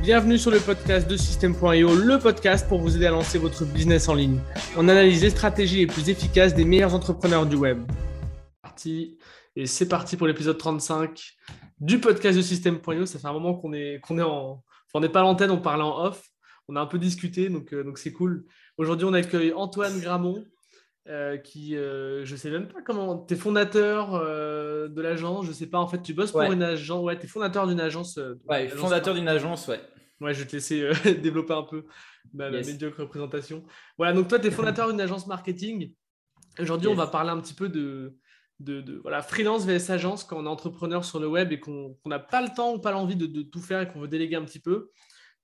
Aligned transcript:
Bienvenue 0.00 0.38
sur 0.38 0.52
le 0.52 0.60
podcast 0.60 1.10
de 1.10 1.16
System.io, 1.16 1.94
le 1.94 2.18
podcast 2.18 2.68
pour 2.68 2.78
vous 2.78 2.96
aider 2.96 3.06
à 3.06 3.10
lancer 3.10 3.36
votre 3.36 3.64
business 3.64 4.08
en 4.08 4.14
ligne. 4.14 4.38
On 4.76 4.88
analyse 4.88 5.22
les 5.22 5.30
stratégies 5.30 5.78
les 5.78 5.86
plus 5.86 6.08
efficaces 6.08 6.54
des 6.54 6.64
meilleurs 6.64 6.94
entrepreneurs 6.94 7.46
du 7.46 7.56
web. 7.56 7.82
Parti. 8.62 9.18
Et 9.56 9.66
c'est 9.66 9.88
parti 9.88 10.16
pour 10.16 10.28
l'épisode 10.28 10.56
35 10.56 11.20
du 11.80 12.00
podcast 12.00 12.36
de 12.36 12.42
System.io. 12.42 13.06
Ça 13.06 13.18
fait 13.18 13.26
un 13.26 13.32
moment 13.32 13.54
qu'on 13.54 13.72
est, 13.72 14.00
qu'on 14.00 14.18
est 14.18 14.22
en. 14.22 14.62
On 14.94 15.00
n'est 15.00 15.08
pas 15.08 15.20
à 15.20 15.24
l'antenne, 15.24 15.50
on 15.50 15.60
parle 15.60 15.82
en 15.82 16.06
off. 16.06 16.22
On 16.68 16.76
a 16.76 16.80
un 16.80 16.86
peu 16.86 16.98
discuté, 16.98 17.48
donc 17.48 17.74
euh, 17.74 17.82
donc 17.82 17.98
c'est 17.98 18.12
cool. 18.12 18.46
Aujourd'hui, 18.78 19.06
on 19.06 19.12
accueille 19.12 19.52
Antoine 19.52 19.98
Gramont, 20.00 20.44
euh, 21.08 21.38
qui, 21.38 21.76
euh, 21.76 22.24
je 22.24 22.36
sais 22.36 22.50
même 22.50 22.68
pas 22.68 22.82
comment, 22.82 23.18
tu 23.18 23.34
es 23.34 23.36
fondateur 23.36 24.14
euh, 24.14 24.88
de 24.88 25.00
l'agence, 25.00 25.46
je 25.46 25.52
sais 25.52 25.66
pas, 25.66 25.78
en 25.78 25.88
fait, 25.88 26.02
tu 26.02 26.12
bosses 26.12 26.32
pour 26.32 26.40
Ouais. 26.40 26.52
une 26.52 26.62
agence, 26.62 27.02
ouais, 27.02 27.18
tu 27.18 27.24
es 27.24 27.28
fondateur 27.28 27.66
d'une 27.66 27.80
agence. 27.80 28.18
Ouais, 28.46 28.66
agence 28.66 28.78
fondateur 28.78 29.14
d'une 29.14 29.28
agence, 29.28 29.68
ouais. 29.68 29.80
Ouais, 30.20 30.34
je 30.34 30.40
vais 30.40 30.46
te 30.46 30.52
laisser 30.52 30.90
développer 31.22 31.54
un 31.54 31.62
peu 31.62 31.86
ma, 32.34 32.50
médiocre 32.50 33.06
présentation. 33.08 33.64
Voilà, 33.96 34.12
donc 34.12 34.28
toi, 34.28 34.38
tu 34.38 34.48
es 34.48 34.50
fondateur 34.50 34.88
d'une 34.88 35.00
agence 35.00 35.26
marketing. 35.26 35.92
Aujourd'hui, 36.58 36.88
on 36.88 36.94
va 36.94 37.06
parler 37.06 37.30
un 37.30 37.40
petit 37.40 37.54
peu 37.54 37.68
de, 37.68 38.16
de, 38.60 38.80
de, 38.80 38.98
voilà, 38.98 39.22
freelance 39.22 39.64
vs 39.64 39.90
agence 39.90 40.24
quand 40.24 40.38
on 40.38 40.44
est 40.44 40.48
entrepreneur 40.48 41.04
sur 41.04 41.20
le 41.20 41.28
web 41.28 41.52
et 41.52 41.60
qu'on 41.60 41.96
n'a 42.04 42.18
pas 42.18 42.42
le 42.42 42.48
temps 42.54 42.74
ou 42.74 42.80
pas 42.80 42.90
l'envie 42.90 43.16
de, 43.16 43.26
de 43.26 43.42
tout 43.42 43.60
faire 43.60 43.80
et 43.80 43.88
qu'on 43.88 44.00
veut 44.00 44.08
déléguer 44.08 44.36
un 44.36 44.44
petit 44.44 44.60
peu 44.60 44.90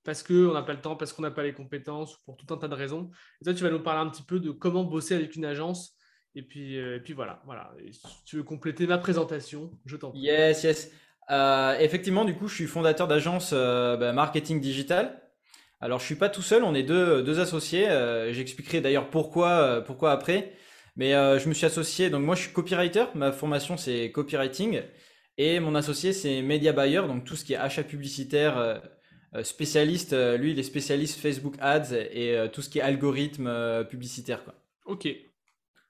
parce 0.05 0.23
qu'on 0.23 0.53
n'a 0.53 0.63
pas 0.63 0.75
le 0.75 0.81
temps, 0.81 0.97
parce 0.97 1.13
qu'on 1.13 1.23
n'a 1.23 1.31
pas 1.31 1.43
les 1.43 1.55
compétences, 1.55 2.17
ou 2.17 2.19
pour 2.27 2.37
tout 2.37 2.53
un 2.53 2.59
tas 2.59 2.69
de 2.69 2.75
raisons. 2.75 3.11
Et 3.41 3.45
toi, 3.45 3.55
tu 3.55 3.63
vas 3.63 3.71
nous 3.71 3.83
parler 3.83 4.07
un 4.07 4.11
petit 4.11 4.23
peu 4.23 4.39
de 4.39 4.51
comment 4.51 4.85
bosser 4.85 5.15
avec 5.15 5.35
une 5.35 5.47
agence. 5.47 5.97
Et 6.35 6.43
puis, 6.43 6.79
euh, 6.79 6.97
et 6.97 7.01
puis 7.01 7.13
voilà, 7.13 7.43
voilà. 7.47 7.73
Si 7.91 8.25
tu 8.27 8.37
veux 8.37 8.43
compléter 8.43 8.87
ma 8.87 8.99
présentation, 8.99 9.71
je 9.87 9.97
t'en 9.97 10.11
prie. 10.11 10.21
Yes, 10.21 10.65
yes. 10.65 10.91
Euh, 11.31 11.79
effectivement, 11.79 12.25
du 12.25 12.35
coup, 12.35 12.49
je 12.49 12.55
suis 12.55 12.67
fondateur 12.67 13.09
d'agence 13.09 13.51
euh, 13.55 13.97
bah, 13.97 14.13
marketing 14.13 14.61
digital. 14.61 15.23
Alors, 15.81 16.01
je 16.01 16.05
suis 16.05 16.17
pas 16.17 16.29
tout 16.29 16.43
seul, 16.43 16.65
on 16.65 16.75
est 16.75 16.83
deux, 16.83 17.41
associés. 17.41 17.87
J'expliquerai 18.33 18.81
d'ailleurs 18.81 19.11
pourquoi, 19.11 19.83
pourquoi 19.83 20.13
après. 20.13 20.53
Mais 20.97 21.11
je 21.13 21.49
me 21.49 21.53
suis 21.53 21.67
associé, 21.67 22.09
donc 22.09 22.25
moi 22.25 22.37
je 22.37 22.43
suis 22.43 22.53
copywriter, 22.53 23.07
ma 23.15 23.33
formation 23.33 23.77
c'est 23.77 24.11
copywriting. 24.11 24.81
Et 25.37 25.61
mon 25.61 25.75
associé 25.75 26.15
c'est 26.15 26.41
media 26.41 26.73
buyer, 26.73 27.03
donc 27.07 27.25
tout 27.25 27.37
ce 27.37 27.45
qui 27.45 27.53
est 27.53 27.57
achat 27.57 27.83
publicitaire, 27.83 28.81
spécialiste. 29.43 30.13
euh, 30.13 30.37
lui, 30.37 30.53
il 30.53 30.59
est 30.59 30.63
spécialiste 30.63 31.19
Facebook 31.21 31.55
Ads 31.61 31.93
et 32.13 32.37
euh, 32.37 32.49
tout 32.49 32.63
ce 32.63 32.69
qui 32.69 32.79
est 32.79 32.83
algorithme 32.83 33.47
euh, 33.47 33.83
publicitaire, 33.85 34.45
quoi. 34.45 34.55
Ok, 34.87 35.09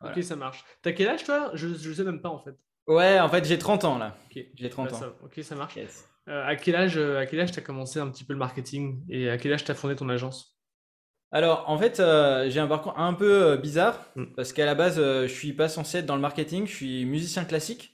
Voilà. 0.01 0.17
ok, 0.17 0.23
ça 0.23 0.37
marche. 0.37 0.65
T'as 0.83 0.93
quel 0.93 1.09
âge, 1.09 1.25
toi? 1.25 1.51
Je 1.55 1.67
ne 1.67 1.95
sais 1.95 2.05
même 2.05 2.21
pas, 2.23 2.29
en 2.31 2.39
fait. 2.39 2.55
Ouais, 2.87 3.19
en 3.21 3.29
fait, 3.29 3.45
j'ai 3.45 3.59
30 3.59 3.85
ans 3.85 3.99
là. 3.99 4.17
Ok, 4.31 4.43
J'ai 4.55 4.71
30 4.71 4.91
Bah, 4.91 4.97
ans. 4.97 5.01
ça- 5.01 5.17
ok, 5.23 5.41
ça 5.43 5.55
marche. 5.57 5.77
Yes. 5.77 6.09
Euh, 6.29 6.47
à 6.47 6.57
quel 6.57 6.77
âge, 6.77 6.97
euh, 6.97 7.19
à 7.19 7.27
quel 7.27 7.41
âge 7.41 7.53
tu 7.53 7.59
as 7.59 7.63
commencé 7.63 7.99
un 7.99 8.09
petit 8.09 8.25
peu 8.25 8.33
le 8.33 8.39
marketing 8.39 9.03
et 9.11 9.29
à 9.29 9.37
quel 9.37 9.53
âge 9.53 9.65
tu 9.65 9.71
as 9.71 9.75
fondé 9.75 9.95
ton 9.97 10.09
agence? 10.09 10.57
Alors, 11.33 11.69
en 11.69 11.77
fait, 11.79 11.99
euh, 12.01 12.49
j'ai 12.49 12.61
un 12.61 12.67
parcours 12.69 12.99
un 12.99 13.13
peu 13.15 13.43
euh, 13.43 13.57
bizarre 13.57 13.99
Mm. 14.17 14.27
parce 14.37 14.53
qu'à 14.53 14.65
la 14.67 14.75
base, 14.75 14.99
euh, 14.99 15.27
je 15.27 15.33
suis 15.35 15.53
pas 15.53 15.69
censé 15.69 15.99
être 15.99 16.07
dans 16.07 16.15
le 16.15 16.21
marketing, 16.23 16.67
je 16.67 16.75
suis 16.75 17.05
musicien 17.05 17.45
classique. 17.45 17.94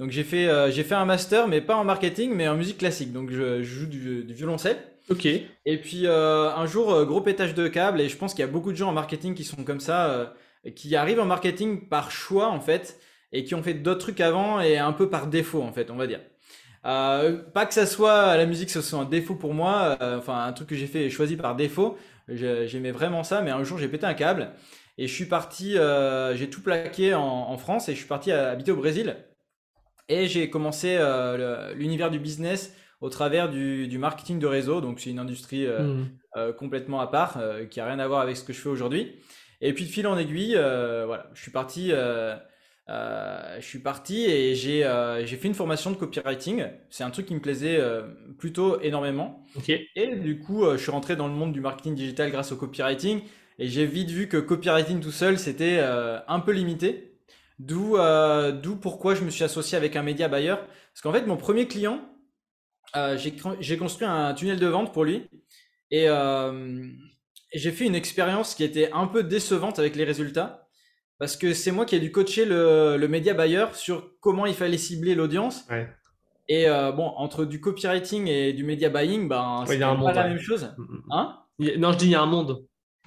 Donc, 0.00 0.10
j'ai 0.12 0.24
fait, 0.24 0.48
euh, 0.48 0.72
j'ai 0.72 0.84
fait 0.84 0.96
un 0.96 1.06
master, 1.06 1.48
mais 1.48 1.62
pas 1.62 1.76
en 1.76 1.84
marketing, 1.84 2.34
mais 2.34 2.48
en 2.48 2.56
musique 2.56 2.78
classique. 2.78 3.12
Donc, 3.12 3.30
je, 3.30 3.62
je 3.62 3.80
joue 3.80 3.86
du, 3.86 4.24
du 4.24 4.34
violoncelle. 4.34 4.78
Ok, 5.08 5.26
Et 5.66 5.78
puis, 5.80 6.06
euh, 6.06 6.50
un 6.54 6.66
jour, 6.66 6.92
euh, 6.92 7.04
gros 7.06 7.20
pétage 7.22 7.54
de 7.54 7.68
câble, 7.68 8.00
et 8.00 8.08
je 8.08 8.16
pense 8.16 8.34
qu'il 8.34 8.40
y 8.40 8.48
a 8.48 8.52
beaucoup 8.52 8.72
de 8.72 8.76
gens 8.78 8.90
en 8.90 8.92
marketing 8.92 9.34
qui 9.34 9.44
sont 9.44 9.64
comme 9.64 9.80
ça, 9.80 10.10
euh, 10.10 10.26
qui 10.76 10.96
arrivent 10.96 11.20
en 11.20 11.26
marketing 11.26 11.88
par 11.88 12.10
choix, 12.12 12.48
en 12.50 12.60
fait, 12.60 13.00
et 13.32 13.44
qui 13.44 13.54
ont 13.56 13.62
fait 13.62 13.74
d'autres 13.74 14.00
trucs 14.00 14.20
avant, 14.22 14.60
et 14.60 14.78
un 14.78 14.92
peu 14.92 15.10
par 15.10 15.28
défaut, 15.28 15.62
en 15.62 15.72
fait, 15.72 15.90
on 15.90 15.96
va 15.96 16.06
dire. 16.08 16.20
Euh, 16.86 17.38
pas 17.52 17.66
que 17.66 17.74
ça 17.74 17.86
soit 17.86 18.36
la 18.36 18.46
musique, 18.46 18.70
ce 18.70 18.80
soit 18.80 19.00
un 19.00 19.04
défaut 19.04 19.34
pour 19.34 19.54
moi, 19.54 19.98
euh, 20.02 20.18
enfin 20.18 20.44
un 20.46 20.52
truc 20.52 20.68
que 20.70 20.76
j'ai 20.76 20.86
fait 20.86 21.10
choisi 21.10 21.36
par 21.36 21.56
défaut. 21.56 21.98
J'aimais 22.28 22.92
vraiment 22.92 23.22
ça, 23.24 23.42
mais 23.42 23.50
un 23.50 23.64
jour 23.64 23.78
j'ai 23.78 23.88
pété 23.88 24.06
un 24.06 24.14
câble 24.14 24.52
et 24.98 25.06
je 25.06 25.14
suis 25.14 25.26
parti, 25.26 25.76
euh, 25.78 26.36
j'ai 26.36 26.48
tout 26.50 26.62
plaqué 26.62 27.14
en, 27.14 27.22
en 27.22 27.58
France 27.58 27.88
et 27.88 27.92
je 27.92 27.98
suis 27.98 28.06
parti 28.08 28.32
à- 28.32 28.50
habiter 28.50 28.72
au 28.72 28.76
Brésil. 28.76 29.16
Et 30.10 30.26
j'ai 30.26 30.50
commencé 30.50 30.96
euh, 30.98 31.72
l'univers 31.74 32.10
du 32.10 32.18
business 32.18 32.74
au 33.00 33.08
travers 33.10 33.48
du, 33.48 33.86
du 33.86 33.96
marketing 33.96 34.40
de 34.40 34.46
réseau. 34.46 34.80
Donc 34.80 34.98
c'est 34.98 35.08
une 35.08 35.20
industrie 35.20 35.64
euh, 35.64 35.94
Hmm. 35.94 36.04
euh, 36.36 36.52
complètement 36.52 37.00
à 37.00 37.06
part, 37.06 37.38
qui 37.70 37.80
a 37.80 37.86
rien 37.86 37.98
à 38.00 38.08
voir 38.08 38.20
avec 38.20 38.36
ce 38.36 38.42
que 38.44 38.52
je 38.52 38.60
fais 38.60 38.68
aujourd'hui. 38.68 39.12
Et 39.60 39.72
puis 39.72 39.84
de 39.84 39.90
fil 39.90 40.06
en 40.06 40.18
aiguille, 40.18 40.54
voilà, 40.54 41.30
je 41.32 41.40
suis 41.40 41.52
parti, 41.52 41.92
je 42.88 43.60
suis 43.60 43.78
parti 43.78 44.24
et 44.24 44.54
j'ai 44.56 44.82
fait 45.36 45.48
une 45.48 45.54
formation 45.54 45.90
de 45.92 45.96
copywriting. 45.96 46.64
C'est 46.88 47.04
un 47.04 47.10
truc 47.10 47.26
qui 47.26 47.34
me 47.34 47.40
plaisait 47.40 47.80
plutôt 48.38 48.80
énormément. 48.80 49.44
Et 49.94 50.16
du 50.16 50.38
coup, 50.40 50.64
je 50.72 50.76
suis 50.78 50.90
rentré 50.90 51.14
dans 51.14 51.28
le 51.28 51.34
monde 51.34 51.52
du 51.52 51.60
marketing 51.60 51.94
digital 51.94 52.30
grâce 52.30 52.52
au 52.52 52.56
copywriting. 52.56 53.22
Et 53.58 53.68
j'ai 53.68 53.86
vite 53.86 54.10
vu 54.10 54.28
que 54.28 54.38
copywriting 54.38 55.00
tout 55.00 55.12
seul, 55.12 55.38
c'était 55.38 55.78
un 56.26 56.40
peu 56.40 56.52
limité. 56.52 57.09
D'où 57.60 57.96
euh, 57.98 58.52
d'où 58.52 58.76
pourquoi 58.76 59.14
je 59.14 59.22
me 59.22 59.28
suis 59.30 59.44
associé 59.44 59.76
avec 59.76 59.94
un 59.94 60.02
média 60.02 60.28
buyer. 60.28 60.54
Parce 60.56 61.02
qu'en 61.02 61.12
fait, 61.12 61.26
mon 61.26 61.36
premier 61.36 61.68
client, 61.68 62.00
euh, 62.96 63.18
j'ai 63.18 63.76
construit 63.76 64.06
un 64.08 64.32
tunnel 64.32 64.58
de 64.58 64.66
vente 64.66 64.92
pour 64.94 65.04
lui. 65.04 65.28
Et, 65.90 66.08
euh, 66.08 66.86
j'ai 67.52 67.70
fait 67.72 67.84
une 67.84 67.94
expérience 67.94 68.54
qui 68.54 68.64
était 68.64 68.90
un 68.92 69.06
peu 69.06 69.22
décevante 69.22 69.78
avec 69.78 69.94
les 69.94 70.04
résultats. 70.04 70.68
Parce 71.18 71.36
que 71.36 71.52
c'est 71.52 71.70
moi 71.70 71.84
qui 71.84 71.96
ai 71.96 72.00
dû 72.00 72.10
coacher 72.10 72.46
le, 72.46 72.96
le 72.96 73.08
média 73.08 73.34
buyer 73.34 73.66
sur 73.74 74.10
comment 74.20 74.46
il 74.46 74.54
fallait 74.54 74.78
cibler 74.78 75.14
l'audience. 75.14 75.64
ouais. 75.68 75.88
Et 76.52 76.66
bon, 76.96 77.12
entre 77.16 77.44
du 77.44 77.60
copywriting 77.60 78.26
et 78.26 78.52
du 78.52 78.64
media 78.64 78.88
buying, 78.88 79.28
ben, 79.28 79.60
Ouais, 79.60 79.66
c'est 79.74 79.78
pas 79.78 79.94
monde, 79.94 80.12
la 80.14 80.22
ouais. 80.24 80.28
même 80.30 80.40
chose. 80.40 80.74
Hmm, 80.78 80.82
hmm. 80.82 81.02
Hein? 81.12 81.38
Il 81.60 81.66
y 81.68 81.70
a- 81.72 81.76
Non, 81.76 81.92
je 81.92 81.98
dis 81.98 82.06
il 82.06 82.10
y 82.10 82.14
a 82.16 82.22
un 82.22 82.26
monde. 82.26 82.64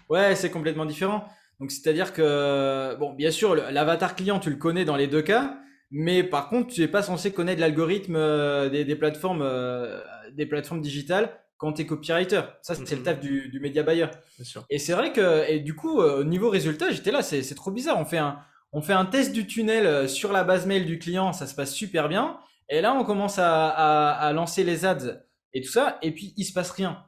Ouais, 0.10 0.36
c'est 0.36 0.50
complètement 0.52 0.86
différent. 0.86 1.26
Donc, 1.64 1.72
c'est-à-dire 1.72 2.12
que, 2.12 2.94
bon, 3.00 3.14
bien 3.14 3.32
sûr, 3.32 3.56
l'avatar 3.56 4.18
client, 4.18 4.38
tu 4.38 4.50
le 4.50 4.58
connais 4.58 4.84
dans 4.84 4.98
les 4.98 5.08
deux 5.08 5.22
cas, 5.22 5.56
mais 5.92 6.22
par 6.22 6.50
contre, 6.50 6.74
tu 6.74 6.82
n'es 6.82 6.90
pas 6.90 7.02
censé 7.02 7.32
connaître 7.32 7.62
l'algorithme 7.62 8.18
euh, 8.18 8.68
des, 8.68 8.84
des 8.84 8.98
plateformes, 8.98 9.42
euh, 9.42 10.02
des 10.34 10.46
plateformes 10.46 10.82
digitales 10.82 11.30
quand 11.56 11.72
tu 11.72 11.84
es 11.84 11.86
copywriter. 11.86 12.42
Ça, 12.64 12.76
c'est 12.76 12.92
le 12.92 12.98
Mhm. 12.98 13.04
taf 13.04 13.20
du, 13.22 13.48
du 13.48 13.62
media 13.62 13.82
buyer. 13.82 14.08
Bien 14.38 14.44
sûr. 14.46 14.66
Et 14.70 14.78
c'est 14.78 14.92
vrai 14.92 15.14
que, 15.14 15.50
et 15.50 15.62
du 15.62 15.74
coup, 15.74 16.02
euh, 16.02 16.20
au 16.20 16.24
niveau 16.26 16.50
résultat, 16.50 16.92
j'étais 16.92 17.12
là, 17.12 17.22
c'est 17.22 17.56
trop 17.56 17.72
bizarre. 17.72 17.98
On 17.98 18.04
fait 18.04 18.18
un, 18.18 18.40
on 18.74 18.82
fait 18.82 18.92
un 18.92 19.06
test 19.06 19.32
du 19.32 19.48
tunnel 19.48 20.10
sur 20.10 20.34
la 20.34 20.44
base 20.44 20.66
mail 20.66 20.86
du 20.86 21.00
client, 21.00 21.32
ça 21.32 21.48
se 21.48 21.56
passe 21.56 21.74
super 21.74 22.10
bien. 22.10 22.40
Et 22.68 22.82
là, 22.82 22.94
on 22.94 23.06
commence 23.06 23.40
à, 23.40 23.70
à, 23.70 24.10
à 24.28 24.34
lancer 24.34 24.66
les 24.66 24.84
ads 24.84 25.22
et 25.54 25.62
tout 25.62 25.72
ça, 25.72 25.98
et 26.02 26.12
puis 26.12 26.34
il 26.36 26.44
se 26.44 26.52
passe 26.52 26.72
rien. 26.72 27.06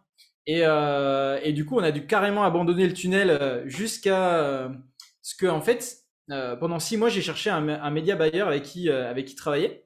Et, 0.48 0.62
euh, 0.64 1.40
et 1.44 1.54
du 1.54 1.66
coup, 1.66 1.78
on 1.78 1.84
a 1.84 1.92
dû 1.92 2.06
carrément 2.06 2.44
abandonner 2.44 2.86
le 2.88 2.94
tunnel 2.94 3.30
euh, 3.30 3.64
jusqu'à 3.68 4.36
euh, 4.36 4.70
ce 5.22 5.36
que, 5.36 5.48
en 5.48 5.62
fait, 5.62 5.98
euh, 6.32 6.56
pendant 6.56 6.80
six 6.80 6.98
mois, 6.98 7.10
j'ai 7.10 7.22
cherché 7.22 7.50
un, 7.50 7.68
un 7.68 7.90
média 7.92 8.16
buyer 8.16 8.42
avec 8.42 8.64
qui, 8.64 8.90
euh, 8.90 9.10
avec 9.10 9.26
qui 9.26 9.36
travailler, 9.36 9.86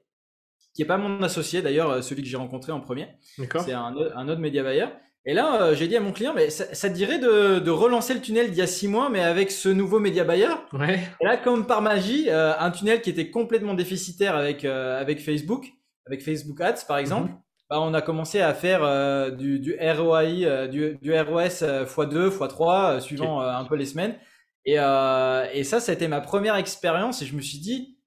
qui 0.74 0.82
est 0.82 0.86
pas 0.86 0.98
mon 0.98 1.22
associé 1.22 1.62
d'ailleurs, 1.62 1.90
euh, 1.90 2.02
celui 2.02 2.22
que 2.22 2.28
j'ai 2.28 2.36
rencontré 2.36 2.72
en 2.72 2.80
premier. 2.80 3.08
D'accord. 3.38 3.62
C'est 3.62 3.72
un, 3.72 3.94
un 4.14 4.28
autre 4.28 4.40
média 4.40 4.62
buyer. 4.62 4.86
Et 5.26 5.34
là, 5.34 5.62
euh, 5.62 5.74
j'ai 5.74 5.86
dit 5.86 5.96
à 5.96 6.00
mon 6.00 6.12
client, 6.12 6.32
mais 6.34 6.48
ça, 6.48 6.74
ça 6.74 6.88
te 6.88 6.94
dirait 6.94 7.18
de, 7.18 7.58
de 7.58 7.70
relancer 7.70 8.14
le 8.14 8.20
tunnel 8.20 8.48
d'il 8.50 8.58
y 8.58 8.62
a 8.62 8.66
six 8.66 8.88
mois, 8.88 9.10
mais 9.10 9.20
avec 9.20 9.50
ce 9.50 9.68
nouveau 9.68 9.98
média 9.98 10.24
buyer. 10.24 10.48
Ouais, 10.72 11.00
Et 11.20 11.24
là, 11.24 11.36
comme 11.36 11.66
par 11.66 11.82
magie, 11.82 12.30
euh, 12.30 12.52
un 12.58 12.70
tunnel 12.70 13.02
qui 13.02 13.10
était 13.10 13.30
complètement 13.30 13.74
déficitaire 13.74 14.34
avec, 14.34 14.64
euh, 14.64 14.98
avec 14.98 15.20
Facebook, 15.20 15.72
avec 16.06 16.22
Facebook 16.22 16.58
Ads 16.60 16.86
par 16.88 16.96
exemple, 16.96 17.32
bah, 17.70 17.80
on 17.80 17.94
a 17.94 18.02
commencé 18.02 18.40
à 18.40 18.52
faire 18.54 18.82
euh, 18.82 19.30
du, 19.30 19.60
du 19.60 19.76
ROI, 19.80 20.66
du, 20.68 20.98
du 21.00 21.12
ROS 21.18 21.62
euh, 21.62 21.84
x2, 21.86 22.28
x3, 22.30 22.96
euh, 22.96 23.00
suivant 23.00 23.42
euh, 23.42 23.50
un 23.50 23.64
peu 23.64 23.76
les 23.76 23.86
semaines. 23.86 24.18
Et, 24.66 24.78
euh, 24.78 25.46
et 25.52 25.64
ça, 25.64 25.80
ça 25.80 25.92
a 25.92 25.94
été 25.94 26.08
ma 26.08 26.20
première 26.20 26.56
expérience 26.56 27.22
et 27.22 27.26
je 27.26 27.34
me 27.34 27.40
suis 27.40 27.58
dit, 27.58 27.98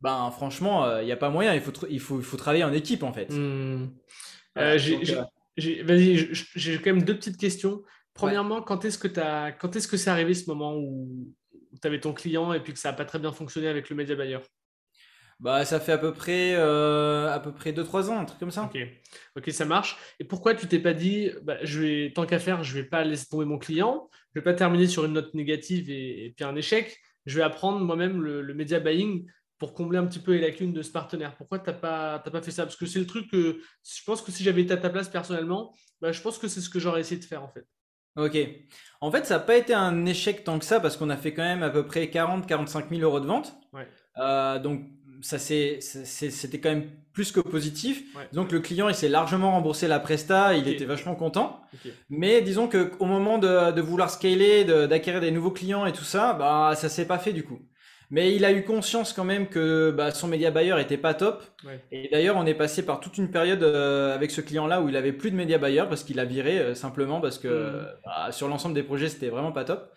ben 0.00 0.30
franchement, 0.30 0.98
il 1.00 1.04
n'y 1.04 1.12
a 1.12 1.16
pas 1.16 1.30
moyen, 1.30 1.54
il 1.54 1.60
faut, 1.60 1.72
tr- 1.72 1.86
il, 1.90 2.00
faut, 2.00 2.18
il 2.18 2.24
faut 2.24 2.36
travailler 2.38 2.64
en 2.64 2.72
équipe 2.72 3.02
en 3.02 3.12
fait. 3.12 3.44
Voilà, 4.54 4.76
Vas-y, 5.84 6.28
j'ai 6.32 6.80
quand 6.80 6.92
même 6.94 7.02
deux 7.04 7.16
petites 7.16 7.36
questions. 7.36 7.82
Premièrement, 8.14 8.62
quand 8.62 8.84
est-ce 8.84 8.98
que 8.98 9.08
t'as, 9.08 9.52
quand 9.52 9.76
est-ce 9.76 9.88
que 9.88 9.96
c'est 9.96 10.10
arrivé 10.10 10.34
ce 10.34 10.48
moment 10.50 10.74
où 10.76 11.32
tu 11.80 11.86
avais 11.86 12.00
ton 12.00 12.12
client 12.14 12.52
et 12.52 12.60
puis 12.60 12.72
que 12.72 12.78
ça 12.78 12.90
n'a 12.90 12.96
pas 12.96 13.04
très 13.04 13.18
bien 13.18 13.32
fonctionné 13.32 13.68
avec 13.68 13.90
le 13.90 13.96
média 13.96 14.14
buyer? 14.16 14.38
Bah, 15.40 15.64
ça 15.64 15.80
fait 15.80 15.92
à 15.92 15.98
peu 15.98 16.12
près, 16.12 16.54
euh, 16.54 17.32
à 17.32 17.40
peu 17.40 17.52
près 17.52 17.72
2-3 17.72 18.10
ans, 18.10 18.20
un 18.20 18.24
truc 18.26 18.38
comme 18.38 18.50
ça. 18.50 18.64
Ok, 18.64 18.78
ok, 19.36 19.50
ça 19.50 19.64
marche. 19.64 19.96
Et 20.18 20.24
pourquoi 20.24 20.54
tu 20.54 20.66
t'es 20.66 20.78
pas 20.78 20.92
dit, 20.92 21.30
bah, 21.42 21.56
je 21.62 21.80
vais, 21.80 22.12
tant 22.12 22.26
qu'à 22.26 22.38
faire, 22.38 22.62
je 22.62 22.74
vais 22.74 22.84
pas 22.84 23.04
laisser 23.04 23.26
tomber 23.26 23.46
mon 23.46 23.58
client, 23.58 24.10
je 24.34 24.40
vais 24.40 24.44
pas 24.44 24.52
terminer 24.52 24.86
sur 24.86 25.06
une 25.06 25.14
note 25.14 25.32
négative 25.32 25.90
et, 25.90 26.26
et 26.26 26.30
puis 26.32 26.44
un 26.44 26.54
échec, 26.56 26.98
je 27.24 27.36
vais 27.38 27.42
apprendre 27.42 27.80
moi-même 27.80 28.22
le, 28.22 28.42
le 28.42 28.54
media 28.54 28.80
buying 28.80 29.26
pour 29.58 29.72
combler 29.72 29.98
un 29.98 30.06
petit 30.06 30.18
peu 30.18 30.32
les 30.32 30.40
lacunes 30.40 30.72
de 30.72 30.82
ce 30.82 30.90
partenaire. 30.90 31.36
Pourquoi 31.36 31.58
tu 31.58 31.70
n'as 31.70 31.76
pas, 31.76 32.20
t'as 32.22 32.30
pas 32.30 32.42
fait 32.42 32.50
ça? 32.50 32.64
Parce 32.64 32.76
que 32.76 32.86
c'est 32.86 32.98
le 32.98 33.06
truc 33.06 33.30
que 33.30 33.60
je 33.84 34.04
pense 34.04 34.20
que 34.22 34.32
si 34.32 34.42
j'avais 34.42 34.62
été 34.62 34.72
à 34.74 34.78
ta 34.78 34.90
place 34.90 35.08
personnellement, 35.08 35.74
bah, 36.00 36.12
je 36.12 36.20
pense 36.20 36.38
que 36.38 36.48
c'est 36.48 36.60
ce 36.60 36.68
que 36.70 36.78
j'aurais 36.78 37.00
essayé 37.00 37.20
de 37.20 37.24
faire 37.24 37.42
en 37.42 37.48
fait. 37.48 37.66
Ok. 38.16 38.36
En 39.00 39.10
fait, 39.10 39.24
ça 39.24 39.34
n'a 39.34 39.40
pas 39.40 39.56
été 39.56 39.72
un 39.72 40.04
échec 40.06 40.44
tant 40.44 40.58
que 40.58 40.64
ça 40.64 40.80
parce 40.80 40.96
qu'on 40.96 41.10
a 41.10 41.16
fait 41.16 41.32
quand 41.32 41.44
même 41.44 41.62
à 41.62 41.70
peu 41.70 41.86
près 41.86 42.06
40-45 42.06 42.88
000 42.90 43.02
euros 43.02 43.20
de 43.20 43.26
vente. 43.26 43.54
Ouais. 43.72 43.86
Euh, 44.18 44.58
donc, 44.58 44.82
ça 45.22 45.38
c'était 45.38 46.60
quand 46.60 46.70
même 46.70 46.90
plus 47.12 47.32
que 47.32 47.40
positif. 47.40 48.04
Donc 48.32 48.52
le 48.52 48.60
client 48.60 48.88
il 48.88 48.94
s'est 48.94 49.08
largement 49.08 49.52
remboursé 49.52 49.88
la 49.88 50.00
presta, 50.00 50.54
il 50.54 50.68
était 50.68 50.84
vachement 50.84 51.14
content. 51.14 51.60
Mais 52.08 52.40
disons 52.42 52.68
que 52.68 52.92
au 52.98 53.06
moment 53.06 53.38
de, 53.38 53.72
de 53.72 53.80
vouloir 53.80 54.10
scaler, 54.10 54.64
d'acquérir 54.64 55.20
des 55.20 55.30
nouveaux 55.30 55.50
clients 55.50 55.86
et 55.86 55.92
tout 55.92 56.04
ça, 56.04 56.34
bah 56.34 56.72
ça 56.76 56.88
s'est 56.88 57.06
pas 57.06 57.18
fait 57.18 57.32
du 57.32 57.44
coup. 57.44 57.60
Mais 58.10 58.34
il 58.34 58.44
a 58.44 58.52
eu 58.52 58.64
conscience 58.64 59.12
quand 59.12 59.24
même 59.24 59.46
que 59.46 59.92
bah, 59.92 60.10
son 60.10 60.26
média 60.26 60.50
buyer 60.50 60.80
était 60.80 60.96
pas 60.96 61.14
top. 61.14 61.44
Et 61.92 62.08
d'ailleurs, 62.10 62.36
on 62.36 62.44
est 62.44 62.54
passé 62.54 62.84
par 62.84 62.98
toute 62.98 63.18
une 63.18 63.30
période 63.30 63.62
euh, 63.62 64.12
avec 64.14 64.32
ce 64.32 64.40
client-là 64.40 64.82
où 64.82 64.88
il 64.88 64.96
avait 64.96 65.12
plus 65.12 65.30
de 65.30 65.36
média 65.36 65.58
buyer 65.58 65.84
parce 65.88 66.02
qu'il 66.02 66.18
a 66.18 66.24
viré 66.24 66.58
euh, 66.58 66.74
simplement 66.74 67.20
parce 67.20 67.38
que 67.38 67.48
mmh. 67.48 67.86
bah, 68.04 68.32
sur 68.32 68.48
l'ensemble 68.48 68.74
des 68.74 68.82
projets, 68.82 69.08
c'était 69.08 69.28
vraiment 69.28 69.52
pas 69.52 69.64
top. 69.64 69.92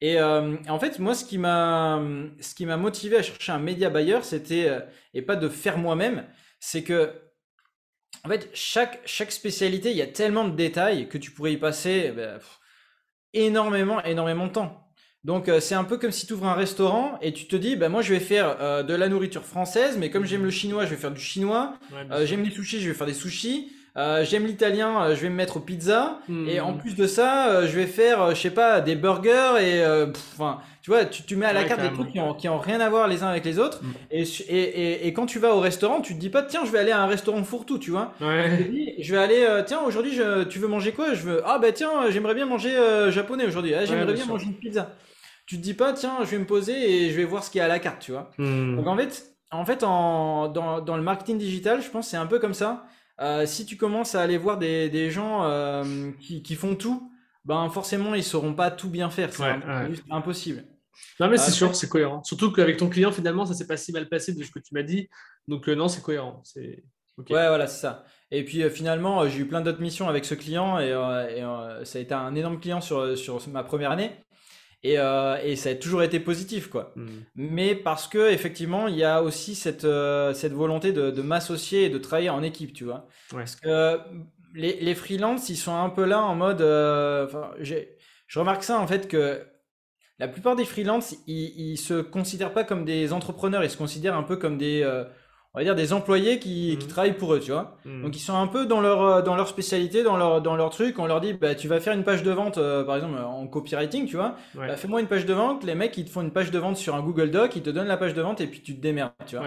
Et 0.00 0.18
euh, 0.18 0.56
en 0.68 0.78
fait, 0.78 0.98
moi, 0.98 1.14
ce 1.14 1.24
qui 1.24 1.38
m'a, 1.38 2.02
ce 2.40 2.54
qui 2.54 2.66
m'a 2.66 2.76
motivé 2.76 3.16
à 3.18 3.22
chercher 3.22 3.52
un 3.52 3.58
média 3.58 3.90
buyer, 3.90 4.20
c'était 4.22 4.70
et 5.14 5.22
pas 5.22 5.36
de 5.36 5.48
faire 5.48 5.78
moi-même, 5.78 6.24
c'est 6.58 6.82
que 6.82 7.12
en 8.24 8.28
fait, 8.28 8.50
chaque 8.54 9.00
chaque 9.06 9.32
spécialité, 9.32 9.90
il 9.90 9.96
y 9.96 10.02
a 10.02 10.06
tellement 10.06 10.44
de 10.44 10.54
détails 10.56 11.08
que 11.08 11.18
tu 11.18 11.30
pourrais 11.30 11.52
y 11.52 11.56
passer 11.56 12.12
bah, 12.16 12.38
énormément, 13.32 14.02
énormément 14.04 14.46
de 14.46 14.52
temps. 14.52 14.90
Donc 15.24 15.48
euh, 15.48 15.60
c'est 15.60 15.74
un 15.74 15.84
peu 15.84 15.98
comme 15.98 16.12
si 16.12 16.26
tu 16.26 16.32
ouvres 16.32 16.46
un 16.46 16.54
restaurant 16.54 17.18
et 17.20 17.32
tu 17.32 17.46
te 17.46 17.56
dis, 17.56 17.76
bah, 17.76 17.88
moi 17.88 18.00
je 18.00 18.14
vais 18.14 18.20
faire 18.20 18.56
euh, 18.60 18.82
de 18.82 18.94
la 18.94 19.08
nourriture 19.08 19.44
française, 19.44 19.96
mais 19.98 20.10
comme 20.10 20.24
j'aime 20.24 20.44
le 20.44 20.50
chinois, 20.50 20.86
je 20.86 20.90
vais 20.90 20.96
faire 20.96 21.10
du 21.10 21.20
chinois. 21.20 21.74
Euh, 22.10 22.24
j'aime 22.24 22.42
les 22.42 22.50
sushis, 22.50 22.80
je 22.80 22.88
vais 22.88 22.94
faire 22.94 23.06
des 23.06 23.14
sushis. 23.14 23.72
J'aime 23.96 24.46
l'italien, 24.46 25.14
je 25.14 25.20
vais 25.20 25.28
me 25.28 25.34
mettre 25.34 25.58
aux 25.58 25.60
pizzas. 25.60 26.18
Et 26.46 26.60
en 26.60 26.72
hmm. 26.72 26.78
plus 26.78 26.96
de 26.96 27.06
ça, 27.06 27.66
je 27.66 27.76
vais 27.76 27.86
faire, 27.86 28.34
je 28.34 28.40
sais 28.40 28.50
pas, 28.50 28.80
des 28.80 28.96
burgers 28.96 29.58
et 29.60 29.84
enfin, 30.34 30.60
tu 30.82 30.90
vois, 30.90 31.04
tu, 31.04 31.22
tu 31.22 31.36
mets 31.36 31.46
à 31.46 31.52
la 31.52 31.64
carte 31.64 31.82
des 31.82 31.92
trucs 31.92 32.10
qui 32.10 32.20
ont, 32.20 32.34
qui 32.34 32.48
ont 32.48 32.58
rien 32.58 32.80
à 32.80 32.88
voir 32.88 33.06
les 33.06 33.22
uns 33.22 33.28
avec 33.28 33.44
les 33.44 33.58
autres. 33.58 33.82
Hmm. 33.82 33.92
Et, 34.10 34.22
et, 34.22 35.06
et, 35.06 35.12
quand 35.12 35.26
tu 35.26 35.38
vas 35.38 35.54
au 35.54 35.60
restaurant, 35.60 36.00
tu 36.00 36.14
te 36.14 36.20
dis 36.20 36.30
pas, 36.30 36.42
tiens, 36.42 36.64
je 36.64 36.70
vais 36.70 36.78
aller 36.78 36.92
à 36.92 37.02
un 37.02 37.06
restaurant 37.06 37.42
fourre-tout, 37.44 37.78
tu 37.78 37.90
vois. 37.90 38.14
je 38.20 39.12
vais 39.12 39.18
aller, 39.18 39.46
tiens, 39.66 39.80
aujourd'hui, 39.86 40.18
tu 40.48 40.58
veux 40.58 40.68
manger 40.68 40.92
quoi? 40.92 41.14
Je 41.14 41.22
veux, 41.22 41.42
ah 41.44 41.58
bah 41.58 41.72
tiens, 41.72 42.10
j'aimerais 42.10 42.34
bien 42.34 42.46
manger 42.46 42.76
japonais 43.10 43.46
aujourd'hui. 43.46 43.74
Ah, 43.74 43.84
j'aimerais 43.84 44.14
bien 44.14 44.26
manger 44.26 44.46
une 44.46 44.54
pizza 44.54 44.90
tu 45.50 45.56
te 45.56 45.62
dis 45.62 45.74
pas, 45.74 45.92
tiens, 45.92 46.18
je 46.20 46.30
vais 46.30 46.38
me 46.38 46.46
poser 46.46 46.74
et 46.74 47.10
je 47.10 47.16
vais 47.16 47.24
voir 47.24 47.42
ce 47.42 47.50
qu'il 47.50 47.58
y 47.58 47.62
a 47.62 47.64
à 47.64 47.68
la 47.68 47.80
carte, 47.80 47.98
tu 47.98 48.12
vois. 48.12 48.30
Hmm. 48.38 48.76
Donc 48.76 48.86
en 48.86 48.96
fait, 48.96 49.34
en 49.50 49.64
fait 49.64 49.82
en, 49.82 50.46
dans, 50.46 50.80
dans, 50.80 50.96
le 50.96 51.02
marketing 51.02 51.38
digital, 51.38 51.82
je 51.82 51.90
pense 51.90 52.06
c'est 52.06 52.16
un 52.16 52.26
peu 52.26 52.38
comme 52.38 52.54
ça. 52.54 52.86
Euh, 53.20 53.44
si 53.46 53.66
tu 53.66 53.76
commences 53.76 54.14
à 54.14 54.22
aller 54.22 54.38
voir 54.38 54.58
des, 54.58 54.88
des 54.88 55.10
gens 55.10 55.44
euh, 55.44 56.10
qui, 56.20 56.42
qui, 56.42 56.54
font 56.54 56.74
tout, 56.74 57.12
ben 57.44 57.68
forcément 57.68 58.14
ils 58.14 58.24
sauront 58.24 58.54
pas 58.54 58.70
tout 58.70 58.88
bien 58.88 59.10
faire. 59.10 59.32
C'est 59.32 59.44
impossible. 60.10 60.64
Non 61.18 61.28
mais 61.28 61.36
c'est 61.36 61.50
sûr, 61.50 61.74
c'est 61.74 61.88
cohérent. 61.88 62.22
Surtout 62.24 62.52
qu'avec 62.52 62.76
ton 62.76 62.88
client, 62.88 63.12
finalement, 63.12 63.44
ça 63.44 63.54
s'est 63.54 63.66
pas 63.66 63.76
si 63.76 63.92
mal 63.92 64.08
passé 64.08 64.34
de 64.34 64.42
ce 64.42 64.50
que 64.50 64.58
tu 64.58 64.74
m'as 64.74 64.82
dit. 64.82 65.08
Donc 65.48 65.68
euh, 65.68 65.74
non, 65.74 65.88
c'est 65.88 66.02
cohérent. 66.02 66.40
C'est 66.44 66.82
Ouais, 67.18 67.48
voilà, 67.48 67.66
c'est 67.66 67.80
ça. 67.80 68.04
Et 68.30 68.44
puis 68.46 68.62
finalement, 68.70 69.28
j'ai 69.28 69.40
eu 69.40 69.46
plein 69.46 69.60
d'autres 69.60 69.82
missions 69.82 70.08
avec 70.08 70.24
ce 70.24 70.34
client 70.34 70.78
et, 70.78 70.88
et 70.88 71.84
ça 71.84 71.98
a 71.98 72.00
été 72.00 72.14
un 72.14 72.34
énorme 72.34 72.58
client 72.58 72.80
sur, 72.80 73.18
sur 73.18 73.46
ma 73.48 73.62
première 73.62 73.90
année. 73.90 74.12
Et, 74.82 74.98
euh, 74.98 75.36
et, 75.42 75.56
ça 75.56 75.70
a 75.70 75.74
toujours 75.74 76.02
été 76.02 76.20
positif, 76.20 76.68
quoi. 76.68 76.92
Hmm. 76.96 77.06
Mais 77.34 77.74
parce 77.74 78.08
que 78.08 78.30
effectivement, 78.30 78.88
il 78.88 78.96
y 78.96 79.04
a 79.04 79.22
aussi 79.22 79.54
cette, 79.54 79.84
euh, 79.84 80.32
cette 80.32 80.52
volonté 80.52 80.92
de, 80.92 81.10
de 81.10 81.22
m'associer 81.22 81.84
et 81.84 81.90
de 81.90 81.98
travailler 81.98 82.30
en 82.30 82.42
équipe, 82.42 82.72
tu 82.72 82.84
vois. 82.84 83.06
Parce 83.30 83.56
que 83.56 83.98
les, 84.54 84.80
les 84.80 84.94
freelances, 84.94 85.48
ils 85.48 85.56
sont 85.56 85.74
un 85.74 85.90
peu 85.90 86.04
là 86.04 86.22
en 86.22 86.34
mode. 86.34 86.62
Euh, 86.62 87.26
je 87.60 88.38
remarque 88.38 88.62
ça 88.62 88.78
en 88.78 88.86
fait 88.86 89.08
que 89.08 89.42
la 90.18 90.28
plupart 90.28 90.56
des 90.56 90.64
freelances, 90.64 91.16
ils, 91.26 91.72
ils 91.72 91.76
se 91.78 92.00
considèrent 92.00 92.52
pas 92.52 92.64
comme 92.64 92.84
des 92.84 93.12
entrepreneurs, 93.12 93.64
ils 93.64 93.70
se 93.70 93.76
considèrent 93.76 94.16
un 94.16 94.22
peu 94.22 94.36
comme 94.36 94.58
des 94.58 94.82
euh, 94.82 95.04
on 95.52 95.58
va 95.58 95.64
dire 95.64 95.74
des 95.74 95.92
employés 95.92 96.38
qui, 96.38 96.76
qui 96.78 96.86
mhm. 96.86 96.90
travaillent 96.90 97.16
pour 97.16 97.34
eux, 97.34 97.40
tu 97.40 97.50
vois. 97.50 97.76
Mhm. 97.84 98.02
Donc 98.02 98.16
ils 98.16 98.20
sont 98.20 98.36
un 98.36 98.46
peu 98.46 98.66
dans 98.66 98.80
leur 98.80 99.02
euh, 99.02 99.22
dans 99.22 99.34
leur 99.34 99.48
spécialité, 99.48 100.02
dans 100.02 100.16
leur 100.16 100.40
dans 100.40 100.54
leur 100.54 100.70
truc. 100.70 100.98
On 100.98 101.06
leur 101.06 101.20
dit 101.20 101.32
bah 101.32 101.54
tu 101.54 101.66
vas 101.66 101.80
faire 101.80 101.92
une 101.92 102.04
page 102.04 102.22
de 102.22 102.30
vente 102.30 102.58
euh, 102.58 102.84
par 102.84 102.96
exemple 102.96 103.18
en 103.18 103.46
copywriting, 103.48 104.06
tu 104.06 104.16
vois. 104.16 104.36
Bah, 104.54 104.76
fais-moi 104.76 105.00
une 105.00 105.08
page 105.08 105.26
de 105.26 105.34
vente. 105.34 105.64
Les 105.64 105.74
mecs 105.74 105.96
ils 105.96 106.04
te 106.04 106.10
font 106.10 106.22
une 106.22 106.30
page 106.30 106.50
de 106.50 106.58
vente 106.58 106.76
sur 106.76 106.94
un 106.94 107.00
Google 107.00 107.30
Doc, 107.30 107.56
ils 107.56 107.62
te 107.62 107.70
donnent 107.70 107.88
la 107.88 107.96
page 107.96 108.14
de 108.14 108.22
vente 108.22 108.40
et 108.40 108.46
puis 108.46 108.62
tu 108.62 108.76
te 108.76 108.80
démerdes, 108.80 109.12
tu 109.26 109.36
vois. 109.36 109.46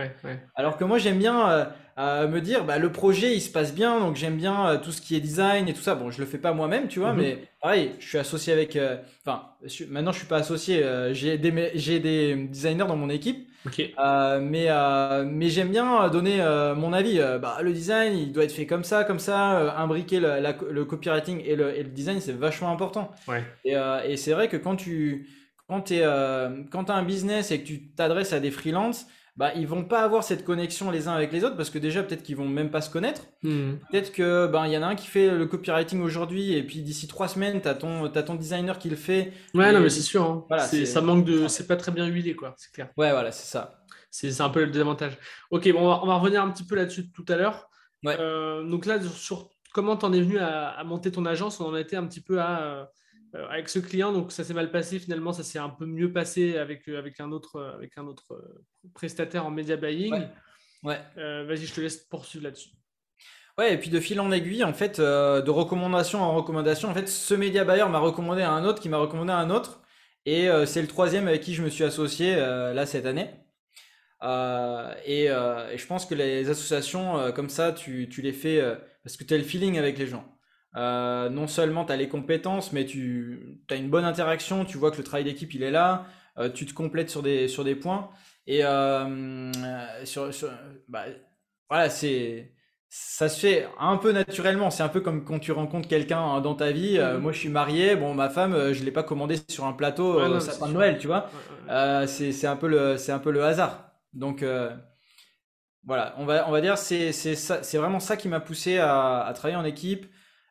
Alors 0.56 0.78
que 0.78 0.84
moi 0.84 0.98
j'aime 0.98 1.18
bien 1.18 1.50
euh, 1.50 1.66
à 1.96 2.26
me 2.26 2.42
dire 2.42 2.66
bah 2.66 2.80
le 2.80 2.92
projet 2.92 3.36
il 3.36 3.42
se 3.42 3.52
passe 3.52 3.74
bien 3.74 4.00
donc 4.00 4.16
j'aime 4.16 4.38
bien 4.38 4.68
euh, 4.68 4.78
tout 4.78 4.92
ce 4.92 5.02
qui 5.02 5.16
est 5.16 5.20
design 5.20 5.68
et 5.68 5.74
tout 5.74 5.82
ça 5.82 5.94
bon 5.94 6.10
je 6.10 6.20
le 6.20 6.26
fais 6.26 6.40
pas 6.40 6.52
moi-même 6.52 6.88
tu 6.88 7.00
vois 7.00 7.14
mhm. 7.14 7.22
mais 7.22 7.38
pareil 7.62 7.92
je 8.00 8.08
suis 8.08 8.18
associé 8.18 8.52
avec 8.52 8.76
euh, 8.76 8.98
enfin 9.26 9.44
maintenant 9.90 10.12
je 10.12 10.18
suis 10.18 10.28
pas 10.28 10.38
associé 10.38 10.84
euh, 10.84 11.14
j'ai 11.14 11.38
des 11.38 11.72
j'ai 11.76 12.00
des 12.00 12.36
designers 12.36 12.88
dans 12.88 12.96
mon 12.96 13.10
équipe 13.10 13.48
mais 14.42 14.68
mais 15.26 15.50
j'aime 15.50 15.70
bien 15.70 16.10
donner 16.10 16.38
mon 16.76 16.94
avis 16.94 17.20
bah 17.42 17.60
le 17.62 17.72
design 17.72 18.18
il 18.18 18.32
doit 18.32 18.44
être 18.44 18.52
fait 18.52 18.66
comme 18.66 18.84
ça 18.84 19.04
comme 19.04 19.20
ça 19.20 19.78
imbriquer 19.78 20.20
le, 20.20 20.42
le 20.72 20.86
copywriting 20.86 21.42
et 21.46 21.56
le, 21.56 21.78
et 21.78 21.84
le 21.84 21.90
design 21.90 22.20
c'est 22.20 22.34
vachement 22.34 22.72
important 22.72 23.12
ouais. 23.28 23.44
et, 23.64 23.76
et 24.06 24.18
c'est 24.18 24.34
vrai 24.34 24.50
que 24.50 24.58
quand 24.58 24.76
tu 24.76 25.30
quand 25.70 25.82
tu 25.82 26.02
quand 26.72 26.90
as 26.90 26.94
un 26.94 27.04
business 27.04 27.52
et 27.52 27.62
que 27.62 27.68
tu 27.68 27.92
t'adresses 27.92 28.34
à 28.34 28.40
des 28.40 28.52
freelances 28.52 29.06
bah 29.36 29.52
ils 29.56 29.66
vont 29.68 29.84
pas 29.84 30.04
avoir 30.04 30.24
cette 30.24 30.46
connexion 30.46 30.92
les 30.92 31.08
uns 31.08 31.14
avec 31.14 31.32
les 31.32 31.44
autres 31.44 31.58
parce 31.58 31.72
que 31.72 31.80
déjà 31.80 32.04
peut-être 32.04 32.22
qu'ils 32.22 32.36
vont 32.36 32.48
même 32.48 32.70
pas 32.70 32.82
se 32.82 32.90
connaître. 32.90 33.24
Hmm. 33.42 33.74
Peut-être 33.90 34.12
que 34.12 34.48
ben 34.48 34.68
il 34.68 34.74
y 34.74 34.78
en 34.78 34.84
a 34.84 34.88
un 34.88 34.96
qui 34.96 35.08
fait 35.08 35.32
le 35.32 35.48
copywriting 35.48 36.02
aujourd'hui 36.02 36.54
et 36.54 36.62
puis 36.62 36.82
d'ici 36.82 37.08
trois 37.08 37.28
semaines 37.28 37.60
t'as 37.60 37.74
ton 37.74 38.06
as 38.06 38.24
ton 38.24 38.36
designer 38.36 38.78
qui 38.78 38.90
le 38.90 38.96
fait. 38.96 39.34
Ouais 39.56 39.72
non 39.72 39.80
mais 39.80 39.90
c'est 39.90 40.02
sûr. 40.02 40.24
Hein. 40.24 40.46
Voilà, 40.50 40.66
ça 40.66 41.02
manque 41.02 41.26
de 41.26 41.48
c'est 41.48 41.68
pas 41.68 41.78
très 41.78 41.92
bien 41.92 42.06
huilé 42.06 42.36
quoi 42.36 42.54
c'est 42.58 42.72
clair. 42.72 42.90
Ouais 42.96 43.12
voilà 43.12 43.32
c'est 43.32 43.50
ça. 43.50 43.80
C'est 44.12 44.42
un 44.42 44.50
peu 44.50 44.64
le 44.64 44.70
désavantage. 44.70 45.18
Ok 45.50 45.72
bon 45.72 45.80
on 45.80 45.88
va, 45.88 46.00
on 46.04 46.08
va 46.08 46.16
revenir 46.16 46.44
un 46.44 46.52
petit 46.52 46.66
peu 46.66 46.76
là-dessus 46.76 47.12
tout 47.12 47.26
à 47.28 47.36
l'heure. 47.36 47.70
Ouais. 48.04 48.16
Euh, 48.20 48.64
donc 48.64 48.86
là 48.86 49.02
sur, 49.02 49.50
comment 49.74 49.96
t'en 49.96 50.14
es 50.14 50.22
venu 50.22 50.38
à, 50.38 50.70
à, 50.70 50.84
monter 50.84 51.12
ton 51.12 51.26
agence? 51.26 51.60
On 51.60 51.66
en 51.66 51.74
a 51.74 51.80
été 51.80 51.96
un 51.96 52.06
petit 52.06 52.22
peu 52.22 52.40
à 52.40 52.62
euh, 52.62 52.86
avec 53.34 53.70
ce 53.70 53.80
client, 53.80 54.12
donc 54.12 54.32
ça 54.32 54.44
s'est 54.44 54.54
mal 54.54 54.72
passé. 54.72 55.00
Finalement, 55.00 55.34
ça 55.34 55.44
s'est 55.44 55.60
un 55.60 55.70
peu 55.70 55.86
mieux 55.86 56.12
passé 56.12 56.58
avec, 56.58 56.88
euh, 56.88 57.00
avec 57.00 57.20
un 57.20 57.32
autre, 57.32 57.56
euh, 57.56 57.74
avec 57.74 57.98
un 57.98 58.06
autre 58.06 58.40
prestataire 58.94 59.46
en 59.46 59.52
media 59.52 59.76
buying. 59.76 60.28
Ouais. 60.84 61.00
Vas-y, 61.16 61.66
je 61.66 61.74
te 61.74 61.82
laisse 61.82 61.98
poursuivre 61.98 62.44
là-dessus. 62.44 62.70
Ouais, 63.58 63.74
et 63.74 63.78
puis 63.78 63.90
de 63.90 64.00
fil 64.00 64.20
en 64.20 64.32
aiguille, 64.32 64.64
en 64.64 64.74
fait, 64.74 65.00
de 65.00 65.50
recommandation 65.50 66.22
en 66.22 66.36
recommandation, 66.36 66.90
en 66.90 66.94
fait, 66.94 67.08
ce 67.08 67.34
média 67.36 67.64
buyer 67.64 67.88
m'a 67.88 68.00
recommandé 68.00 68.42
à 68.42 68.52
un 68.52 68.66
autre 68.66 68.82
qui 68.82 68.90
m'a 68.90 68.98
recommandé 68.98 69.32
à 69.32 69.38
un 69.38 69.50
autre. 69.50 69.82
Et 70.26 70.50
c'est 70.66 70.82
le 70.82 70.88
troisième 70.88 71.28
avec 71.28 71.42
qui 71.42 71.54
je 71.54 71.62
me 71.62 71.70
suis 71.70 71.84
associé 71.84 72.36
là 72.36 72.86
cette 72.86 73.06
année. 73.06 73.30
Et, 75.06 75.26
et, 75.26 75.78
je 75.78 75.86
pense 75.86 76.06
que 76.06 76.16
les 76.16 76.50
associations 76.50 77.32
comme 77.32 77.50
ça, 77.50 77.72
tu, 77.72 78.10
tu 78.10 78.22
les 78.22 78.34
fais 78.34 78.60
parce 79.04 79.16
que 79.16 79.24
tu 79.24 79.34
as 79.36 79.38
le 79.38 79.44
feeling 79.44 79.78
avec 79.78 79.98
les 80.00 80.08
gens. 80.08 80.33
Euh, 80.76 81.30
non 81.30 81.48
seulement 81.48 81.86
tu 81.86 81.92
as 81.92 81.98
les 81.98 82.10
compétences, 82.10 82.74
mais 82.74 82.86
tu 82.86 83.60
as 83.70 83.76
une 83.76 83.90
bonne 83.90 84.06
interaction, 84.06 84.66
tu 84.66 84.78
vois 84.78 84.92
que 84.92 84.98
le 84.98 85.04
travail 85.04 85.24
d'équipe 85.24 85.54
il 85.54 85.64
est 85.64 85.72
là, 85.72 86.06
euh, 86.40 86.50
tu 86.50 86.66
te 86.66 86.74
complètes 86.74 87.10
sur 87.10 87.22
des, 87.22 87.48
sur 87.48 87.64
des 87.64 87.76
points. 87.76 88.10
Et 88.48 88.66
euh, 88.66 89.52
sur, 90.04 90.30
bah, 90.88 91.06
voilà, 91.70 91.90
c'est 91.90 92.52
ça 92.90 93.28
se 93.28 93.40
fait 93.40 93.68
un 93.80 93.98
peu 93.98 94.12
naturellement. 94.12 94.70
C'est 94.70 94.84
un 94.84 94.90
peu 94.90 95.02
comme 95.02 95.24
quand 95.24 95.40
tu 95.40 95.52
rencontres 95.52 95.88
quelqu'un 95.88 96.20
hein, 96.20 96.42
dans 96.42 96.56
ta 96.56 96.72
vie. 96.72 97.00
Mhm. 97.00 97.18
moi, 97.18 97.32
je 97.32 97.40
suis 97.40 97.50
marié. 97.50 97.96
Bon, 97.96 98.14
ma 98.14 98.30
femme, 98.30 98.74
je 98.74 98.84
l'ai 98.84 98.92
pas 98.92 99.04
commandé 99.04 99.36
sur 99.48 99.66
un 99.66 99.74
plateau 99.74 100.20
ouais, 100.20 100.40
sapin 100.40 100.68
de 100.68 100.74
Noël, 100.74 100.98
tu 100.98 101.08
vois. 101.08 101.30
c'est 102.08 102.48
un 102.48 102.56
peu 102.56 102.68
le 102.68 102.98
c'est 102.98 103.12
un 103.12 103.20
peu 103.20 103.32
le 103.32 103.44
hasard. 103.44 103.92
Donc 104.14 104.44
voilà, 105.86 106.16
on 106.18 106.26
va 106.26 106.48
on 106.48 106.52
va 106.52 106.62
dire 106.62 106.78
c'est 106.78 107.12
c'est 107.12 107.78
vraiment 107.78 108.00
ça 108.00 108.18
qui 108.18 108.28
m'a 108.28 108.40
poussé 108.40 108.78
à, 108.78 109.22
à, 109.22 109.34
travailler 109.34 109.58
en 109.58 109.66
équipe, 109.66 110.06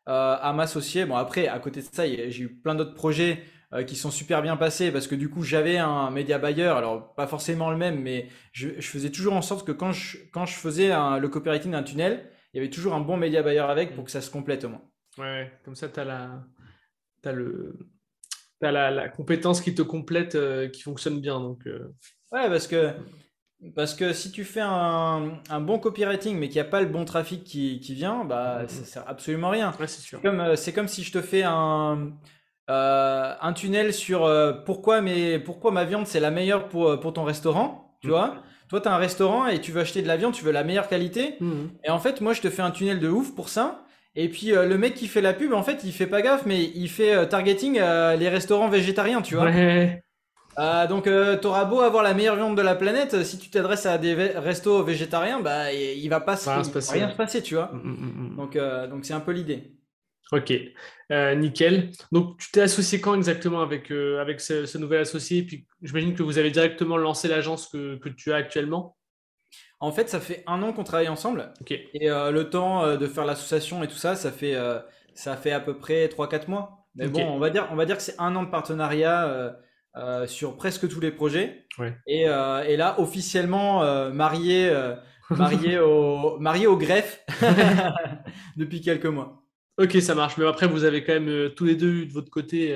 à 0.07 0.53
m'associer. 0.53 1.05
Bon, 1.05 1.17
après, 1.17 1.49
à 1.49 1.59
côté 1.59 1.81
de 1.81 1.87
ça, 1.91 2.07
j'ai 2.07 2.41
eu 2.41 2.49
plein 2.49 2.75
d'autres 2.75 2.95
projets 2.95 3.43
euh, 3.75 3.85
qui 3.85 3.97
sont 3.97 4.11
super 4.11 4.43
bien 4.43 4.57
passés 4.59 4.93
parce 4.93 5.07
que 5.07 5.15
du 5.15 5.31
coup, 5.31 5.43
j'avais 5.43 5.79
un 5.79 6.11
média 6.11 6.39
buyer, 6.39 6.67
alors 6.67 7.15
pas 7.15 7.27
forcément 7.27 7.71
le 7.71 7.79
même, 7.79 8.01
mais 8.01 8.29
je, 8.53 8.69
faisais 8.81 9.11
toujours 9.11 9.33
en 9.33 9.41
sorte 9.41 9.67
que 9.67 9.73
quand 9.73 9.93
je, 9.93 10.19
quand 10.31 10.45
je 10.45 10.55
faisais 10.55 10.89
le 10.91 11.27
copywriting 11.29 11.73
d'un 11.73 11.83
tunnel, 11.83 12.29
il 12.53 12.59
y 12.59 12.61
avait 12.61 12.69
toujours 12.69 12.93
un 12.93 13.01
bon 13.01 13.17
média 13.17 13.43
buyer 13.43 13.61
avec 13.61 13.95
pour 13.95 14.05
que 14.05 14.11
ça 14.11 14.21
se 14.21 14.31
complète 14.31 14.65
au 14.65 14.69
moins. 14.69 14.83
Ouais, 15.17 15.51
comme 15.65 15.75
ça, 15.75 15.89
tu 15.89 16.01
as 16.01 16.05
la. 16.05 16.45
As 17.25 17.33
le, 17.33 17.79
as 18.61 18.73
la, 18.73 18.91
la, 18.91 19.09
compétence 19.09 19.63
qui 19.63 19.75
te 19.75 19.83
complète, 19.83 20.35
euh, 20.35 20.69
qui 20.69 20.83
fonctionne 20.83 21.21
bien. 21.21 21.41
Donc, 21.41 21.65
Ouais, 22.33 22.49
parce 22.49 22.67
que 22.67 22.91
parce 23.75 23.95
que 23.95 24.13
si 24.13 24.33
tu 24.33 24.45
fais 24.45 24.61
un, 24.61 25.39
un 25.49 25.61
bon 25.61 25.79
copywriting 25.79 26.37
mais 26.37 26.49
qu'il 26.49 26.57
n'y 26.57 26.67
a 26.67 26.71
pas 26.71 26.81
le 26.81 26.89
bon 26.89 27.05
trafic 27.05 27.45
qui, 27.45 27.81
qui 27.81 27.95
vient, 27.95 28.25
bah, 28.25 28.63
mm-hmm. 28.63 28.69
ça 28.69 28.85
sert 28.85 29.05
absolument 29.07 29.51
rien. 29.51 29.73
c'est 29.87 30.21
comme, 30.21 30.41
euh, 30.41 30.57
c'est 30.57 30.73
comme 30.73 30.89
si 30.89 31.05
je 31.05 31.13
te 31.13 31.21
fais 31.21 31.45
un, 31.45 32.11
euh, 32.71 33.35
un 33.41 33.53
tunnel 33.53 33.93
sur 33.93 34.25
euh, 34.25 34.53
pourquoi, 34.53 35.01
mais, 35.01 35.39
pourquoi 35.39 35.71
ma 35.71 35.85
viande 35.85 36.07
c'est 36.07 36.21
la 36.21 36.33
meilleure 36.33 36.69
pour, 36.69 36.99
pour 36.99 37.13
ton 37.13 37.25
restaurant, 37.25 37.97
tu 38.01 38.09
mm-hmm. 38.09 38.11
vois. 38.11 38.35
Toi, 38.69 38.81
tu 38.81 38.89
as 38.89 38.95
un 38.95 38.99
restaurant 38.99 39.47
et 39.47 39.61
tu 39.61 39.71
veux 39.71 39.83
acheter 39.83 40.01
de 40.01 40.09
la 40.09 40.17
viande, 40.17 40.33
tu 40.33 40.45
veux 40.45 40.53
la 40.53 40.65
meilleure 40.65 40.89
qualité. 40.89 41.37
Mm-hmm. 41.41 41.69
Et 41.85 41.91
en 41.91 41.99
fait, 41.99 42.21
moi, 42.21 42.33
je 42.33 42.41
te 42.41 42.49
fais 42.49 42.63
un 42.63 42.71
tunnel 42.71 43.01
de 43.01 43.09
ouf 43.09 43.35
pour 43.35 43.51
ça. 43.51 43.85
Et 44.15 44.29
puis, 44.29 44.49
le 44.49 44.77
mec 44.77 44.95
qui 44.95 45.09
fait 45.09 45.21
la 45.21 45.35
pub, 45.35 45.53
en 45.53 45.63
fait, 45.63 45.85
il 45.85 45.93
fait 45.93 46.07
pas 46.07 46.23
gaffe, 46.23 46.47
mais 46.47 46.71
il 46.75 46.89
fait 46.89 47.29
targeting 47.29 47.75
les 47.75 48.29
restaurants 48.29 48.69
végétariens, 48.69 49.23
tu 49.23 49.37
vois. 49.37 49.51
Euh, 50.59 50.87
donc, 50.87 51.07
euh, 51.07 51.37
t'auras 51.37 51.65
beau 51.65 51.81
avoir 51.81 52.03
la 52.03 52.15
meilleure 52.15 52.37
viande 52.37 52.57
de 52.57 52.63
la 52.63 52.75
planète, 52.75 53.25
si 53.25 53.39
tu 53.39 53.51
t'adresses 53.51 53.87
à 53.87 53.99
des 53.99 54.15
restos 54.15 54.83
végétariens, 54.83 55.41
bah, 55.41 55.73
il 55.73 56.07
va 56.09 56.21
pas 56.21 56.37
se, 56.37 56.49
rien 56.49 56.63
se 57.11 57.17
passer, 57.17 57.43
tu 57.43 57.55
vois. 57.55 57.71
Mm, 57.73 57.89
mm, 57.89 58.33
mm, 58.33 58.37
donc, 58.37 58.57
euh, 58.57 58.87
donc 58.87 59.05
c'est 59.05 59.15
un 59.15 59.21
peu 59.21 59.33
l'idée. 59.33 59.73
Ok, 60.31 60.53
nickel. 61.11 61.91
Donc, 62.11 62.39
tu 62.39 62.51
t'es 62.53 62.63
associé 62.63 63.03
quand 63.03 63.15
exactement 63.15 63.61
avec, 63.61 63.91
avec 63.91 64.41
ce, 64.41 64.79
nouvel 64.79 65.03
associé? 65.03 65.43
Puis, 65.43 65.67
j'imagine 65.83 66.15
que 66.15 66.23
vous 66.23 66.39
avez 66.39 66.51
directement 66.51 66.97
lancé 66.97 67.29
l'agence 67.29 67.69
que, 67.69 67.97
que, 67.97 68.09
tu 68.09 68.33
as 68.33 68.37
actuellement? 68.37 68.97
En 69.79 69.93
fait, 69.93 70.09
ça 70.09 70.21
fait 70.21 70.43
un 70.47 70.63
an 70.63 70.73
qu'on 70.73 70.85
travaille 70.85 71.09
ensemble. 71.09 71.53
Et 71.69 72.09
le 72.09 72.43
temps 72.45 72.97
de 72.97 73.07
faire 73.07 73.27
l'association 73.27 73.83
et 73.83 73.89
tout 73.89 73.97
ça, 73.97 74.15
ça 74.15 74.33
fait, 74.33 74.57
ça 75.13 75.37
fait 75.37 75.53
à 75.53 75.61
peu 75.61 75.77
près 75.77 76.07
3-4 76.07 76.49
mois. 76.49 76.87
Mais 76.95 77.09
bon, 77.09 77.27
on 77.27 77.39
va 77.39 77.51
dire, 77.51 77.69
on 77.71 77.77
va 77.77 77.85
dire 77.85 77.99
que 77.99 78.03
c'est 78.03 78.19
un 78.19 78.35
an 78.35 78.43
de 78.43 78.51
partenariat 78.51 79.55
euh, 79.95 80.27
sur 80.27 80.57
presque 80.57 80.89
tous 80.89 81.01
les 81.01 81.11
projets. 81.11 81.67
Et, 82.07 82.27
euh, 82.27 82.65
et, 82.65 82.79
là, 82.79 82.99
officiellement 82.99 83.83
euh, 83.83 84.11
marié, 84.11 84.73
marié, 85.29 85.79
au, 85.81 86.39
marié 86.39 86.67
au 86.67 86.79
greffe 86.79 87.23
depuis 88.57 88.81
quelques 88.81 89.07
mois. 89.07 89.45
Ok, 89.77 90.01
ça 90.01 90.15
marche. 90.15 90.39
Mais 90.39 90.47
après, 90.47 90.67
vous 90.67 90.85
avez 90.85 91.05
quand 91.05 91.13
même 91.13 91.51
tous 91.51 91.67
les 91.67 91.77
deux 91.77 91.93
eu 91.93 92.07
de 92.07 92.13
votre 92.13 92.31
côté 92.31 92.75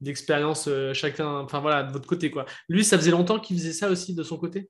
d'expérience 0.00 0.68
chacun, 0.94 1.28
enfin 1.28 1.60
voilà, 1.60 1.84
de 1.84 1.92
votre 1.92 2.08
côté 2.08 2.32
quoi. 2.32 2.44
Lui, 2.68 2.84
ça 2.84 2.98
faisait 2.98 3.12
longtemps 3.12 3.38
qu'il 3.38 3.56
faisait 3.56 3.72
ça 3.72 3.88
aussi 3.88 4.14
de 4.14 4.24
son 4.24 4.36
côté? 4.36 4.68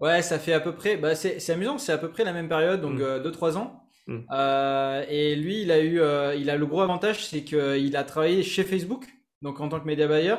Ouais, 0.00 0.20
ça 0.20 0.38
fait 0.38 0.52
à 0.52 0.60
peu 0.60 0.74
près, 0.74 0.98
bah, 0.98 1.14
c'est 1.14 1.50
amusant, 1.50 1.78
c'est 1.78 1.92
à 1.92 1.98
peu 1.98 2.10
près 2.10 2.24
la 2.24 2.34
même 2.34 2.48
période, 2.48 2.82
donc 2.82 2.98
2-3 2.98 3.52
mm. 3.52 3.56
ans. 3.56 3.80
Mm. 4.06 5.04
et 5.08 5.36
lui, 5.36 5.62
il 5.62 5.70
a 5.70 5.80
eu, 5.80 6.00
il 6.38 6.50
a 6.50 6.56
le 6.58 6.66
gros 6.66 6.82
avantage, 6.82 7.24
c'est 7.24 7.44
qu'il 7.44 7.96
a 7.96 8.04
travaillé 8.04 8.42
chez 8.42 8.62
Facebook, 8.62 9.06
donc 9.40 9.60
en 9.60 9.70
tant 9.70 9.80
que 9.80 9.86
média 9.86 10.06
buyer. 10.06 10.36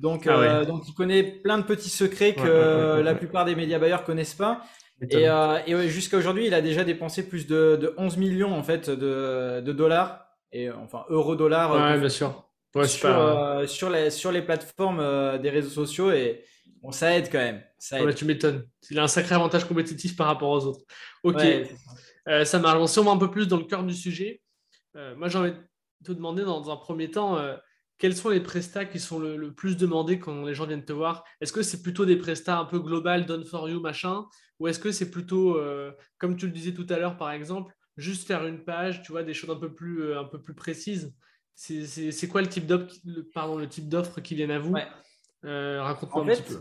Donc, 0.00 0.26
ah 0.26 0.40
euh, 0.40 0.64
donc 0.64 0.88
il 0.88 0.94
connaît 0.94 1.22
plein 1.22 1.58
de 1.58 1.64
petits 1.64 1.90
secrets 1.90 2.34
que 2.34 3.00
la 3.00 3.14
plupart 3.14 3.44
des 3.44 3.54
médias 3.54 3.78
bailleurs 3.78 4.04
connaissent 4.04 4.34
pas. 4.34 4.62
Et, 5.10 5.28
euh, 5.28 5.88
jusqu'à 5.88 6.16
aujourd'hui, 6.16 6.46
il 6.46 6.54
a 6.54 6.62
déjà 6.62 6.84
dépensé 6.84 7.26
plus 7.28 7.46
de, 7.46 7.94
11 7.96 8.16
millions 8.16 8.54
en 8.54 8.62
fait 8.62 8.88
de, 8.88 9.72
dollars 9.72 10.26
et 10.52 10.70
enfin 10.70 11.04
euros 11.10 11.36
dollars. 11.36 11.72
Ouais, 11.72 11.98
bien 11.98 12.08
sûr. 12.08 12.44
sur, 12.84 13.08
euh, 13.08 13.66
sur, 13.66 13.90
les, 13.90 14.10
sur 14.10 14.32
les 14.32 14.42
plateformes 14.42 15.38
des 15.38 15.50
réseaux 15.50 15.70
sociaux 15.70 16.10
et 16.10 16.44
bon, 16.82 16.92
ça 16.92 17.14
aide 17.16 17.28
quand 17.30 17.38
même. 17.38 17.62
Ça 17.78 17.98
tu 18.14 18.24
m'étonnes. 18.24 18.64
Il 18.90 18.98
a 18.98 19.02
un 19.02 19.08
sacré 19.08 19.34
avantage 19.34 19.66
compétitif 19.66 20.16
par 20.16 20.28
rapport 20.28 20.50
aux 20.50 20.64
autres. 20.64 20.84
Ok, 21.24 21.42
ça 22.44 22.58
marche. 22.58 22.78
On 22.78 22.86
se 22.86 23.00
un 23.00 23.18
peu 23.18 23.30
plus 23.30 23.48
dans 23.48 23.58
le 23.58 23.64
cœur 23.64 23.84
du 23.84 23.94
sujet. 23.94 24.40
moi, 24.94 25.28
j'ai 25.28 25.38
envie 25.38 25.52
de 25.52 26.06
te 26.06 26.12
demander 26.12 26.42
dans 26.42 26.70
un 26.70 26.76
premier 26.76 27.10
temps 27.10 27.38
quels 28.00 28.16
sont 28.16 28.30
les 28.30 28.40
prestats 28.40 28.86
qui 28.86 28.98
sont 28.98 29.18
le, 29.18 29.52
plus 29.52 29.76
demandés 29.76 30.18
quand 30.18 30.46
les 30.46 30.54
gens 30.54 30.66
viennent 30.66 30.86
te 30.86 30.92
voir? 30.92 31.22
Est-ce 31.42 31.52
que 31.52 31.62
c'est 31.62 31.82
plutôt 31.82 32.06
des 32.06 32.16
prestats 32.16 32.58
un 32.58 32.64
peu 32.64 32.80
global, 32.80 33.26
done 33.26 33.44
for 33.44 33.68
you, 33.68 33.78
machin? 33.78 34.24
Ou 34.58 34.68
est-ce 34.68 34.78
que 34.80 34.90
c'est 34.90 35.10
plutôt, 35.10 35.58
euh, 35.58 35.92
comme 36.16 36.36
tu 36.36 36.46
le 36.46 36.52
disais 36.52 36.72
tout 36.72 36.86
à 36.88 36.98
l'heure, 36.98 37.18
par 37.18 37.30
exemple, 37.30 37.74
juste 37.98 38.26
faire 38.26 38.46
une 38.46 38.64
page, 38.64 39.02
tu 39.02 39.12
vois, 39.12 39.22
des 39.22 39.34
choses 39.34 39.50
un 39.50 39.60
peu 39.60 39.74
plus, 39.74 40.02
euh, 40.02 40.20
un 40.20 40.24
peu 40.24 40.40
plus 40.40 40.54
précises? 40.54 41.14
C'est 41.54 42.26
quoi 42.28 42.40
le 42.40 42.48
type 42.48 42.66
d'offre 42.66 44.20
qui 44.22 44.34
viennent 44.34 44.50
à 44.50 44.58
vous? 44.58 44.74
Euh, 45.44 45.82
Raconte-moi 45.82 46.22
un 46.22 46.26
petit 46.28 46.42
peu. 46.42 46.60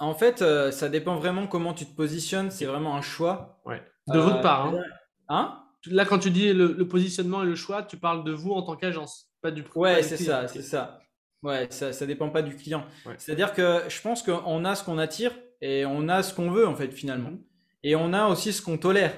En 0.00 0.14
fait, 0.14 0.42
ça 0.72 0.88
dépend 0.88 1.14
vraiment 1.14 1.46
comment 1.46 1.72
tu 1.72 1.86
te 1.86 1.94
positionnes. 1.94 2.50
C'est 2.50 2.66
vraiment 2.66 2.96
un 2.96 3.00
choix. 3.00 3.62
De 4.08 4.18
votre 4.18 4.40
part. 4.40 4.66
Hein, 4.66 4.82
hein? 5.28 5.60
Là, 5.86 6.04
quand 6.04 6.18
tu 6.18 6.32
dis 6.32 6.52
le 6.52 6.88
positionnement 6.88 7.44
et 7.44 7.46
le 7.46 7.54
choix, 7.54 7.84
tu 7.84 7.96
parles 7.96 8.24
de 8.24 8.32
vous 8.32 8.50
en 8.50 8.62
tant 8.62 8.74
qu'agence 8.74 9.30
du 9.50 9.64
Ouais, 9.74 10.02
c'est 10.02 10.16
ça, 10.16 10.48
c'est 10.48 10.62
ça. 10.62 11.00
Ouais, 11.42 11.66
ça, 11.70 11.92
ça 11.92 12.06
dépend 12.06 12.30
pas 12.30 12.42
du 12.42 12.56
client. 12.56 12.84
C'est-à-dire 13.18 13.52
que 13.52 13.82
je 13.88 14.00
pense 14.00 14.22
qu'on 14.22 14.64
a 14.64 14.74
ce 14.74 14.82
qu'on 14.82 14.98
attire 14.98 15.32
et 15.60 15.84
on 15.84 16.08
a 16.08 16.22
ce 16.22 16.32
qu'on 16.34 16.50
veut 16.50 16.66
en 16.66 16.74
fait 16.74 16.90
finalement. 16.90 17.30
Mhm. 17.30 17.42
Et 17.82 17.96
on 17.96 18.12
a 18.14 18.28
aussi 18.28 18.52
ce 18.52 18.62
qu'on 18.62 18.78
tolère. 18.78 19.12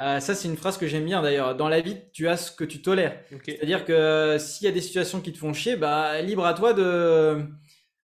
Euh, 0.00 0.20
ça, 0.20 0.34
c'est 0.34 0.48
une 0.48 0.56
phrase 0.56 0.78
que 0.78 0.86
j'aime 0.86 1.04
bien 1.04 1.20
d'ailleurs. 1.22 1.56
Dans 1.56 1.68
la 1.68 1.80
vie, 1.80 1.96
tu 2.12 2.28
as 2.28 2.36
ce 2.36 2.52
que 2.52 2.64
tu 2.64 2.80
tolères. 2.80 3.20
C'est-à-dire 3.44 3.84
que 3.84 4.36
s'il 4.38 4.64
y 4.64 4.68
a 4.68 4.72
des 4.72 4.80
situations 4.80 5.20
qui 5.20 5.32
te 5.32 5.38
font 5.38 5.52
chier, 5.52 5.76
bah 5.76 6.20
libre 6.22 6.46
à 6.46 6.54
toi 6.54 6.72
de. 6.72 7.44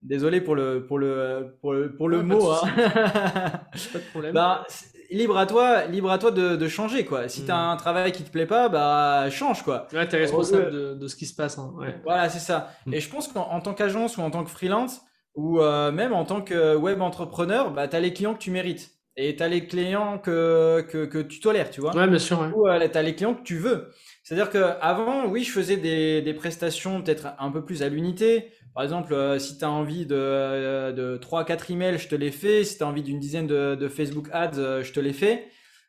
Désolé 0.01 0.39
pour 0.39 0.55
le 0.55 0.85
pour 0.85 0.97
le 0.97 1.57
pour 1.59 1.73
le, 1.73 1.93
pour 1.93 2.07
le 2.07 2.23
mot. 2.23 2.51
Hein. 2.51 2.61
pas 2.73 3.99
de 3.99 4.09
problème. 4.11 4.33
Bah, 4.33 4.65
libre 5.11 5.37
à 5.37 5.45
toi, 5.45 5.85
libre 5.85 6.11
à 6.11 6.17
toi 6.17 6.31
de, 6.31 6.55
de 6.55 6.67
changer 6.67 7.05
quoi. 7.05 7.27
Si 7.27 7.45
tu 7.45 7.51
as 7.51 7.55
hmm. 7.55 7.71
un 7.71 7.75
travail 7.77 8.11
qui 8.11 8.23
te 8.23 8.29
plaît 8.29 8.45
pas, 8.45 8.69
bah 8.69 9.29
change 9.29 9.63
quoi. 9.63 9.87
Ouais, 9.93 10.07
t'es 10.07 10.17
responsable 10.17 10.71
de, 10.71 10.93
de, 10.95 11.07
ce 11.07 11.15
qui 11.15 11.25
se 11.25 11.35
passe. 11.35 11.57
Hein. 11.57 11.73
Voilà, 12.03 12.29
c'est 12.29 12.39
ça. 12.39 12.69
Hmm. 12.85 12.93
Et 12.93 12.99
je 12.99 13.09
pense 13.09 13.27
qu'en 13.27 13.59
tant 13.61 13.73
qu'agence 13.73 14.17
ou 14.17 14.21
en 14.21 14.31
tant 14.31 14.43
que 14.43 14.49
freelance 14.49 15.01
ou 15.35 15.61
euh, 15.61 15.91
même 15.91 16.13
en 16.13 16.25
tant 16.25 16.41
que 16.41 16.75
web 16.75 17.01
entrepreneur, 17.01 17.71
bah 17.71 17.87
as 17.91 17.99
les 17.99 18.13
clients 18.13 18.33
que 18.33 18.39
tu 18.39 18.51
mérites 18.51 18.91
et 19.15 19.35
tu 19.35 19.43
as 19.43 19.49
les 19.49 19.67
clients 19.67 20.17
que, 20.17 20.85
que, 20.89 21.05
que 21.05 21.17
tu 21.17 21.41
tolères, 21.41 21.69
tu 21.69 21.81
vois. 21.81 21.95
Ouais, 21.95 22.07
bien 22.07 22.19
sûr. 22.19 22.39
Ou 22.55 22.67
euh, 22.67 22.87
tu 22.87 22.97
as 22.97 23.01
les 23.01 23.15
clients 23.15 23.33
que 23.33 23.43
tu 23.43 23.57
veux. 23.57 23.89
C'est-à-dire 24.23 24.49
que 24.49 24.77
avant, 24.81 25.27
oui, 25.27 25.43
je 25.43 25.51
faisais 25.51 25.75
des, 25.75 26.21
des 26.21 26.33
prestations 26.33 27.01
peut-être 27.01 27.27
un 27.37 27.51
peu 27.51 27.65
plus 27.65 27.83
à 27.83 27.89
l'unité. 27.89 28.51
Par 28.73 28.83
exemple, 28.83 29.13
euh, 29.13 29.39
si 29.39 29.57
tu 29.57 29.65
as 29.65 29.69
envie 29.69 30.05
de, 30.05 30.15
euh, 30.15 30.91
de 30.91 31.17
3-4 31.17 31.71
emails, 31.71 31.97
je 31.97 32.07
te 32.07 32.15
les 32.15 32.31
fais. 32.31 32.63
Si 32.63 32.77
tu 32.77 32.83
as 32.83 32.87
envie 32.87 33.03
d'une 33.03 33.19
dizaine 33.19 33.47
de, 33.47 33.87
Facebook 33.87 34.29
ads, 34.31 34.57
euh, 34.57 34.83
je 34.83 34.93
te 34.93 34.99
les 34.99 35.13
fais. 35.13 35.47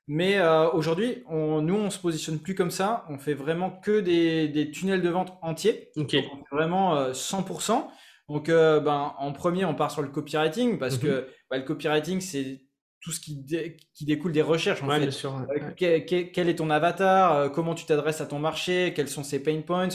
Mais 0.08 0.40
aujourd'hui, 0.72 1.22
nous, 1.30 1.76
on 1.76 1.88
se 1.88 1.98
positionne 2.00 2.40
plus 2.40 2.56
comme 2.56 2.72
ça. 2.72 3.04
On 3.10 3.18
fait 3.18 3.34
vraiment 3.34 3.70
que 3.70 4.00
des, 4.00 4.70
tunnels 4.72 5.02
de 5.02 5.08
vente 5.08 5.38
entiers. 5.40 5.92
Donc, 5.94 6.12
vraiment 6.50 7.12
100%. 7.12 7.86
Donc, 8.28 8.48
ben, 8.48 9.14
en 9.16 9.32
premier, 9.32 9.64
on 9.64 9.74
part 9.76 9.92
sur 9.92 10.02
le 10.02 10.08
copywriting 10.08 10.80
parce 10.80 10.96
mhm. 10.96 11.02
que 11.02 11.28
bah, 11.48 11.58
le 11.58 11.62
copywriting, 11.62 12.20
c'est 12.20 12.60
tout 13.00 13.12
ce 13.12 13.20
qui, 13.20 13.46
qui 13.94 14.04
découle 14.04 14.32
des 14.32 14.42
recherches. 14.42 14.82
En 14.82 14.88
Bien 14.88 15.12
sûr, 15.12 15.46
quel, 15.76 16.48
est 16.48 16.56
ton 16.56 16.70
avatar 16.70 17.52
Comment 17.52 17.76
tu 17.76 17.86
t'adresses 17.86 18.20
à 18.20 18.26
ton 18.26 18.40
marché 18.40 18.92
Quels 18.96 19.08
sont 19.08 19.22
ses 19.22 19.40
pain 19.40 19.60
points 19.60 19.90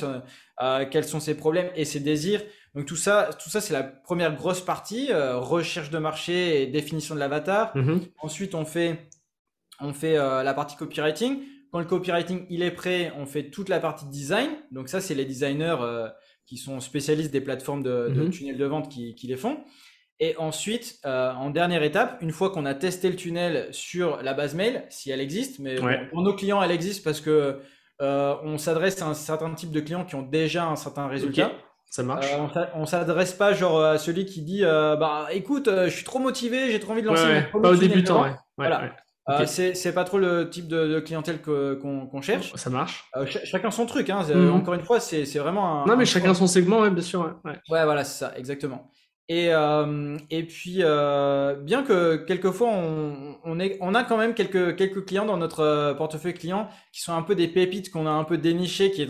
Quels 0.91 1.03
sont 1.03 1.19
ses 1.19 1.35
problèmes 1.35 1.71
et 1.75 1.83
ses 1.83 1.99
désirs 1.99 2.41
donc 2.75 2.85
tout 2.85 2.97
ça, 2.97 3.29
tout 3.41 3.49
ça 3.49 3.61
c'est 3.61 3.73
la 3.73 3.83
première 3.83 4.35
grosse 4.35 4.59
partie, 4.59 5.07
euh, 5.09 5.37
recherche 5.37 5.89
de 5.89 5.97
marché 5.97 6.61
et 6.61 6.67
définition 6.67 7.15
de 7.15 7.21
l'avatar. 7.21 7.75
Mhm. 7.75 8.01
Ensuite, 8.19 8.53
on 8.53 8.65
fait, 8.65 9.07
on 9.79 9.93
fait 9.93 10.17
euh, 10.17 10.43
la 10.43 10.53
partie 10.53 10.75
copywriting. 10.75 11.39
Quand 11.71 11.79
le 11.79 11.85
copywriting 11.85 12.45
il 12.49 12.61
est 12.63 12.71
prêt, 12.71 13.13
on 13.17 13.25
fait 13.25 13.49
toute 13.49 13.69
la 13.69 13.79
partie 13.79 14.05
design. 14.07 14.49
Donc 14.71 14.89
ça, 14.89 14.99
c'est 14.99 15.15
les 15.15 15.23
designers 15.23 15.77
euh, 15.79 16.09
qui 16.45 16.57
sont 16.57 16.81
spécialistes 16.81 17.31
des 17.31 17.39
plateformes 17.39 17.81
de, 17.81 18.09
de 18.09 18.23
mhm. 18.23 18.29
tunnels 18.29 18.57
de 18.57 18.65
vente 18.65 18.89
qui, 18.89 19.15
qui 19.15 19.27
les 19.27 19.37
font. 19.37 19.63
Et 20.19 20.37
ensuite, 20.37 21.01
en 21.03 21.49
dernière 21.49 21.83
étape, 21.83 22.21
une 22.21 22.31
fois 22.31 22.49
qu'on 22.49 22.65
a 22.65 22.73
testé 22.73 23.09
le 23.09 23.17
tunnel 23.17 23.67
sur 23.71 24.23
la 24.23 24.33
base 24.33 24.55
mail, 24.55 24.85
si 24.89 25.11
elle 25.11 25.19
existe, 25.19 25.59
mais 25.59 25.75
pour 26.09 26.21
nos 26.21 26.33
clients, 26.33 26.63
elle 26.63 26.71
existe 26.71 27.03
parce 27.03 27.19
que 27.19 27.59
on 27.99 28.57
s'adresse 28.57 29.01
à 29.01 29.07
un 29.07 29.13
certain 29.13 29.53
type 29.53 29.71
de 29.71 29.81
clients 29.81 30.05
qui 30.05 30.15
ont 30.15 30.21
déjà 30.21 30.67
un 30.67 30.77
certain 30.77 31.09
résultat. 31.09 31.51
Ça 31.89 32.03
marche. 32.03 32.27
Euh, 32.33 32.65
on 32.75 32.85
s'adresse 32.85 33.33
pas 33.33 33.53
genre 33.53 33.81
à 33.81 33.97
celui 33.97 34.25
qui 34.25 34.41
dit 34.41 34.65
euh, 34.65 34.97
bah 34.97 35.27
écoute, 35.31 35.67
euh, 35.67 35.85
je 35.85 35.95
suis 35.95 36.03
trop 36.03 36.19
motivé, 36.19 36.69
j'ai 36.71 36.79
trop 36.79 36.91
envie 36.91 37.01
de 37.01 37.07
lancer 37.07 37.23
ouais, 37.23 37.49
Pas 37.61 37.71
au 37.71 37.75
débutant, 37.75 38.23
ouais. 38.23 38.35
Voilà. 38.57 38.91
c'est 39.45 39.93
pas 39.93 40.03
trop 40.03 40.17
le 40.17 40.49
type 40.49 40.67
de, 40.67 40.99
clientèle 40.99 41.41
qu'on 41.41 42.21
cherche. 42.21 42.53
Ça 42.55 42.69
marche. 42.69 43.09
chacun 43.45 43.71
son 43.71 43.85
truc. 43.85 44.09
Hein. 44.09 44.23
Mhm. 44.27 44.53
Encore 44.53 44.73
une 44.73 44.83
fois, 44.83 44.99
c'est 44.99 45.23
vraiment 45.37 45.83
un. 45.83 45.85
Non, 45.85 45.95
mais 45.95 46.05
chacun 46.05 46.33
son 46.33 46.47
segment, 46.47 46.85
bien 46.89 47.01
sûr. 47.01 47.39
Ouais, 47.45 47.53
ouais 47.69 47.85
voilà, 47.85 48.03
c'est 48.03 48.25
ça, 48.25 48.33
exactement. 48.37 48.89
Et, 49.29 49.51
et 50.29 50.43
puis, 50.43 50.83
bien 51.63 51.83
que 51.83 52.17
quelquefois, 52.17 52.67
on, 52.71 53.37
on, 53.45 53.59
est, 53.61 53.77
on 53.79 53.95
a 53.95 54.03
quand 54.03 54.17
même 54.17 54.33
quelques, 54.33 54.75
quelques 54.75 55.05
clients 55.05 55.25
dans 55.25 55.37
notre 55.37 55.93
portefeuille 55.97 56.33
client 56.33 56.67
qui 56.91 57.01
sont 57.01 57.13
un 57.13 57.21
peu 57.21 57.35
des 57.35 57.47
pépites 57.47 57.89
qu'on 57.89 58.05
a 58.05 58.11
un 58.11 58.25
peu 58.25 58.37
dénichées, 58.37 58.91
qui 58.91 59.01
est 59.01 59.07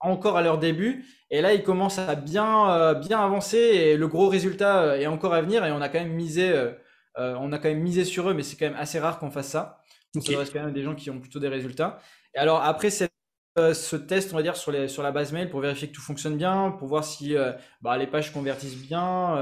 encore 0.00 0.36
à 0.36 0.42
leur 0.42 0.58
début 0.58 1.04
et 1.30 1.42
là, 1.42 1.52
ils 1.52 1.62
commencent 1.62 1.98
à 1.98 2.14
bien, 2.14 2.70
euh, 2.70 2.94
bien 2.94 3.20
avancer 3.20 3.58
et 3.58 3.96
le 3.96 4.08
gros 4.08 4.28
résultat 4.28 4.82
euh, 4.82 4.98
est 4.98 5.06
encore 5.06 5.34
à 5.34 5.42
venir 5.42 5.64
et 5.64 5.72
on 5.72 5.80
a 5.80 5.88
quand 5.88 5.98
même 5.98 6.12
misé, 6.12 6.50
euh, 6.50 6.72
on 7.16 7.52
a 7.52 7.58
quand 7.58 7.68
même 7.68 7.82
misé 7.82 8.04
sur 8.04 8.30
eux, 8.30 8.34
mais 8.34 8.42
c'est 8.42 8.56
quand 8.56 8.66
même 8.66 8.78
assez 8.78 8.98
rare 8.98 9.18
qu'on 9.18 9.30
fasse 9.30 9.48
ça. 9.48 9.82
Donc, 10.14 10.24
ça 10.24 10.38
reste 10.38 10.54
quand 10.54 10.64
même 10.64 10.72
des 10.72 10.82
gens 10.82 10.94
qui 10.94 11.10
ont 11.10 11.20
plutôt 11.20 11.38
des 11.38 11.48
résultats. 11.48 12.00
Et 12.34 12.38
alors, 12.38 12.62
après 12.62 12.88
ce 12.90 13.96
test, 13.96 14.32
on 14.32 14.36
va 14.36 14.42
dire, 14.42 14.56
sur, 14.56 14.72
les, 14.72 14.88
sur 14.88 15.02
la 15.02 15.12
base 15.12 15.32
mail 15.32 15.50
pour 15.50 15.60
vérifier 15.60 15.88
que 15.88 15.92
tout 15.92 16.00
fonctionne 16.00 16.36
bien, 16.36 16.70
pour 16.70 16.88
voir 16.88 17.04
si 17.04 17.34
bah, 17.82 17.98
les 17.98 18.06
pages 18.06 18.32
convertissent 18.32 18.78
bien, 18.78 19.34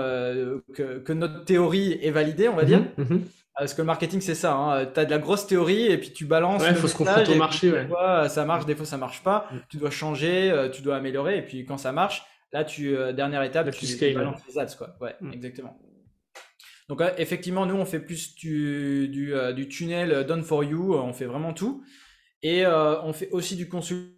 que, 0.75 0.98
que, 0.98 1.12
notre 1.12 1.44
théorie 1.44 1.98
est 2.02 2.10
validée, 2.10 2.48
on 2.48 2.56
va 2.56 2.64
dire. 2.64 2.80
Mhm, 2.96 3.06
mhm. 3.08 3.25
Parce 3.58 3.72
que 3.72 3.80
le 3.80 3.86
marketing, 3.86 4.20
c'est 4.20 4.34
ça. 4.34 4.54
Hein. 4.54 4.86
Tu 4.86 5.00
as 5.00 5.06
de 5.06 5.10
la 5.10 5.18
grosse 5.18 5.46
théorie 5.46 5.86
et 5.86 5.96
puis 5.96 6.12
tu 6.12 6.26
balances. 6.26 6.62
il 6.68 6.75
faut 6.75 6.88
se 6.88 6.94
confronter 6.94 7.32
au 7.32 7.36
marché. 7.36 7.70
Des 7.70 7.86
fois, 7.86 8.28
ça 8.28 8.44
marche, 8.44 8.66
des 8.66 8.75
fois, 8.75 8.84
ça 8.84 8.98
marche 8.98 9.22
pas. 9.22 9.48
Mm. 9.50 9.56
Tu 9.70 9.76
dois 9.78 9.90
changer, 9.90 10.50
euh, 10.50 10.68
tu 10.68 10.82
dois 10.82 10.96
améliorer. 10.96 11.38
Et 11.38 11.42
puis, 11.42 11.64
quand 11.64 11.78
ça 11.78 11.92
marche, 11.92 12.22
là, 12.52 12.64
tu, 12.64 12.94
euh, 12.94 13.12
dernière 13.12 13.42
étape, 13.42 13.70
tu, 13.70 13.86
balances 14.14 14.42
les 14.46 14.58
ads. 14.58 14.76
Quoi. 14.76 14.96
Ouais, 15.00 15.16
mm. 15.20 15.32
exactement. 15.32 15.78
Donc, 16.90 17.02
effectivement, 17.16 17.64
nous, 17.64 17.76
on 17.76 17.86
fait 17.86 17.98
plus 17.98 18.34
du, 18.36 19.08
du, 19.08 19.34
euh, 19.34 19.52
du, 19.52 19.68
tunnel 19.68 20.25
done 20.26 20.42
for 20.42 20.62
you. 20.62 20.94
On 20.94 21.14
fait 21.14 21.25
vraiment 21.25 21.54
tout. 21.54 21.82
Et 22.42 22.64
on 22.66 23.12
fait 23.12 23.30
aussi 23.30 23.56
du 23.56 23.68
consulting 23.68 24.12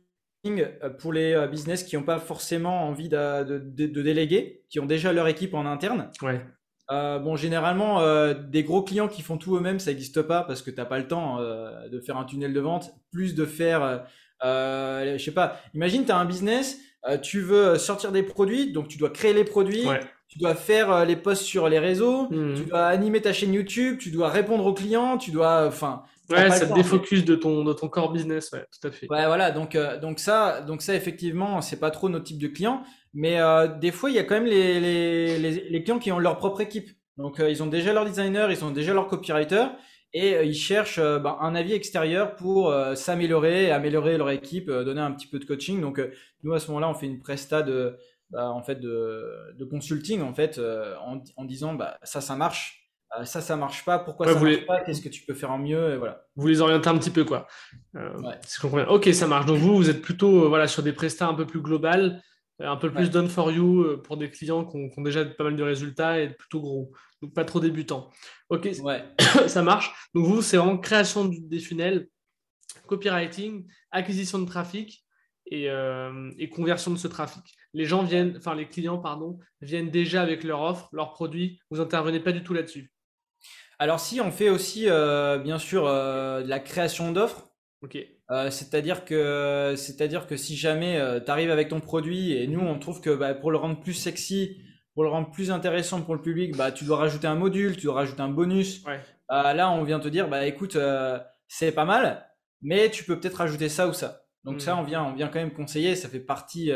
pour 0.98 1.12
les 1.12 1.46
business 1.50 1.84
qui 1.84 1.96
n'ont 1.96 2.02
pas 2.02 2.18
forcément 2.18 2.86
envie 2.88 3.08
de, 3.08 3.44
de, 3.44 3.86
de, 3.86 4.02
déléguer, 4.02 4.64
qui 4.68 4.80
ont 4.80 4.86
déjà 4.86 5.12
leur 5.12 5.28
équipe 5.28 5.54
en 5.54 5.64
interne. 5.64 6.10
Ouais. 6.20 6.44
Euh, 6.90 7.18
bon, 7.18 7.36
généralement, 7.36 8.00
des 8.34 8.62
gros 8.62 8.82
clients 8.82 9.08
qui 9.08 9.22
font 9.22 9.36
tout 9.36 9.56
eux-mêmes, 9.56 9.78
ça 9.78 9.90
n'existe 9.90 10.22
pas 10.22 10.42
parce 10.42 10.62
que 10.62 10.70
tu 10.70 10.76
n'as 10.76 10.86
pas 10.86 10.98
le 10.98 11.06
temps 11.06 11.38
de 11.38 12.00
faire 12.00 12.16
un 12.16 12.24
tunnel 12.24 12.52
de 12.52 12.60
vente, 12.60 12.94
plus 13.10 13.34
de 13.34 13.44
faire, 13.44 14.04
je 14.42 15.22
sais 15.22 15.32
pas, 15.32 15.60
imagine, 15.74 16.04
tu 16.04 16.12
as 16.12 16.16
un 16.16 16.24
business, 16.24 16.78
tu 17.22 17.40
veux 17.40 17.76
sortir 17.76 18.10
des 18.10 18.22
produits, 18.22 18.72
donc 18.72 18.88
tu 18.88 18.96
dois 18.96 19.10
créer 19.10 19.34
les 19.34 19.44
produits, 19.44 19.86
tu 20.28 20.38
dois 20.38 20.54
faire 20.54 21.04
les 21.04 21.16
posts 21.16 21.42
sur 21.42 21.68
les 21.68 21.78
réseaux, 21.78 22.28
mmh. 22.30 22.54
tu 22.54 22.64
dois 22.64 22.86
animer 22.86 23.20
ta 23.20 23.32
chaîne 23.32 23.52
YouTube, 23.52 23.98
tu 23.98 24.10
dois 24.10 24.30
répondre 24.30 24.64
aux 24.64 24.74
clients, 24.74 25.18
tu 25.18 25.30
dois, 25.30 25.66
enfin, 25.66 26.02
Ouais, 26.30 26.50
ça 26.50 26.66
te 26.66 26.74
défocus 26.74 27.24
de 27.24 27.34
ton, 27.34 27.64
de 27.64 27.72
ton 27.72 27.88
core 27.88 28.12
business, 28.12 28.52
ouais, 28.52 28.64
tout 28.70 28.86
à 28.86 28.90
fait. 28.90 29.06
Ouais, 29.10 29.26
voilà, 29.26 29.50
donc, 29.50 29.74
euh, 29.74 29.98
donc, 29.98 30.18
ça, 30.18 30.60
donc 30.60 30.82
ça, 30.82 30.94
effectivement, 30.94 31.62
c'est 31.62 31.80
pas 31.80 31.90
trop 31.90 32.08
notre 32.08 32.24
type 32.24 32.38
de 32.38 32.48
clients, 32.48 32.82
mais 33.14 33.40
euh, 33.40 33.66
des 33.66 33.92
fois, 33.92 34.10
il 34.10 34.16
y 34.16 34.18
a 34.18 34.24
quand 34.24 34.34
même 34.34 34.44
les, 34.44 34.78
les, 34.78 35.38
les, 35.70 35.82
clients 35.82 35.98
qui 35.98 36.12
ont 36.12 36.18
leur 36.18 36.36
propre 36.36 36.60
équipe. 36.60 36.90
Donc, 37.16 37.40
euh, 37.40 37.50
ils 37.50 37.62
ont 37.62 37.66
déjà 37.66 37.92
leur 37.94 38.04
designer, 38.04 38.50
ils 38.52 38.62
ont 38.62 38.70
déjà 38.70 38.92
leur 38.92 39.08
copywriter, 39.08 39.64
et 40.12 40.42
ils 40.44 40.54
cherchent 40.54 41.00
ben, 41.00 41.36
un 41.40 41.54
avis 41.54 41.74
extérieur 41.74 42.34
pour 42.36 42.74
s'améliorer, 42.94 43.70
améliorer 43.70 44.16
leur 44.16 44.30
équipe, 44.30 44.70
donner 44.70 45.02
un 45.02 45.12
petit 45.12 45.26
peu 45.26 45.38
de 45.38 45.44
coaching. 45.44 45.82
Donc, 45.82 46.00
nous, 46.42 46.54
à 46.54 46.60
ce 46.60 46.68
moment-là, 46.68 46.88
on 46.88 46.94
fait 46.94 47.04
une 47.04 47.20
presta 47.20 47.62
de, 47.62 47.98
bah, 48.30 48.50
en 48.50 48.62
fait, 48.62 48.80
de, 48.80 49.54
de 49.58 49.64
consulting, 49.66 50.22
en 50.22 50.32
fait, 50.32 50.58
en, 50.58 51.22
en 51.36 51.44
disant, 51.44 51.74
bah, 51.74 51.98
ça, 52.04 52.22
ça 52.22 52.36
marche 52.36 52.87
euh, 53.16 53.24
ça, 53.24 53.40
ça 53.40 53.56
marche 53.56 53.84
pas. 53.84 53.98
Pourquoi 53.98 54.26
ça 54.26 54.38
marche 54.38 54.66
pas? 54.66 54.80
Qu'est-ce 54.82 55.00
que 55.00 55.08
tu 55.08 55.24
peux 55.24 55.34
faire 55.34 55.50
en 55.50 55.58
mieux? 55.58 55.94
Et 55.94 55.96
voilà. 55.96 56.24
Vous 56.36 56.46
les 56.46 56.60
orientez 56.60 56.88
un 56.88 56.98
petit 56.98 57.10
peu, 57.10 57.24
quoi. 57.24 57.46
Euh, 57.96 58.12
Ok, 58.88 59.08
ça 59.12 59.26
marche. 59.26 59.46
Donc 59.46 59.58
vous, 59.58 59.76
vous 59.76 59.90
êtes 59.90 60.02
plutôt 60.02 60.44
euh, 60.44 60.48
voilà, 60.48 60.66
sur 60.68 60.82
des 60.82 60.92
prestats 60.92 61.28
un 61.28 61.34
peu 61.34 61.46
plus 61.46 61.60
globales, 61.60 62.22
un 62.60 62.76
peu 62.76 62.92
plus 62.92 63.10
done 63.10 63.28
for 63.28 63.50
you 63.50 63.98
pour 64.04 64.16
des 64.16 64.30
clients 64.30 64.64
qui 64.64 64.76
ont, 64.96 65.02
déjà 65.02 65.24
pas 65.24 65.44
mal 65.44 65.56
de 65.56 65.62
résultats 65.62 66.20
et 66.20 66.28
plutôt 66.28 66.60
gros. 66.60 66.92
Donc 67.22 67.32
pas 67.32 67.44
trop 67.44 67.60
débutants. 67.60 68.10
Ok, 68.50 68.68
ouais. 68.82 69.04
ça 69.46 69.62
marche. 69.62 69.92
Donc 70.14 70.26
vous, 70.26 70.42
c'est 70.42 70.56
vraiment 70.56 70.76
création 70.76 71.24
des 71.24 71.60
funnels, 71.60 72.08
copywriting, 72.86 73.66
acquisition 73.90 74.38
de 74.38 74.46
trafic 74.46 75.04
et, 75.46 75.68
et, 76.38 76.48
conversion 76.50 76.90
de 76.90 76.98
ce 76.98 77.08
trafic. 77.08 77.42
Les 77.72 77.86
gens 77.86 78.02
viennent, 78.02 78.34
enfin 78.36 78.54
les 78.54 78.68
clients, 78.68 78.98
pardon, 78.98 79.38
viennent 79.62 79.90
déjà 79.90 80.20
avec 80.20 80.44
leur 80.44 80.60
offre, 80.60 80.88
leurs 80.92 81.12
produits. 81.12 81.58
Vous 81.70 81.80
intervenez 81.80 82.20
pas 82.20 82.32
du 82.32 82.42
tout 82.42 82.52
là-dessus. 82.52 82.92
Alors 83.78 84.00
si 84.00 84.20
on 84.20 84.32
fait 84.32 84.48
aussi 84.48 84.88
euh, 84.88 85.38
bien 85.38 85.58
sûr 85.58 85.86
euh, 85.86 86.42
de 86.42 86.48
la 86.48 86.58
création 86.58 87.12
d'offres. 87.12 87.48
Ok. 87.82 87.96
Euh, 88.30 88.50
c'est-à-dire 88.50 89.04
que 89.04 89.74
c'est-à-dire 89.76 90.26
que 90.26 90.36
si 90.36 90.56
jamais 90.56 91.00
tu 91.24 91.30
arrives 91.30 91.50
avec 91.50 91.68
ton 91.68 91.80
produit 91.80 92.32
et 92.32 92.46
nous 92.46 92.60
on 92.60 92.78
trouve 92.78 93.00
que 93.00 93.14
bah, 93.14 93.34
pour 93.34 93.50
le 93.50 93.56
rendre 93.56 93.80
plus 93.80 93.94
sexy, 93.94 94.60
pour 94.94 95.04
le 95.04 95.10
rendre 95.10 95.30
plus 95.30 95.50
intéressant 95.50 96.02
pour 96.02 96.14
le 96.16 96.20
public, 96.20 96.56
bah 96.56 96.72
tu 96.72 96.84
dois 96.84 96.98
rajouter 96.98 97.28
un 97.28 97.36
module, 97.36 97.76
tu 97.76 97.84
dois 97.84 97.94
rajouter 97.94 98.20
un 98.20 98.28
bonus. 98.28 98.84
là 99.30 99.70
on 99.70 99.84
vient 99.84 100.00
te 100.00 100.08
dire 100.08 100.28
bah 100.28 100.44
écoute 100.44 100.76
c'est 101.46 101.72
pas 101.72 101.84
mal, 101.84 102.28
mais 102.60 102.90
tu 102.90 103.04
peux 103.04 103.18
peut-être 103.18 103.36
rajouter 103.36 103.68
ça 103.68 103.86
ou 103.86 103.92
ça. 103.92 104.24
Donc 104.44 104.60
ça 104.60 104.74
hmm. 104.74 104.80
on 104.80 104.82
vient 104.82 105.04
on 105.04 105.14
vient 105.14 105.28
quand 105.28 105.38
même 105.38 105.54
conseiller, 105.54 105.94
ça 105.94 106.08
fait 106.08 106.20
partie. 106.20 106.72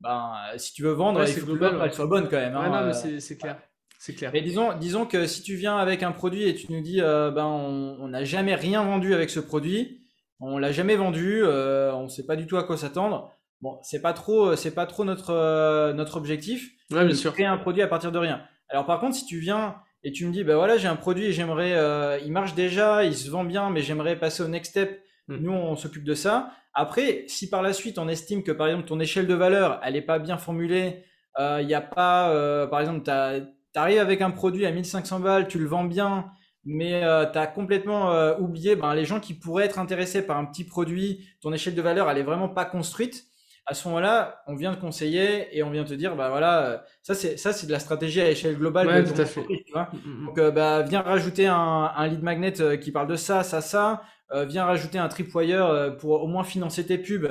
ben 0.00 0.34
si 0.58 0.74
tu 0.74 0.82
veux 0.82 0.92
vendre, 0.92 1.26
il 1.26 1.32
faut 1.32 1.46
que 1.46 1.52
l'offre 1.52 1.94
soit 1.94 2.06
bonne 2.06 2.28
quand 2.28 2.36
même. 2.36 2.54
Hein, 2.54 2.92
c'est 2.92 3.38
clair. 3.38 3.58
C'est 3.98 4.14
clair. 4.14 4.30
Mais 4.32 4.42
disons, 4.42 4.76
disons 4.78 5.06
que 5.06 5.26
si 5.26 5.42
tu 5.42 5.54
viens 5.54 5.76
avec 5.78 6.02
un 6.02 6.12
produit 6.12 6.48
et 6.48 6.54
tu 6.54 6.70
nous 6.72 6.80
dis, 6.80 7.00
euh, 7.00 7.30
ben, 7.30 7.44
on 7.44 8.08
n'a 8.08 8.24
jamais 8.24 8.54
rien 8.54 8.82
vendu 8.82 9.14
avec 9.14 9.30
ce 9.30 9.40
produit, 9.40 10.02
on 10.40 10.58
l'a 10.58 10.72
jamais 10.72 10.96
vendu, 10.96 11.40
euh, 11.42 11.92
on 11.94 12.04
ne 12.04 12.08
sait 12.08 12.26
pas 12.26 12.36
du 12.36 12.46
tout 12.46 12.56
à 12.56 12.64
quoi 12.64 12.76
s'attendre. 12.76 13.32
Bon, 13.62 13.78
c'est 13.82 14.02
pas 14.02 14.12
trop, 14.12 14.54
c'est 14.54 14.74
pas 14.74 14.86
trop 14.86 15.04
notre 15.04 15.30
euh, 15.30 15.94
notre 15.94 16.16
objectif. 16.16 16.70
Ouais, 16.90 17.06
bien 17.06 17.14
sûr. 17.14 17.32
Créer 17.32 17.46
un 17.46 17.56
produit 17.56 17.82
à 17.82 17.88
partir 17.88 18.12
de 18.12 18.18
rien. 18.18 18.42
Alors 18.68 18.84
par 18.84 19.00
contre, 19.00 19.16
si 19.16 19.24
tu 19.24 19.38
viens 19.38 19.76
et 20.04 20.12
tu 20.12 20.26
me 20.26 20.32
dis, 20.32 20.44
ben 20.44 20.56
voilà, 20.56 20.76
j'ai 20.76 20.88
un 20.88 20.96
produit 20.96 21.26
et 21.26 21.32
j'aimerais, 21.32 22.20
il 22.24 22.30
marche 22.32 22.54
déjà, 22.54 23.04
il 23.04 23.14
se 23.14 23.30
vend 23.30 23.44
bien, 23.44 23.70
mais 23.70 23.80
j'aimerais 23.80 24.16
passer 24.16 24.42
au 24.42 24.48
next 24.48 24.70
step. 24.70 25.02
Hmm. 25.28 25.38
Nous, 25.40 25.52
on 25.52 25.74
s'occupe 25.74 26.04
de 26.04 26.14
ça. 26.14 26.52
Après, 26.74 27.24
si 27.26 27.48
par 27.48 27.62
la 27.62 27.72
suite 27.72 27.98
on 27.98 28.06
estime 28.06 28.42
que 28.42 28.52
par 28.52 28.68
exemple 28.68 28.86
ton 28.86 29.00
échelle 29.00 29.26
de 29.26 29.34
valeur, 29.34 29.80
elle 29.82 29.96
est 29.96 30.02
pas 30.02 30.18
bien 30.18 30.36
formulée, 30.36 31.02
il 31.38 31.66
n'y 31.66 31.74
a 31.74 31.80
pas, 31.80 32.66
par 32.68 32.80
exemple, 32.80 33.02
tu 33.04 33.10
as 33.10 33.40
tu 33.76 33.80
arrives 33.80 33.98
avec 33.98 34.22
un 34.22 34.30
produit 34.30 34.64
à 34.64 34.70
1500 34.70 35.20
balles, 35.20 35.48
tu 35.48 35.58
le 35.58 35.66
vends 35.66 35.84
bien, 35.84 36.30
mais 36.64 37.04
euh, 37.04 37.30
tu 37.30 37.36
as 37.36 37.46
complètement 37.46 38.10
euh, 38.10 38.34
oublié 38.38 38.74
ben, 38.74 38.94
les 38.94 39.04
gens 39.04 39.20
qui 39.20 39.34
pourraient 39.34 39.66
être 39.66 39.78
intéressés 39.78 40.22
par 40.22 40.38
un 40.38 40.46
petit 40.46 40.64
produit, 40.64 41.28
ton 41.42 41.52
échelle 41.52 41.74
de 41.74 41.82
valeur, 41.82 42.08
elle 42.08 42.16
est 42.16 42.22
vraiment 42.22 42.48
pas 42.48 42.64
construite. 42.64 43.24
À 43.66 43.74
ce 43.74 43.86
moment-là, 43.88 44.40
on 44.46 44.54
vient 44.54 44.74
te 44.74 44.80
conseiller 44.80 45.54
et 45.54 45.62
on 45.62 45.70
vient 45.70 45.84
te 45.84 45.92
dire, 45.92 46.16
bah 46.16 46.30
voilà, 46.30 46.66
euh, 46.66 46.78
ça 47.02 47.14
c'est 47.14 47.36
ça 47.36 47.52
c'est 47.52 47.66
de 47.66 47.72
la 47.72 47.78
stratégie 47.78 48.22
à 48.22 48.30
échelle 48.30 48.56
globale. 48.56 48.86
Ouais, 48.86 49.04
tout 49.04 49.20
à 49.20 49.26
fait. 49.26 49.42
Mm, 49.42 49.44
mm, 49.76 49.98
mm. 50.04 50.26
Donc, 50.26 50.54
bah, 50.54 50.80
viens 50.80 51.02
rajouter 51.02 51.46
un, 51.46 51.92
un, 51.94 52.06
lead 52.06 52.22
magnet 52.22 52.54
qui 52.80 52.92
parle 52.92 53.08
de 53.08 53.16
ça, 53.16 53.42
ça, 53.42 53.60
ça. 53.60 54.00
viens 54.46 54.64
rajouter 54.64 54.96
un 54.96 55.08
tripwire 55.08 55.96
pour 55.98 56.22
au 56.22 56.28
moins 56.28 56.44
financer 56.44 56.86
tes 56.86 56.96
pubs. 56.96 57.28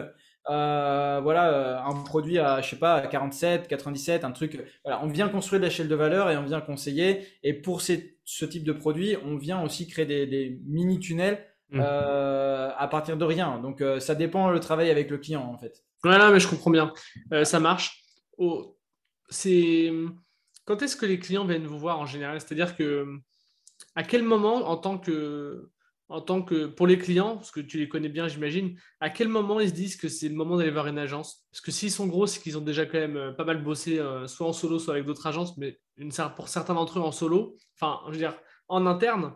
Euh, 0.49 1.19
voilà, 1.23 1.49
euh, 1.49 1.79
un 1.79 2.03
produit 2.03 2.38
à, 2.38 2.62
je 2.62 2.69
sais 2.69 2.75
pas, 2.75 2.95
à 2.95 3.08
47, 3.08 3.67
97, 3.67 4.23
un 4.23 4.31
truc. 4.31 4.62
Voilà, 4.84 5.03
on 5.03 5.08
vient 5.08 5.27
construire 5.29 5.60
de 5.60 5.65
l'échelle 5.65 5.88
de 5.88 5.95
valeur 5.95 6.29
et 6.29 6.38
on 6.38 6.43
vient 6.43 6.62
conseiller. 6.62 7.27
Et 7.43 7.53
pour 7.53 7.81
ce 7.81 8.45
type 8.45 8.63
de 8.63 8.73
produit, 8.73 9.15
on 9.23 9.38
vient 9.38 9.62
aussi 9.63 9.88
créer 9.88 10.05
des, 10.05 10.60
mini 10.65 10.99
tunnels 10.99 11.45
mmh. 11.71 11.79
euh, 11.81 12.69
à 12.77 12.88
partir 12.88 13.17
de 13.17 13.25
rien. 13.25 13.60
Donc, 13.60 13.84
ça 13.99 14.15
dépend 14.15 14.49
le 14.49 14.60
travail 14.60 14.89
avec 14.89 15.10
le 15.10 15.17
client, 15.17 15.43
en 15.43 15.58
fait. 15.58 15.84
Voilà, 16.03 16.29
mais 16.31 16.39
je 16.39 16.47
comprends 16.47 16.71
bien. 16.71 16.93
ça 17.43 17.60
marche. 17.60 18.03
Oh, 18.38 18.77
c'est 19.29 19.91
quand 20.65 20.81
est-ce 20.81 20.95
que 20.95 21.05
les 21.05 21.19
clients 21.19 21.45
viennent 21.45 21.65
vous 21.65 21.79
voir 21.79 21.99
en 21.99 22.05
général? 22.05 22.39
C'est-à-dire 22.41 22.75
que 22.75 23.08
à 23.95 24.03
quel 24.03 24.23
moment, 24.23 24.69
en 24.69 24.77
tant 24.77 24.97
que 24.97 25.69
en 26.08 26.22
tant 26.22 26.44
que 26.44 26.68
pour 26.68 26.88
les 26.88 26.98
clients, 26.98 27.36
parce 27.36 27.52
que 27.52 27.60
tu 27.60 27.80
les 27.80 27.89
connais 27.89 28.10
bien, 28.10 28.28
j'imagine, 28.28 28.78
à 29.00 29.10
quel 29.10 29.28
moment 29.28 29.60
ils 29.60 29.70
se 29.70 29.74
disent 29.74 29.96
que 29.96 30.08
c'est 30.08 30.30
le 30.30 30.36
moment 30.36 30.58
d'aller 30.58 30.72
voir 30.72 30.88
une 30.88 31.00
agence? 31.00 31.46
Parce 31.52 31.62
que 31.62 31.72
s'ils 31.72 31.91
sont 31.91 32.08
gros, 32.08 32.28
c'est 32.28 32.41
qu'ils 32.41 32.58
ont 32.58 32.62
déjà 32.62 32.86
quand 32.86 33.00
même 33.00 33.18
euh, 33.18 33.32
pas 33.32 33.44
mal 33.44 33.63
bossé, 33.63 34.00
euh, 34.00 34.28
soit 34.28 34.48
en 34.48 34.54
solo, 34.54 34.78
soit 34.78 34.94
avec 34.94 35.06
d'autres 35.06 35.26
agences, 35.26 35.58
mais 35.58 35.80
une, 35.98 36.12
pour 36.36 36.48
certains 36.48 36.76
d'entre 36.76 37.00
eux 37.00 37.02
en 37.02 37.12
solo, 37.12 37.56
enfin, 37.76 38.02
je 38.08 38.12
veux 38.12 38.18
dire, 38.18 38.38
en 38.68 38.86
interne. 38.86 39.34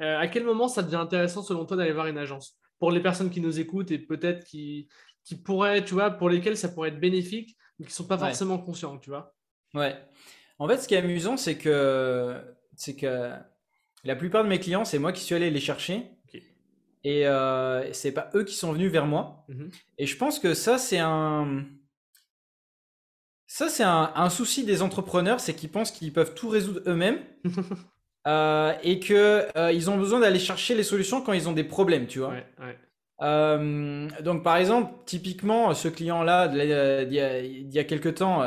Euh, 0.00 0.18
à 0.18 0.28
quel 0.28 0.44
moment 0.44 0.68
ça 0.68 0.82
devient 0.82 0.96
intéressant 0.96 1.42
selon 1.42 1.64
toi 1.64 1.76
d'aller 1.76 1.92
voir 1.92 2.06
une 2.06 2.18
agence? 2.18 2.56
Pour 2.78 2.92
les 2.92 3.00
personnes 3.00 3.30
qui 3.30 3.40
nous 3.40 3.58
écoutent 3.58 3.90
et 3.90 3.98
peut-être 3.98 4.44
qui, 4.44 4.88
qui 5.24 5.34
pourraient, 5.34 5.84
tu 5.84 5.94
vois, 5.94 6.10
pour 6.10 6.30
lesquelles 6.30 6.56
ça 6.56 6.68
pourrait 6.68 6.90
être 6.90 7.00
bénéfique, 7.00 7.56
mais 7.78 7.86
qui 7.86 7.90
ne 7.90 7.94
sont 7.96 8.06
pas 8.06 8.18
forcément 8.18 8.58
conscients, 8.58 8.98
tu 8.98 9.10
vois? 9.10 9.34
Ouais. 9.74 9.96
En 10.60 10.68
fait, 10.68 10.78
ce 10.78 10.86
qui 10.86 10.94
est 10.94 10.98
amusant, 10.98 11.36
c'est 11.36 11.58
que, 11.58 12.40
c'est 12.76 12.94
que 12.94 13.32
la 14.04 14.16
plupart 14.16 14.44
de 14.44 14.48
mes 14.48 14.60
clients, 14.60 14.84
c'est 14.84 14.98
moi 14.98 15.12
qui 15.12 15.22
suis 15.22 15.34
allé 15.34 15.50
les 15.50 15.60
chercher. 15.60 16.04
Et 17.04 17.26
euh, 17.26 17.92
c'est 17.92 18.12
pas 18.12 18.30
eux 18.34 18.44
qui 18.44 18.54
sont 18.54 18.72
venus 18.72 18.90
vers 18.90 19.06
moi. 19.06 19.44
Mhm. 19.48 19.70
Et 19.98 20.06
je 20.06 20.16
pense 20.16 20.38
que 20.38 20.54
ça, 20.54 20.78
c'est 20.78 20.98
un. 20.98 21.64
Ça, 23.46 23.68
c'est 23.68 23.84
un, 23.84 24.28
souci 24.28 24.64
des 24.64 24.82
entrepreneurs, 24.82 25.40
c'est 25.40 25.54
qu'ils 25.54 25.70
pensent 25.70 25.90
qu'ils 25.90 26.12
peuvent 26.12 26.34
tout 26.34 26.48
résoudre 26.50 26.82
eux-mêmes. 26.86 27.20
Euh, 28.26 28.74
et 28.82 28.98
qu'ils 28.98 29.16
euh, 29.16 29.72
ils 29.72 29.88
ont 29.88 29.96
besoin 29.96 30.20
d'aller 30.20 30.40
chercher 30.40 30.74
les 30.74 30.82
solutions 30.82 31.22
quand 31.22 31.32
ils 31.32 31.48
ont 31.48 31.52
des 31.52 31.64
problèmes, 31.64 32.06
tu 32.06 32.18
vois. 32.18 32.34
Euh, 33.22 34.08
donc, 34.20 34.42
par 34.42 34.58
exemple, 34.58 34.92
typiquement, 35.06 35.72
ce 35.72 35.88
client-là, 35.88 36.50
il 36.52 37.12
y, 37.12 37.78
a 37.78 37.84
quelques 37.84 38.16
temps, 38.16 38.42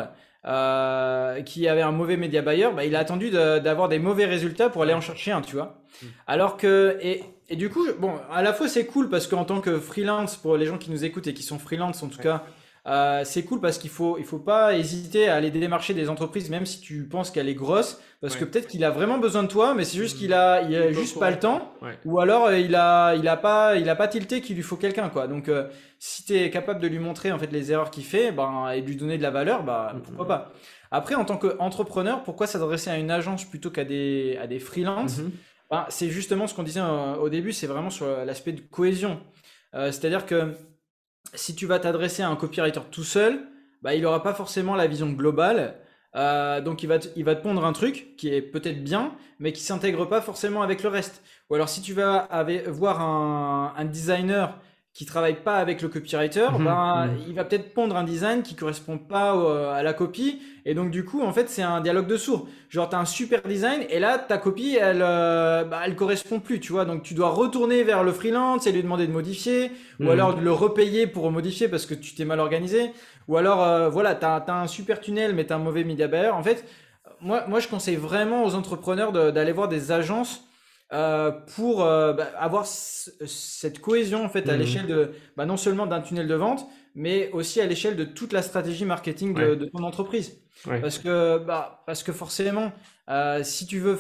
euh, 0.46 1.42
qui 1.42 1.68
avait 1.68 1.82
un 1.82 1.92
mauvais 1.92 2.18
média 2.18 2.42
buyer, 2.42 2.70
bah, 2.76 2.84
il 2.84 2.96
a 2.96 3.00
attendu 3.00 3.30
d'avoir 3.30 3.90
des 3.90 4.00
mauvais 4.00 4.26
résultats 4.26 4.70
pour 4.70 4.82
aller 4.82 4.94
en 4.94 5.02
chercher 5.02 5.32
un, 5.32 5.42
tu 5.42 5.56
vois. 5.56 5.84
Mm. 6.02 6.06
Alors 6.28 6.58
que, 6.58 6.98
et, 7.02 7.24
et, 7.50 7.56
du 7.56 7.70
coup, 7.70 7.86
bon, 8.00 8.14
à 8.32 8.42
la 8.42 8.54
fois 8.54 8.68
c'est 8.68 8.86
cool 8.86 9.10
parce 9.10 9.28
qu'en 9.28 9.46
tant 9.46 9.62
que 9.62 9.80
freelance, 9.80 10.38
pour 10.38 10.58
les 10.58 10.66
gens 10.66 10.78
qui 10.78 10.90
nous 10.90 11.06
écoutent 11.06 11.28
et 11.28 11.34
qui 11.34 11.44
sont 11.44 11.60
freelance 11.60 12.02
en 12.02 12.08
tout 12.08 12.18
cas, 12.18 12.44
euh, 12.88 13.22
c'est 13.26 13.44
cool 13.44 13.62
parce 13.62 13.78
qu'il 13.78 13.92
faut, 13.92 14.18
il 14.18 14.26
faut 14.26 14.40
pas 14.40 14.76
hésiter 14.76 15.30
à 15.30 15.36
aller 15.36 15.52
démarcher 15.52 15.94
des 15.94 16.10
entreprises, 16.10 16.50
même 16.50 16.66
si 16.66 16.82
tu 16.82 17.08
penses 17.08 17.30
qu'elle 17.30 17.48
est 17.48 17.54
grosse, 17.56 18.02
parce 18.22 18.36
que 18.36 18.46
peut-être 18.46 18.68
qu'il 18.68 18.84
a 18.84 18.90
vraiment 18.90 19.20
besoin 19.20 19.44
de 19.44 19.48
toi, 19.48 19.76
mais 19.76 19.84
c'est 19.84 19.98
juste 19.98 20.18
qu'il 20.18 20.34
a, 20.34 20.64
il 20.64 20.76
a 20.76 20.92
juste 20.92 21.20
pas 21.20 21.30
le 21.30 21.38
temps, 21.38 21.74
ou 22.06 22.20
alors 22.20 22.48
euh, 22.48 22.58
il 22.58 22.74
a, 22.76 23.14
il 23.16 23.28
a 23.28 23.38
pas, 23.38 23.76
il 23.76 23.88
a 23.88 23.96
pas 23.96 24.08
tilté 24.08 24.42
qu'il 24.42 24.56
lui 24.56 24.64
faut 24.64 24.78
quelqu'un, 24.78 25.10
quoi. 25.10 25.28
Donc, 25.28 25.48
euh, 25.48 25.68
si 26.00 26.24
tu 26.24 26.36
es 26.36 26.50
capable 26.50 26.80
de 26.80 26.88
lui 26.88 26.98
montrer 26.98 27.32
en 27.32 27.38
fait 27.38 27.52
les 27.52 27.72
erreurs 27.72 27.92
qu'il 27.92 28.04
fait, 28.04 28.32
ben, 28.32 28.72
et 28.72 28.82
de 28.82 28.88
lui 28.88 28.96
donner 28.96 29.18
de 29.18 29.24
la 29.24 29.32
valeur, 29.32 29.64
bah, 29.64 29.94
mm-hmm. 29.94 30.02
pourquoi 30.02 30.28
pas. 30.28 30.52
Après, 30.90 31.14
en 31.14 31.24
tant 31.24 31.38
qu'entrepreneur, 31.38 32.24
pourquoi 32.24 32.48
s'adresser 32.48 32.90
à 32.90 32.98
une 32.98 33.12
agence 33.12 33.46
plutôt 33.46 33.70
qu'à 33.70 33.86
des, 33.86 34.40
à 34.42 34.48
des 34.48 34.60
freelances 34.60 35.20
mm-hmm. 35.20 35.32
ben, 35.70 35.86
C'est 35.90 36.10
justement 36.10 36.48
ce 36.48 36.56
qu'on 36.56 36.64
disait 36.64 36.82
au 36.82 37.30
début, 37.30 37.54
c'est 37.54 37.68
vraiment 37.68 37.92
sur 37.92 38.08
l'aspect 38.26 38.54
de 38.54 38.62
cohésion. 38.62 39.20
C'est-à-dire 39.74 40.26
que 40.26 40.54
si 41.34 41.56
tu 41.56 41.66
vas 41.66 41.80
t'adresser 41.80 42.24
à 42.24 42.30
un 42.30 42.36
copywriter 42.36 42.82
tout 42.92 43.04
seul, 43.04 43.48
bah, 43.82 43.96
il 43.96 44.02
n'aura 44.04 44.24
pas 44.24 44.34
forcément 44.34 44.76
la 44.76 44.88
vision 44.88 45.10
globale. 45.10 45.76
Euh, 46.16 46.60
donc 46.60 46.84
il 46.84 46.88
va, 46.88 47.00
te, 47.00 47.08
il 47.16 47.24
va 47.24 47.36
te 47.36 47.42
pondre 47.42 47.66
un 47.66 47.72
truc 47.72 48.16
qui 48.18 48.30
est 48.30 48.42
peut-être 48.42 48.84
bien, 48.84 49.16
mais 49.40 49.54
qui 49.54 49.62
s'intègre 49.62 50.06
pas 50.06 50.22
forcément 50.22 50.62
avec 50.62 50.84
le 50.84 50.90
reste. 50.90 51.24
Ou 51.50 51.56
alors 51.56 51.70
si 51.70 51.82
tu 51.82 51.94
vas 51.94 52.28
voir 52.68 53.02
un, 53.02 53.86
designer 53.86 54.60
qui 54.94 55.06
travaille 55.06 55.42
pas 55.42 55.56
avec 55.56 55.82
le 55.82 55.88
copywriter, 55.88 56.48
Mhm, 56.52 56.66
ben, 56.66 57.08
mhm. 57.08 57.18
il 57.28 57.34
va 57.34 57.46
peut-être 57.46 57.74
pondre 57.74 57.96
un 57.96 58.04
design 58.04 58.44
qui 58.44 58.56
correspond 58.56 58.98
pas 58.98 59.36
au- 59.36 59.48
à 59.48 59.84
la 59.84 59.94
copie. 59.94 60.42
Et 60.66 60.74
donc, 60.74 60.92
du 60.92 61.06
coup, 61.06 61.22
en 61.22 61.32
fait, 61.32 61.50
c'est 61.50 61.62
un 61.64 61.80
dialogue 61.80 62.08
de 62.08 62.18
sourds. 62.18 62.48
Genre, 62.70 62.90
tu 62.90 62.96
as 62.96 63.00
un 63.00 63.06
super 63.06 63.42
design 63.44 63.84
et 63.90 64.00
là, 64.00 64.20
ta 64.20 64.38
copie, 64.38 64.78
elle, 64.80 65.02
euh, 65.02 65.64
bah, 65.64 65.82
elle 65.86 65.96
correspond 65.96 66.40
plus, 66.42 66.60
tu 66.60 66.74
vois. 66.74 66.84
Donc, 66.86 67.04
tu 67.04 67.14
dois 67.14 67.30
retourner 67.30 67.84
vers 67.84 68.04
le 68.04 68.12
freelance 68.12 68.68
et 68.68 68.72
lui 68.74 68.84
demander 68.84 69.08
de 69.08 69.14
modifier 69.14 69.72
ou 70.02 70.06
Mhm. 70.06 70.10
alors 70.12 70.36
de 70.36 70.42
le 70.42 70.52
repayer 70.52 71.08
pour 71.08 71.32
modifier 71.32 71.70
parce 71.70 71.86
que 71.86 71.94
tu 71.94 72.14
t'es 72.14 72.26
mal 72.26 72.40
organisé. 72.42 72.92
Ou 73.30 73.38
alors, 73.38 73.64
euh, 73.64 73.90
voilà, 73.90 74.14
tu 74.16 74.26
as, 74.26 74.44
un 74.50 74.68
super 74.68 75.00
tunnel 75.00 75.34
mais 75.36 75.46
tu 75.46 75.54
as 75.54 75.56
un 75.56 75.60
mauvais 75.60 75.84
media 75.86 76.08
buyer. 76.08 76.30
En 76.32 76.44
fait, 76.44 76.66
moi, 77.22 77.46
moi, 77.48 77.60
je 77.60 77.68
conseille 77.68 77.96
vraiment 77.96 78.44
aux 78.46 78.56
entrepreneurs 78.56 79.12
de- 79.12 79.32
d'aller 79.32 79.52
voir 79.52 79.68
des 79.68 79.92
agences 79.92 80.44
euh, 80.94 81.32
pour 81.56 81.84
euh, 81.84 82.14
bah, 82.14 82.28
avoir 82.38 82.66
cette 82.66 83.80
cohésion 83.80 84.24
en 84.26 84.30
fait 84.30 84.48
à 84.50 84.54
Mhm. 84.54 84.60
l'échelle 84.60 84.88
de 84.88 85.12
bah, 85.38 85.46
non 85.46 85.58
seulement 85.58 85.88
d'un 85.88 86.02
tunnel 86.02 86.28
de 86.28 86.36
vente, 86.36 86.66
mais 86.96 87.30
aussi 87.32 87.62
à 87.62 87.66
l'échelle 87.66 87.96
de 87.96 88.04
toute 88.04 88.34
la 88.34 88.42
stratégie 88.42 88.86
marketing 88.86 89.34
de, 89.34 89.42
Ouais. 89.42 89.56
de 89.56 89.66
ton 89.66 89.84
entreprise. 89.84 90.38
Ouais. 90.68 90.82
Parce 90.82 91.00
que 91.00 91.38
bah, 91.40 91.84
parce 91.86 92.04
que 92.04 92.12
forcément, 92.12 92.72
euh, 93.10 93.44
si 93.44 93.66
tu 93.66 93.80
veux 93.80 93.98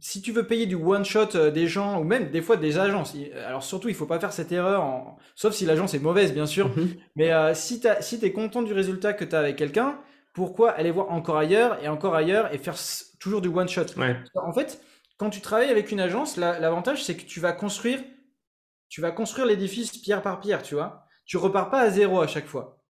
si 0.00 0.20
tu 0.20 0.32
veux 0.32 0.46
payer 0.46 0.66
du 0.66 0.74
one 0.74 1.04
shot 1.04 1.50
des 1.52 1.66
gens 1.66 1.98
ou 2.00 2.04
même 2.04 2.30
des 2.30 2.42
fois 2.42 2.56
des 2.56 2.78
agences, 2.78 3.14
alors 3.46 3.62
surtout 3.62 3.88
il 3.88 3.94
faut 3.94 4.06
pas 4.06 4.18
faire 4.20 4.32
cette 4.32 4.52
erreur, 4.52 4.82
en- 4.82 5.16
sauf 5.34 5.54
si 5.54 5.64
l'agence 5.64 5.94
est 5.94 5.98
mauvaise 6.00 6.32
bien 6.34 6.46
sûr. 6.46 6.68
Mhm. 6.76 6.88
Mais 7.16 7.30
si 7.54 7.80
tu 7.80 7.88
si 8.00 8.18
es 8.22 8.32
content 8.32 8.62
du 8.62 8.72
résultat 8.72 9.12
que 9.14 9.24
tu 9.24 9.34
as 9.34 9.38
avec 9.40 9.56
quelqu'un, 9.56 9.98
pourquoi 10.34 10.70
aller 10.72 10.90
voir 10.90 11.10
encore 11.12 11.36
ailleurs 11.38 11.78
et 11.82 11.88
encore 11.88 12.14
ailleurs 12.14 12.52
et 12.52 12.58
faire 12.58 12.74
toujours 13.20 13.40
du 13.40 13.48
one 13.48 13.68
shot? 13.68 13.86
Ouais. 13.96 14.16
En 14.34 14.52
fait, 14.52 14.80
quand 15.16 15.30
tu 15.30 15.40
travailles 15.40 15.70
avec 15.70 15.90
une 15.92 16.00
agence, 16.00 16.36
la- 16.36 16.58
l'avantage 16.60 17.02
c'est 17.04 17.16
que 17.16 17.24
tu 17.24 17.40
vas 17.40 17.52
construire, 17.52 18.00
tu 18.88 19.00
vas 19.00 19.10
construire 19.10 19.46
l'édifice 19.46 19.90
pierre 19.98 20.22
par 20.22 20.40
pierre, 20.40 20.62
tu 20.62 20.74
vois. 20.74 21.04
Tu 21.26 21.36
repars 21.36 21.70
pas 21.70 21.80
à 21.80 21.90
zéro 21.90 22.20
à 22.20 22.26
chaque 22.26 22.46
fois. 22.46 22.80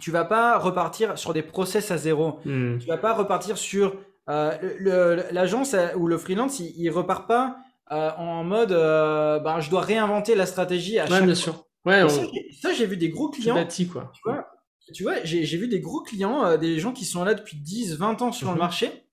Tu 0.00 0.10
vas 0.10 0.24
pas 0.24 0.58
repartir 0.58 1.18
sur 1.18 1.32
des 1.34 1.42
process 1.42 1.90
à 1.90 1.96
zéro. 1.96 2.38
Mhm. 2.44 2.78
Tu 2.80 2.86
vas 2.86 2.98
pas 2.98 3.12
repartir 3.14 3.58
sur 3.58 3.96
euh, 4.28 5.22
l'agence 5.32 5.74
euh, 5.74 5.88
ou 5.96 6.06
le 6.06 6.16
freelance, 6.18 6.60
il, 6.60 6.72
il 6.76 6.90
repart 6.90 7.26
pas 7.26 7.56
euh, 7.90 8.10
en 8.16 8.44
mode, 8.44 8.72
euh, 8.72 9.38
ben, 9.40 9.60
je 9.60 9.68
dois 9.68 9.80
réinventer 9.82 10.34
la 10.34 10.46
stratégie 10.46 10.98
à 10.98 11.04
Ouais, 11.04 11.10
chaque 11.10 11.24
bien 11.24 11.34
fois. 11.34 11.42
sûr. 11.42 11.66
Ouais, 11.84 12.02
on 12.04 12.08
ça, 12.08 12.72
j'ai- 12.72 12.86
vu 12.86 12.96
des 12.96 13.08
gros 13.10 13.28
clients. 13.30 13.56
bâtis, 13.56 13.88
quoi. 13.88 14.12
Tu 14.14 14.20
vois, 14.24 14.46
tu 14.94 15.02
vois 15.02 15.14
j'ai 15.24 15.56
vu 15.58 15.66
des 15.66 15.80
gros 15.80 16.00
clients, 16.02 16.56
des 16.56 16.78
gens 16.78 16.92
qui 16.92 17.04
sont 17.04 17.24
là 17.24 17.34
depuis 17.34 17.56
10, 17.56 17.96
20 17.96 18.22
ans 18.22 18.30
sur 18.32 18.48
Mhm. 18.48 18.54
le 18.54 18.58
marché, 18.60 19.04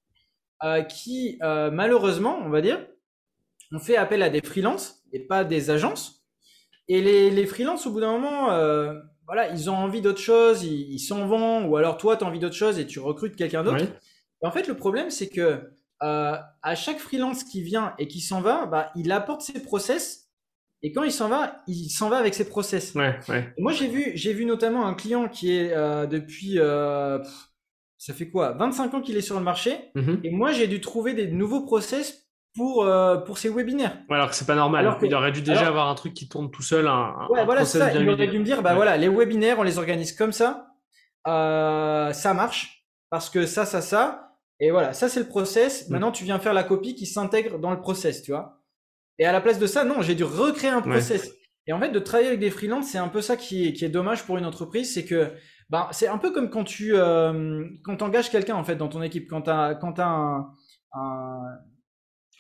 euh, 0.64 0.82
qui 0.82 1.38
euh, 1.42 1.72
malheureusement, 1.72 2.40
on 2.44 2.50
va 2.50 2.62
dire, 2.62 2.86
ont 3.72 3.80
fait 3.80 3.96
appel 3.96 4.24
à 4.24 4.30
des 4.30 4.42
freelances 4.42 5.04
et 5.14 5.20
pas 5.20 5.44
des 5.44 5.70
agences. 5.70 6.26
Et 6.88 7.02
les, 7.02 7.30
les 7.30 7.46
freelances, 7.46 7.86
au 7.88 7.92
bout 7.92 8.02
d'un 8.02 8.12
moment, 8.12 8.52
euh, 8.52 8.94
voilà, 9.26 9.50
ils 9.50 9.70
ont 9.70 9.76
envie 9.76 10.02
d'autre 10.02 10.20
chose, 10.20 10.64
ils 10.64 11.00
s'en 11.00 11.28
vont, 11.28 11.66
ou 11.66 11.78
alors 11.78 11.98
toi, 11.98 12.18
tu 12.18 12.24
as 12.24 12.28
envie 12.28 12.40
d'autre 12.40 12.56
chose 12.56 12.80
et 12.80 12.88
tu 12.88 13.00
recrutes 13.00 13.36
quelqu'un 13.36 13.64
d'autre. 13.64 13.84
Et 13.84 14.48
en 14.48 14.52
fait, 14.52 14.68
le 14.68 14.76
problème, 14.76 15.12
c'est 15.12 15.30
que 15.30 15.72
à 16.02 16.76
chaque 16.76 16.98
freelance 16.98 17.44
qui 17.44 17.62
vient 17.62 17.94
et 18.00 18.08
qui 18.08 18.22
s'en 18.22 18.42
va, 18.42 18.66
bah, 18.66 18.92
il 18.96 19.12
apporte 19.12 19.42
ses 19.42 19.62
process. 19.62 20.30
Et 20.82 20.92
quand 20.92 21.04
il 21.04 21.12
s'en 21.12 21.28
va, 21.28 21.58
il 21.68 21.90
s'en 21.90 22.10
va 22.10 22.18
avec 22.18 22.34
ses 22.34 22.50
process. 22.50 22.96
Ouais, 22.96 23.20
ouais. 23.28 23.54
Moi, 23.60 23.72
j'ai 23.72 23.88
vu, 23.88 24.14
j'ai 24.16 24.34
vu 24.34 24.46
notamment 24.46 24.88
un 24.88 24.96
client 24.96 25.28
qui 25.28 25.56
est 25.56 25.76
depuis, 26.08 26.54
pff, 26.54 27.50
ça 28.00 28.14
fait 28.14 28.30
quoi, 28.30 28.54
25 28.54 28.94
ans 28.96 29.02
qu'il 29.02 29.16
est 29.18 29.22
sur 29.22 29.38
le 29.38 29.44
marché. 29.44 29.78
Mhm. 29.94 30.22
Et 30.24 30.32
moi, 30.32 30.52
j'ai 30.52 30.66
dû 30.68 30.80
trouver 30.82 31.14
des 31.14 31.28
nouveaux 31.28 31.62
process 31.66 32.26
pour, 32.56 32.84
euh, 32.86 33.18
pour 33.18 33.38
ses 33.38 33.50
webinaires. 33.50 33.98
Ouais, 34.10 34.16
alors 34.16 34.30
que 34.30 34.36
c'est 34.36 34.48
pas 34.48 34.56
normal. 34.56 34.88
Alors 34.88 34.98
Il 35.04 35.14
aurait 35.14 35.32
dû 35.32 35.42
déjà 35.42 35.60
alors- 35.60 35.68
avoir 35.70 35.90
un 35.90 35.96
truc 35.96 36.14
qui 36.14 36.28
tourne 36.28 36.50
tout 36.50 36.64
seul, 36.64 36.88
un, 36.88 37.28
Ouais, 37.30 37.42
un 37.42 37.46
voilà, 37.46 37.66
ça. 37.66 37.94
Il 37.94 38.10
aurait 38.10 38.28
dû 38.28 38.40
me 38.40 38.44
dire, 38.44 38.62
bah 38.64 38.72
Ouais. 38.72 38.76
voilà, 38.78 38.98
les 38.98 39.08
webinaires, 39.10 39.60
on 39.60 39.64
les 39.64 39.78
organise 39.78 40.14
comme 40.14 40.32
ça. 40.32 40.68
Euh, 41.28 42.12
ça 42.14 42.34
marche. 42.34 42.86
Parce 43.10 43.30
que 43.30 43.46
ça, 43.46 43.66
ça, 43.66 43.82
ça. 43.82 44.36
Et 44.60 44.72
voilà, 44.72 44.94
ça, 44.94 45.10
c'est 45.10 45.20
le 45.20 45.28
process. 45.28 45.88
Mm. 45.88 45.92
Maintenant, 45.94 46.12
tu 46.12 46.24
viens 46.24 46.40
faire 46.40 46.54
la 46.54 46.64
copie 46.64 46.96
qui 46.96 47.06
s'intègre 47.06 47.60
dans 47.60 47.72
le 47.72 47.82
process, 47.82 48.22
tu 48.24 48.32
vois. 48.32 48.62
Et 49.18 49.26
à 49.26 49.32
la 49.32 49.42
place 49.42 49.60
de 49.60 49.68
ça, 49.68 49.84
non, 49.84 50.02
j'ai 50.02 50.16
dû 50.16 50.24
recréer 50.24 50.70
un 50.70 50.78
Ouais. 50.82 50.92
process. 50.92 51.32
Et 51.68 51.74
en 51.74 51.80
fait, 51.80 51.90
de 51.90 52.00
travailler 52.00 52.30
avec 52.30 52.40
des 52.40 52.50
freelances, 52.50 52.88
c'est 52.88 52.98
un 52.98 53.10
peu 53.10 53.22
ça 53.22 53.36
qui 53.36 53.68
est, 53.68 53.74
qui 53.74 53.84
est 53.86 53.90
dommage 53.90 54.24
pour 54.24 54.38
une 54.38 54.46
entreprise, 54.46 54.94
c'est 54.94 55.06
que 55.06 55.32
ben, 55.70 55.88
c'est 55.92 56.08
un 56.08 56.18
peu 56.18 56.32
comme 56.32 56.50
quand 56.50 56.64
tu 56.64 56.92
euh, 56.96 57.66
quand 57.84 58.02
engages 58.02 58.30
quelqu'un 58.30 58.56
en 58.56 58.64
fait 58.64 58.76
dans 58.76 58.88
ton 58.90 59.02
équipe, 59.02 59.28
quand 59.30 59.44
tu 59.44 59.50
as, 59.50 59.76
quand 59.76 59.94
t'as 59.94 60.08
un, 60.08 60.50
un, 60.94 61.42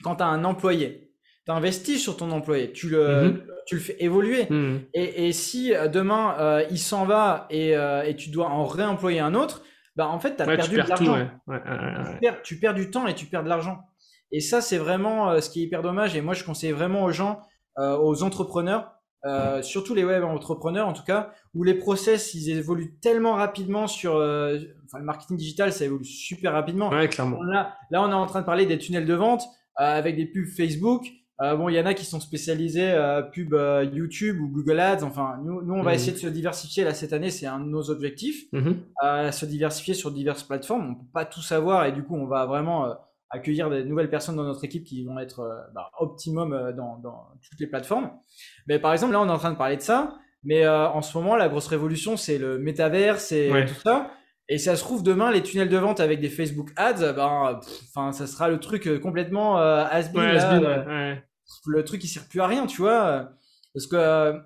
quand 0.03 0.15
t'as 0.15 0.25
un 0.27 0.43
employé, 0.43 1.11
tu 1.45 1.51
investis 1.51 2.01
sur 2.01 2.17
ton 2.17 2.31
employé, 2.31 2.71
tu 2.71 2.89
le, 2.89 3.21
Mhm. 3.23 3.43
tu 3.67 3.75
le 3.75 3.81
fais 3.81 3.95
évoluer. 3.99 4.47
Mhm. 4.49 4.81
Et, 4.93 5.27
et 5.27 5.31
si 5.33 5.73
euh, 5.75 5.87
demain 5.87 6.35
euh, 6.39 6.63
il 6.71 6.79
s'en 6.79 7.05
va 7.05 7.47
et, 7.49 7.75
euh, 7.75 8.03
et 8.03 8.15
tu 8.15 8.29
dois 8.29 8.47
en 8.47 8.65
réemployer 8.65 9.19
un 9.19 9.35
autre, 9.35 9.61
bah 9.95 10.07
en 10.07 10.19
fait 10.19 10.39
as 10.41 10.47
Ouais, 10.47 10.55
perdu 10.57 10.71
de 10.71 10.81
perds 10.81 10.87
l'argent. 10.89 11.13
Ouais. 11.15 11.29
Ouais. 11.47 11.61
Tu 12.13 12.19
perds, 12.19 12.41
tu 12.43 12.59
perds 12.59 12.73
du 12.73 12.89
temps 12.91 13.07
et 13.07 13.15
tu 13.15 13.25
perds 13.25 13.43
de 13.43 13.49
l'argent. 13.49 13.79
Et 14.31 14.41
ça, 14.41 14.61
c'est 14.61 14.77
vraiment 14.77 15.31
euh, 15.31 15.41
ce 15.41 15.49
qui 15.49 15.61
est 15.61 15.63
hyper 15.65 15.81
dommage. 15.81 16.15
Et 16.15 16.21
moi, 16.21 16.35
je 16.35 16.43
conseille 16.43 16.71
vraiment 16.71 17.03
aux 17.03 17.11
gens, 17.11 17.41
euh, 17.79 17.97
aux 17.97 18.21
entrepreneurs, 18.21 18.91
euh, 19.25 19.61
surtout 19.61 19.93
les 19.93 20.03
web 20.05 20.23
entrepreneurs 20.23 20.87
en 20.87 20.93
tout 20.93 21.03
cas, 21.03 21.31
où 21.53 21.63
les 21.63 21.73
process, 21.73 22.33
ils 22.33 22.49
évoluent 22.51 22.95
tellement 23.01 23.33
rapidement 23.33 23.87
sur... 23.87 24.15
euh, 24.15 24.57
enfin, 24.85 24.99
le 24.99 25.05
marketing 25.05 25.37
digital, 25.37 25.73
ça 25.73 25.85
évolue 25.85 26.05
super 26.05 26.53
rapidement. 26.53 26.89
Ouais, 26.89 27.07
clairement. 27.09 27.41
Là, 27.43 27.75
là, 27.91 28.01
on 28.01 28.09
est 28.09 28.13
en 28.13 28.25
train 28.25 28.41
de 28.41 28.45
parler 28.45 28.65
des 28.65 28.77
tunnels 28.77 29.05
de 29.05 29.13
vente 29.13 29.43
euh, 29.79 29.83
avec 29.83 30.15
des 30.15 30.25
pubs 30.25 30.47
Facebook. 30.47 31.07
Euh, 31.41 31.55
bon, 31.55 31.69
il 31.69 31.75
y 31.75 31.79
en 31.79 31.85
a 31.85 31.93
qui 31.93 32.03
sont 32.03 32.19
spécialisés 32.19 32.91
euh, 32.91 33.21
pub 33.21 33.53
YouTube 33.93 34.41
ou 34.41 34.49
Google 34.49 34.79
Ads. 34.79 35.03
Enfin, 35.03 35.39
nous, 35.43 35.61
nous 35.61 35.73
on 35.73 35.83
va 35.83 35.91
Mhm. 35.91 35.95
essayer 35.95 36.11
de 36.11 36.17
se 36.17 36.27
diversifier 36.27 36.83
là 36.83 36.93
cette 36.93 37.13
année. 37.13 37.29
C'est 37.29 37.45
un 37.45 37.59
de 37.59 37.65
nos 37.69 37.89
objectifs 37.89 38.45
à 39.01 39.31
se 39.31 39.45
diversifier 39.45 39.93
sur 39.93 40.11
diverses 40.11 40.43
plateformes. 40.43 40.89
On 40.91 40.95
peut 40.95 41.11
pas 41.13 41.23
tout 41.25 41.41
savoir 41.41 41.85
et 41.85 41.91
du 41.93 42.03
coup, 42.03 42.15
on 42.17 42.25
va 42.27 42.45
vraiment 42.45 42.87
euh, 42.87 42.93
accueillir 43.29 43.69
des 43.69 43.83
nouvelles 43.83 44.09
personnes 44.09 44.35
dans 44.35 44.43
notre 44.43 44.63
équipe 44.63 44.83
qui 44.85 45.03
vont 45.05 45.19
être 45.19 45.41
euh, 45.41 45.59
bah, 45.73 45.91
optimum 45.99 46.53
euh, 46.53 46.71
dans, 46.73 46.97
dans 46.97 47.27
toutes 47.47 47.59
les 47.59 47.67
plateformes. 47.67 48.11
Mais 48.67 48.79
par 48.79 48.93
exemple, 48.93 49.13
là, 49.13 49.21
on 49.21 49.27
est 49.27 49.31
en 49.31 49.37
train 49.37 49.51
de 49.51 49.57
parler 49.57 49.77
de 49.77 49.81
ça. 49.81 50.17
Mais 50.43 50.63
euh, 50.65 50.87
en 50.89 51.01
ce 51.01 51.17
moment, 51.17 51.35
la 51.35 51.49
grosse 51.49 51.67
révolution, 51.67 52.15
c'est 52.15 52.37
le 52.37 52.57
métaverse 52.59 53.31
et 53.33 53.51
Ouais. 53.51 53.65
tout 53.65 53.73
ça. 53.75 54.11
Et 54.47 54.57
ça 54.57 54.75
se 54.75 54.81
trouve 54.83 55.03
demain, 55.03 55.31
les 55.31 55.43
tunnels 55.43 55.69
de 55.69 55.77
vente 55.77 55.99
avec 55.99 56.21
des 56.21 56.29
Facebook 56.29 56.71
Ads, 56.75 57.13
ben, 57.13 57.59
pff, 57.61 57.81
enfin, 57.93 58.11
ça 58.13 58.25
sera 58.25 58.49
le 58.49 58.59
truc 58.59 58.87
euh, 58.87 58.97
complètement 58.97 59.59
euh, 59.59 59.83
has-been, 59.91 60.21
Ouais, 60.21 60.33
là, 60.33 60.49
has-been, 60.49 60.65
euh, 60.65 60.85
ouais, 60.85 60.91
ouais. 61.13 61.23
le 61.67 61.83
truc 61.83 62.01
qui 62.01 62.07
sert 62.07 62.27
plus 62.27 62.41
à 62.41 62.47
rien, 62.47 62.65
tu 62.65 62.81
vois. 62.81 63.29
Parce 63.73 63.85
que 63.85 64.39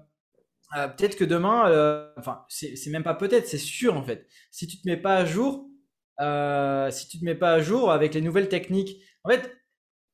peut-être 0.97 1.15
que 1.15 1.23
demain, 1.23 2.09
enfin, 2.17 2.43
c'est 2.49 2.75
c'est 2.75 2.89
même 2.89 3.03
pas 3.03 3.13
peut-être, 3.13 3.47
c'est 3.47 3.57
sûr 3.57 3.95
en 3.95 4.03
fait. 4.03 4.27
Si 4.51 4.67
tu 4.67 4.81
te 4.81 4.89
mets 4.89 4.97
pas 4.97 5.15
à 5.15 5.25
jour, 5.25 5.67
euh, 6.21 6.89
si 6.91 7.07
tu 7.07 7.19
te 7.19 7.25
mets 7.25 7.35
pas 7.35 7.53
à 7.53 7.59
jour 7.61 7.91
avec 7.91 8.13
les 8.13 8.21
nouvelles 8.21 8.49
techniques, 8.49 8.97
en 9.23 9.29
fait, 9.29 9.51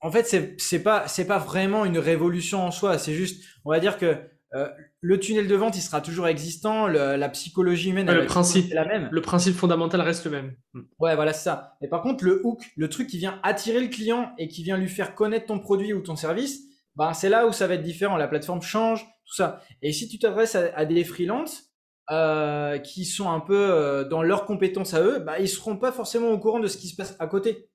en 0.01 0.12
fait, 0.12 0.55
c'est 0.57 0.83
pas 0.83 1.07
c'est 1.07 1.27
pas 1.27 1.39
vraiment 1.39 1.83
une 1.85 1.97
révolution 1.99 2.62
en 2.63 2.71
soi. 2.71 2.97
C'est 2.97 3.13
juste, 3.13 3.43
on 3.65 3.71
va 3.71 3.79
dire 3.79 3.97
que 3.97 4.15
euh, 4.55 4.67
le 5.01 5.19
tunnel 5.19 5.47
de 5.47 5.55
vente, 5.55 5.77
il 5.77 5.81
sera 5.81 6.01
toujours 6.01 6.27
existant. 6.27 6.88
le- 6.88 7.15
la 7.17 7.29
psychologie 7.29 7.89
humaine, 7.91 8.09
Ouais, 8.09 8.15
le 8.15 8.25
principe. 8.25 8.73
la 8.73 8.85
même. 8.85 9.09
Le 9.12 9.21
principe 9.21 9.55
fondamental 9.55 10.01
reste 10.01 10.25
le 10.25 10.31
même. 10.31 10.55
Mhm. 10.73 10.88
Ouais, 10.99 11.15
voilà, 11.15 11.33
c'est 11.33 11.43
ça. 11.43 11.75
Mais 11.81 11.88
par 11.88 12.01
contre, 12.01 12.23
le 12.23 12.41
hook, 12.43 12.63
le 12.75 12.89
truc 12.89 13.07
qui 13.07 13.17
vient 13.19 13.39
attirer 13.43 13.79
le 13.81 13.89
client 13.89 14.31
et 14.39 14.47
qui 14.47 14.63
vient 14.63 14.77
lui 14.77 14.89
faire 14.89 15.13
connaître 15.15 15.47
ton 15.47 15.59
produit 15.59 15.93
ou 15.93 16.01
ton 16.01 16.15
service, 16.15 16.62
ben, 16.95 17.13
c'est 17.13 17.29
là 17.29 17.45
où 17.45 17.51
ça 17.53 17.67
va 17.67 17.75
être 17.75 17.83
différent. 17.83 18.17
La 18.17 18.27
plateforme 18.27 18.62
change, 18.62 19.03
tout 19.25 19.35
ça. 19.35 19.62
Et 19.83 19.91
si 19.93 20.07
tu 20.09 20.17
t'adresses 20.17 20.55
à, 20.55 20.71
à 20.75 20.85
des 20.85 21.03
freelances 21.03 21.68
euh, 22.12 22.78
qui 22.80 23.06
sont 23.06 23.30
un 23.30 23.39
peu 23.39 23.56
euh, 23.56 24.04
dans 24.04 24.22
leurs 24.24 24.45
compétences 24.45 24.93
à 24.93 25.02
eux, 25.02 25.19
ben, 25.19 25.34
ils 25.39 25.48
seront 25.48 25.78
pas 25.78 25.91
forcément 25.91 26.30
au 26.30 26.39
courant 26.39 26.60
de 26.60 26.67
ce 26.67 26.78
qui 26.78 26.88
se 26.88 26.95
passe 26.95 27.15
à 27.19 27.28
côté. 27.28 27.69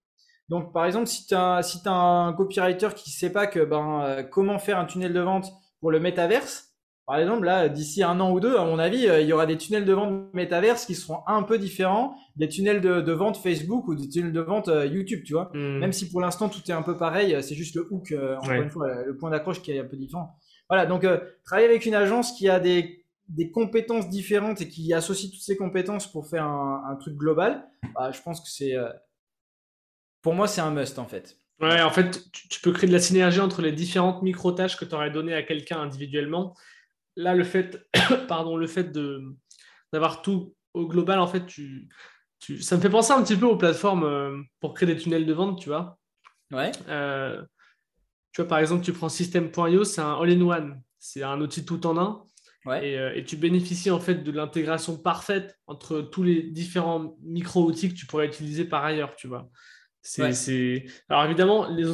Donc, 0.49 0.73
par 0.73 0.85
exemple, 0.85 1.07
si 1.07 1.27
tu 1.27 1.35
as, 1.35 1.63
si 1.63 1.81
as 1.87 1.93
un 1.93 2.33
copywriter 2.33 2.89
qui 2.95 3.11
sait 3.11 3.31
pas 3.31 3.47
que 3.47 3.61
ben, 3.65 4.03
euh, 4.03 4.23
comment 4.23 4.59
faire 4.59 4.79
un 4.79 4.85
tunnel 4.85 5.13
de 5.13 5.21
vente 5.21 5.53
pour 5.81 5.91
le 5.91 6.01
métaverse, 6.01 6.71
par 7.07 7.17
exemple, 7.19 7.45
là, 7.45 7.69
d'ici 7.69 8.03
un 8.03 8.19
an 8.19 8.33
ou 8.33 8.41
deux, 8.41 8.57
à 8.57 8.65
mon 8.65 8.79
avis, 8.79 9.07
euh, 9.09 9.21
il 9.21 9.27
y 9.29 9.33
aura 9.33 9.45
des 9.45 9.59
tunnels 9.59 9.85
de 9.85 9.93
vente 9.93 10.33
métaverse 10.33 10.87
qui 10.87 10.95
seront 10.95 11.19
un 11.27 11.43
peu 11.43 11.59
différents 11.59 12.17
des 12.37 12.49
tunnels 12.49 12.81
de, 12.81 13.03
de 13.03 13.13
vente 13.13 13.37
Facebook 13.37 13.87
ou 13.89 13.95
des 13.95 14.09
tunnels 14.09 14.33
de 14.33 14.41
vente 14.41 14.69
euh, 14.69 14.87
YouTube, 14.87 15.23
tu 15.25 15.35
vois. 15.35 15.51
Mhm. 15.55 15.79
Même 15.81 15.93
si 15.93 16.11
pour 16.11 16.21
l'instant 16.23 16.49
tout 16.49 16.61
est 16.67 16.73
un 16.73 16.83
peu 16.83 16.97
pareil, 16.97 17.37
c'est 17.43 17.55
juste 17.55 17.75
le 17.77 17.87
hook, 17.91 18.15
encore 18.39 18.49
Ouais. 18.49 18.63
une 18.63 18.71
fois, 18.71 18.89
le 19.05 19.17
point 19.17 19.31
d'accroche 19.31 19.61
qui 19.61 19.73
est 19.73 19.79
un 19.81 19.85
peu 19.85 19.97
différent. 19.97 20.35
Voilà, 20.71 20.87
donc 20.87 21.05
euh, 21.05 21.19
travailler 21.45 21.69
avec 21.69 21.85
une 21.85 21.95
agence 21.95 22.33
qui 22.33 22.49
a 22.49 22.59
des, 22.59 23.04
des 23.29 23.51
compétences 23.51 24.09
différentes 24.09 24.61
et 24.61 24.69
qui 24.69 24.93
associe 24.93 25.31
toutes 25.31 25.43
ces 25.43 25.57
compétences 25.57 26.11
pour 26.11 26.29
faire 26.29 26.45
un, 26.45 26.85
un 26.89 26.97
truc 26.97 27.17
global, 27.17 27.67
bah, 27.95 28.13
je 28.13 28.21
pense 28.21 28.41
que 28.41 28.49
c'est, 28.49 28.77
euh, 28.77 28.91
pour 30.23 30.35
moi, 30.35 30.49
c'est 30.49 30.61
un 30.61 30.71
must 30.71 30.99
en 30.99 31.07
fait. 31.07 31.39
Ouais, 31.61 31.81
en 31.81 31.91
fait, 31.91 32.31
tu, 32.33 32.49
tu 32.49 32.61
peux 32.61 32.73
créer 32.73 32.89
de 32.89 32.93
la 32.93 33.01
synergie 33.01 33.41
entre 33.41 33.63
les 33.63 33.73
différentes 33.73 34.23
micro-tâches 34.23 34.77
que 34.77 34.85
tu 34.85 34.95
aurais 34.95 35.11
données 35.11 35.35
à 35.35 35.43
quelqu'un 35.43 35.81
individuellement. 35.81 36.57
Là, 37.17 37.35
le 37.35 37.45
fait, 37.45 37.89
pardon, 38.29 38.57
le 38.57 38.67
fait 38.67 38.91
de, 38.91 39.23
d'avoir 39.93 40.23
tout 40.23 40.55
au 40.75 40.87
global, 40.89 41.21
en 41.21 41.29
fait, 41.29 41.47
tu, 41.47 41.89
tu, 42.41 42.61
ça 42.61 42.77
me 42.77 42.81
fait 42.83 42.91
penser 42.91 43.13
un 43.13 43.23
petit 43.23 43.37
peu 43.37 43.47
aux 43.47 43.57
plateformes 43.57 44.05
euh, 44.05 44.43
pour 44.61 44.75
créer 44.75 44.87
des 44.87 44.97
tunnels 44.97 45.27
de 45.27 45.33
vente, 45.33 45.61
tu 45.61 45.69
vois. 45.69 45.99
Ouais. 46.53 46.73
Euh, 46.89 47.41
tu 48.33 48.43
vois, 48.43 48.49
par 48.49 48.59
exemple, 48.59 48.85
tu 48.85 48.93
prends 48.93 49.09
System.io, 49.09 49.85
c'est 49.85 50.01
un 50.01 50.15
all-in-one. 50.21 50.83
C'est 50.99 51.23
un 51.23 51.41
outil 51.41 51.65
tout 51.65 51.87
en 51.87 51.97
un. 51.97 52.25
Euh, 52.67 53.13
et, 53.15 53.25
tu 53.25 53.37
bénéficies 53.37 53.91
en 53.91 54.01
fait 54.01 54.17
de 54.17 54.33
l'intégration 54.33 54.97
parfaite 54.97 55.59
entre 55.67 56.01
tous 56.01 56.23
les 56.23 56.43
différents 56.43 57.17
micro-outils 57.23 57.91
que 57.91 57.95
tu 57.95 58.07
pourrais 58.07 58.27
utiliser 58.27 58.65
par 58.65 58.85
ailleurs, 58.85 59.15
tu 59.17 59.29
vois. 59.29 59.49
C'est, 60.01 60.85
Alors 61.09 61.25
évidemment, 61.25 61.69
les 61.69 61.85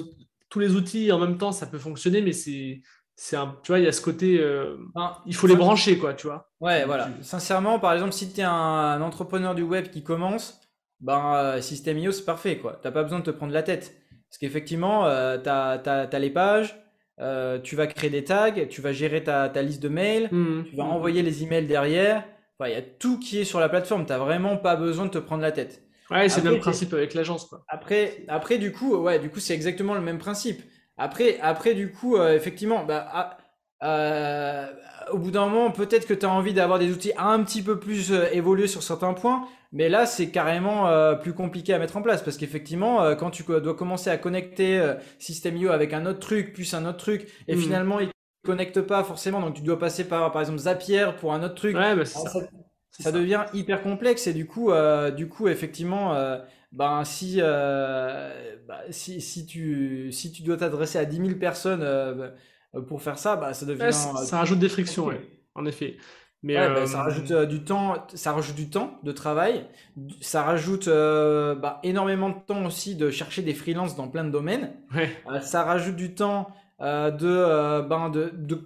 tous 0.49 0.59
les 0.59 0.75
outils 0.75 1.13
en 1.13 1.19
même 1.19 1.39
temps, 1.39 1.53
ça 1.53 1.67
peut 1.67 1.79
fonctionner, 1.79 2.23
mais 2.23 2.33
c'est, 2.33 2.83
c'est 3.15 3.37
un, 3.37 3.57
tu 3.63 3.71
vois, 3.71 3.79
il 3.79 3.85
y 3.85 3.89
a 3.89 3.93
ce 3.93 4.01
côté, 4.01 4.41
euh, 4.41 4.77
il 5.27 5.35
faut 5.35 5.47
les 5.47 5.55
brancher, 5.55 5.97
quoi, 5.97 6.13
tu 6.13 6.27
vois. 6.27 6.51
Ouais, 6.59 6.85
voilà. 6.85 7.09
Sincèrement, 7.23 7.79
par 7.79 7.93
exemple, 7.93 8.13
si 8.13 8.33
tu 8.33 8.41
es 8.41 8.45
un, 8.45 9.01
entrepreneur 9.01 9.55
du 9.55 9.63
web 9.63 9.91
qui 9.91 10.03
commence, 10.03 10.61
ben, 10.99 11.35
euh, 11.37 11.61
System.io, 11.61 12.11
c'est 12.11 12.25
parfait, 12.25 12.59
quoi. 12.59 12.81
T'as 12.83 12.91
pas 12.91 13.05
besoin 13.05 13.21
de 13.21 13.25
te 13.25 13.31
prendre 13.31 13.53
la 13.53 13.63
tête. 13.63 13.97
Parce 14.29 14.39
qu'effectivement, 14.39 15.05
tu 15.05 15.49
as, 15.49 16.19
les 16.19 16.31
pages, 16.31 16.77
euh, 17.21 17.59
tu 17.59 17.77
vas 17.77 17.87
créer 17.87 18.11
des 18.11 18.25
tags, 18.25 18.67
tu 18.69 18.81
vas 18.81 18.93
gérer 18.93 19.23
ta, 19.23 19.49
liste 19.63 19.83
de 19.83 19.89
mails, 19.89 20.29
mmh. 20.33 20.65
tu 20.71 20.77
vas 20.77 20.85
envoyer 20.85 21.23
les 21.23 21.43
emails 21.43 21.67
derrière. 21.67 22.25
Il 22.67 22.73
y 22.73 22.75
a 22.75 22.83
tout 22.83 23.19
qui 23.19 23.41
est 23.41 23.45
sur 23.45 23.61
la 23.61 23.69
plateforme. 23.69 24.05
Tu 24.05 24.13
n'as 24.13 24.19
vraiment 24.19 24.57
pas 24.57 24.77
besoin 24.77 25.07
de 25.07 25.11
te 25.11 25.19
prendre 25.19 25.43
la 25.43 25.53
tête. 25.53 25.83
Ouais, 26.11 26.29
c'est 26.29 26.43
le 26.43 26.51
même 26.51 26.61
principe 26.61 26.93
avec 26.93 27.15
l'agence. 27.15 27.49
Après, 27.69 28.25
après, 28.29 28.59
du 28.59 28.73
coup, 28.73 28.97
ouais, 28.97 29.19
du 29.19 29.31
coup, 29.31 29.41
c'est 29.41 29.55
exactement 29.55 29.95
le 29.95 30.01
même 30.01 30.19
principe. 30.19 30.61
Après, 30.99 31.39
après 31.41 31.75
du 31.75 31.93
coup, 31.93 32.17
euh, 32.17 32.35
effectivement, 32.35 32.85
bah, 32.85 33.09
ah, 33.13 33.39
euh, 33.83 34.67
au 35.13 35.19
bout 35.19 35.31
d'un 35.31 35.47
moment, 35.47 35.71
peut-être 35.71 36.07
que 36.07 36.13
tu 36.13 36.27
as 36.27 36.31
envie 36.31 36.53
d'avoir 36.53 36.79
des 36.79 36.93
outils 36.93 37.13
un 37.17 37.43
petit 37.43 37.63
peu 37.63 37.79
plus 37.79 38.13
évolués 38.33 38.67
sur 38.67 38.83
certains 38.83 39.15
points. 39.15 39.47
Mais 39.73 39.89
là, 39.89 40.05
c'est 40.05 40.31
carrément 40.31 40.89
euh, 40.89 41.15
plus 41.15 41.33
compliqué 41.33 41.73
à 41.73 41.79
mettre 41.79 41.97
en 41.97 42.03
place 42.03 42.23
parce 42.23 42.37
qu'effectivement, 42.37 43.03
euh, 43.03 43.15
quand 43.15 43.31
tu 43.31 43.45
dois 43.45 43.75
commencer 43.75 44.11
à 44.11 44.17
connecter 44.17 44.79
euh, 44.79 44.95
System.io 45.19 45.71
avec 45.71 45.93
un 45.93 46.07
autre 46.07 46.19
truc, 46.19 46.53
plus 46.53 46.75
un 46.75 46.87
autre 46.87 46.99
truc, 46.99 47.29
et 47.47 47.55
hmm. 47.55 47.61
finalement, 47.61 48.01
il 48.01 48.09
ne 48.09 48.13
connecte 48.45 48.81
pas 48.81 49.05
forcément, 49.05 49.41
donc 49.41 49.55
tu 49.55 49.63
dois 49.63 49.79
passer 49.79 50.09
par, 50.09 50.33
par 50.33 50.41
exemple, 50.43 50.59
Zapier 50.59 51.11
pour 51.21 51.33
un 51.33 51.43
autre 51.45 51.55
truc. 51.55 51.77
Ouais, 51.77 51.95
bah, 51.95 52.05
ça, 52.05 53.13
devient 53.13 53.45
hyper 53.55 53.83
complexe 53.83 54.27
et 54.27 54.35
du 54.35 54.47
coup, 54.47 54.73
du 55.17 55.29
coup 55.29 55.49
effectivement, 55.49 56.15
ben, 56.73 57.05
si, 57.05 57.41
bah, 57.41 58.81
si, 58.91 59.21
si, 59.21 59.47
tu, 59.47 60.11
si 60.11 60.33
tu 60.33 60.43
dois 60.43 60.57
t'adresser 60.57 60.99
à 60.99 61.05
10 61.05 61.17
000 61.17 61.39
personnes 61.39 61.87
pour 62.89 63.01
faire 63.01 63.19
ça, 63.19 63.37
bah, 63.37 63.55
ça 63.55 63.65
devient. 63.65 63.93
ça, 63.93 64.39
rajoute 64.39 64.59
des 64.59 64.69
frictions, 64.69 65.07
ouais, 65.07 65.21
en 65.55 65.65
effet. 65.65 65.97
Mais 66.43 66.55
bah, 66.55 66.87
ça 66.87 67.01
euh, 67.01 67.03
rajoute 67.03 67.31
euh, 67.33 67.45
du 67.47 67.63
temps, 67.65 68.07
ça 68.15 68.33
rajoute 68.33 68.57
du 68.57 68.71
temps 68.71 68.99
de 69.03 69.13
travail, 69.13 69.67
ça 70.23 70.43
rajoute 70.43 70.89
euh, 70.89 71.55
bah, 71.55 71.81
énormément 71.83 72.31
de 72.31 72.37
temps 72.47 72.65
aussi 72.65 72.97
de 72.97 73.11
chercher 73.11 73.43
des 73.43 73.53
freelances 73.53 73.95
dans 73.95 74.09
plein 74.09 74.25
de 74.25 74.31
domaines. 74.31 74.73
ça 75.43 75.65
rajoute 75.65 75.97
du 75.97 76.15
temps 76.15 76.49
de, 76.81 77.83
ben 77.83 78.09
de, 78.09 78.33
de, 78.35 78.65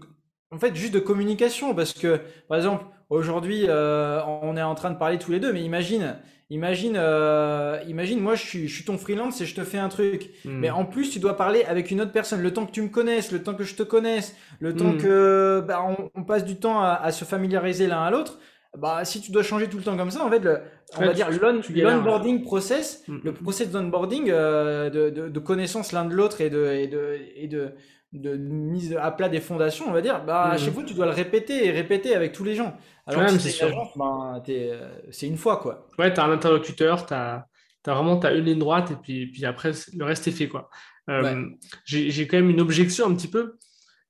en 0.52 0.58
fait, 0.58 0.76
juste 0.76 0.94
de 0.94 1.00
communication. 1.00 1.74
Parce 1.74 1.92
que, 1.92 2.20
par 2.48 2.58
exemple, 2.58 2.84
aujourd'hui, 3.10 3.66
on 3.68 4.56
est 4.56 4.62
en 4.62 4.74
train 4.76 4.92
de 4.92 4.98
parler 4.98 5.18
tous 5.18 5.32
les 5.32 5.40
deux, 5.40 5.52
mais 5.52 5.62
imagine, 5.62 6.16
Imagine, 6.50 6.96
euh, 6.96 7.78
imagine, 7.88 8.20
moi 8.20 8.34
je 8.34 8.44
suis, 8.44 8.68
je 8.68 8.74
suis 8.74 8.84
ton 8.84 8.98
freelance 8.98 9.40
et 9.40 9.46
je 9.46 9.54
te 9.54 9.64
fais 9.64 9.78
un 9.78 9.88
truc. 9.88 10.30
Hmm. 10.44 10.58
Mais 10.58 10.70
en 10.70 10.84
plus, 10.84 11.10
tu 11.10 11.18
dois 11.18 11.36
parler 11.36 11.64
avec 11.64 11.90
une 11.90 12.00
autre 12.00 12.12
personne. 12.12 12.42
Le 12.42 12.52
temps 12.52 12.66
que 12.66 12.72
tu 12.72 12.82
me 12.82 12.88
connaisses, 12.88 13.32
le 13.32 13.42
temps 13.42 13.54
que 13.54 13.64
je 13.64 13.74
te 13.74 13.82
connaisse, 13.82 14.36
le 14.60 14.74
temps 14.74 14.92
hmm. 14.92 14.98
que 14.98 15.64
bah, 15.66 15.82
on, 16.14 16.22
passe 16.24 16.44
du 16.44 16.56
temps 16.56 16.82
à, 16.82 17.10
se 17.12 17.24
familiariser 17.24 17.86
l'un 17.86 18.02
à 18.02 18.10
l'autre. 18.10 18.38
Bah, 18.76 19.04
si 19.04 19.20
tu 19.20 19.30
dois 19.30 19.44
changer 19.44 19.68
tout 19.68 19.78
le 19.78 19.84
temps 19.84 19.96
comme 19.96 20.10
ça, 20.10 20.24
en 20.24 20.30
fait, 20.30 20.40
le, 20.40 20.58
on 20.96 21.00
va 21.00 21.12
dire 21.12 21.28
l'onboarding 21.30 22.42
process, 22.42 23.04
hmm. 23.08 23.18
le 23.24 23.32
process 23.32 23.70
d'onboarding 23.70 24.30
euh, 24.30 24.90
de, 24.90 25.10
de, 25.10 25.28
de, 25.28 25.38
connaissance 25.38 25.92
l'un 25.92 26.04
de 26.04 26.12
l'autre 26.12 26.40
et 26.40 26.50
de, 26.50 26.66
et 26.66 26.88
de, 26.88 27.16
et 27.36 27.46
de, 27.46 27.72
de 28.18 28.36
mise 28.36 28.96
à 28.96 29.10
plat 29.10 29.28
des 29.28 29.40
fondations, 29.40 29.86
on 29.88 29.92
va 29.92 30.00
dire, 30.00 30.24
bah, 30.24 30.50
à 30.50 30.58
chaque 30.58 30.72
fois, 30.72 30.84
tu 30.84 30.94
dois 30.94 31.06
le 31.06 31.12
répéter 31.12 31.66
et 31.66 31.70
répéter 31.70 32.14
avec 32.14 32.32
tous 32.32 32.44
les 32.44 32.54
gens. 32.54 32.76
Alors 33.06 33.26
que 33.26 33.38
c'est 33.38 33.66
ben, 33.96 34.42
euh, 34.48 34.98
c'est 35.10 35.26
une 35.26 35.36
fois, 35.36 35.58
quoi. 35.58 35.86
Ouais, 35.98 36.12
tu 36.12 36.20
as 36.20 36.24
un 36.24 36.30
interlocuteur, 36.30 37.06
tu 37.06 37.14
as, 37.14 37.46
vraiment 37.86 38.18
as 38.20 38.32
une 38.32 38.44
ligne 38.44 38.58
droite 38.58 38.92
et 38.92 38.96
puis, 38.96 39.26
puis 39.26 39.44
après, 39.44 39.72
le 39.94 40.04
reste 40.04 40.26
est 40.28 40.32
fait, 40.32 40.48
quoi. 40.48 40.70
Euh, 41.10 41.50
j'ai 41.84 42.26
quand 42.26 42.38
même 42.38 42.50
une 42.50 42.60
objection 42.60 43.06
un 43.06 43.14
petit 43.14 43.28
peu. 43.28 43.58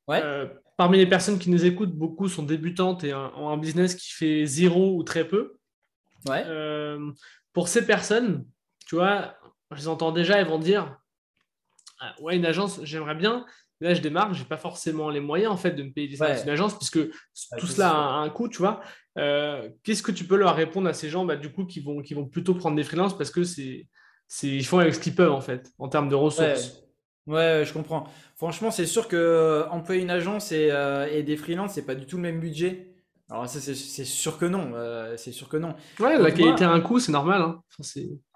Ouais. 0.06 0.20
Euh, 0.22 0.46
parmi 0.76 0.98
les 0.98 1.06
personnes 1.06 1.38
qui 1.38 1.50
nous 1.50 1.64
écoutent, 1.64 1.94
beaucoup 1.94 2.28
sont 2.28 2.42
débutantes 2.42 3.04
et 3.04 3.14
ont 3.14 3.48
un 3.48 3.56
business 3.56 3.94
qui 3.94 4.12
fait 4.12 4.46
zéro 4.46 4.96
ou 4.96 5.02
très 5.02 5.26
peu. 5.26 5.56
Ouais. 6.26 6.44
pour 7.52 7.68
ces 7.68 7.84
personnes, 7.84 8.46
tu 8.86 8.94
vois, 8.94 9.34
je 9.72 9.76
les 9.76 9.88
entends 9.88 10.12
déjà, 10.12 10.38
elles 10.38 10.46
vont 10.46 10.58
dire 10.58 10.98
ah, 12.00 12.14
Ouais, 12.20 12.36
une 12.36 12.46
agence, 12.46 12.80
j'aimerais 12.84 13.14
bien, 13.14 13.44
là, 13.80 13.94
je 13.94 14.00
démarre, 14.00 14.32
je 14.34 14.42
n'ai 14.42 14.48
pas 14.48 14.56
forcément 14.56 15.10
les 15.10 15.20
moyens 15.20 15.52
en 15.52 15.56
fait 15.56 15.72
de 15.72 15.82
me 15.82 15.90
payer 15.90 16.08
des 16.08 16.16
services 16.16 16.42
d'une 16.42 16.52
agence 16.52 16.76
puisque 16.76 17.00
tout 17.58 17.66
cela 17.66 17.90
a 17.90 18.12
un, 18.18 18.30
coût, 18.30 18.48
tu 18.48 18.58
vois. 18.58 18.80
Euh, 19.18 19.68
qu'est-ce 19.82 20.02
que 20.02 20.12
tu 20.12 20.24
peux 20.24 20.36
leur 20.36 20.56
répondre 20.56 20.88
à 20.88 20.92
ces 20.92 21.08
gens 21.08 21.24
bah, 21.24 21.36
du 21.36 21.52
coup 21.52 21.64
qui 21.64 21.80
vont, 21.80 22.02
qui 22.02 22.14
vont 22.14 22.26
plutôt 22.26 22.54
prendre 22.54 22.76
des 22.76 22.84
freelances 22.84 23.16
parce 23.16 23.30
que 23.30 23.44
c'est, 23.44 23.86
ils 24.42 24.66
font 24.66 24.78
avec 24.78 24.94
ce 24.94 25.00
qu'ils 25.00 25.14
peuvent 25.14 25.32
en 25.32 25.40
fait 25.40 25.70
en 25.78 25.88
termes 25.88 26.08
de 26.08 26.14
ressources. 26.14 26.82
Ouais. 27.26 27.62
je 27.64 27.72
comprends. 27.72 28.04
Franchement, 28.36 28.70
c'est 28.70 28.86
sûr 28.86 29.08
que 29.08 29.16
euh, 29.16 29.68
employer 29.70 30.02
une 30.02 30.10
agence 30.10 30.52
et, 30.52 30.70
euh, 30.70 31.08
et 31.10 31.22
des 31.22 31.36
freelances, 31.36 31.74
c'est 31.74 31.86
pas 31.86 31.94
du 31.94 32.06
tout 32.06 32.16
le 32.16 32.22
même 32.22 32.40
budget. 32.40 32.90
Alors 33.30 33.48
ça, 33.48 33.58
c'est 33.58 34.04
sûr 34.04 34.38
que 34.38 34.44
non. 34.44 34.72
c'est 35.16 35.32
sûr 35.32 35.48
que 35.48 35.56
non. 35.56 35.74
Ouais, 35.98 36.18
la 36.18 36.30
qualité 36.30 36.64
a 36.64 36.70
un 36.70 36.80
coût, 36.80 37.00
c'est 37.00 37.12
normal. 37.12 37.40
Hein. 37.40 37.62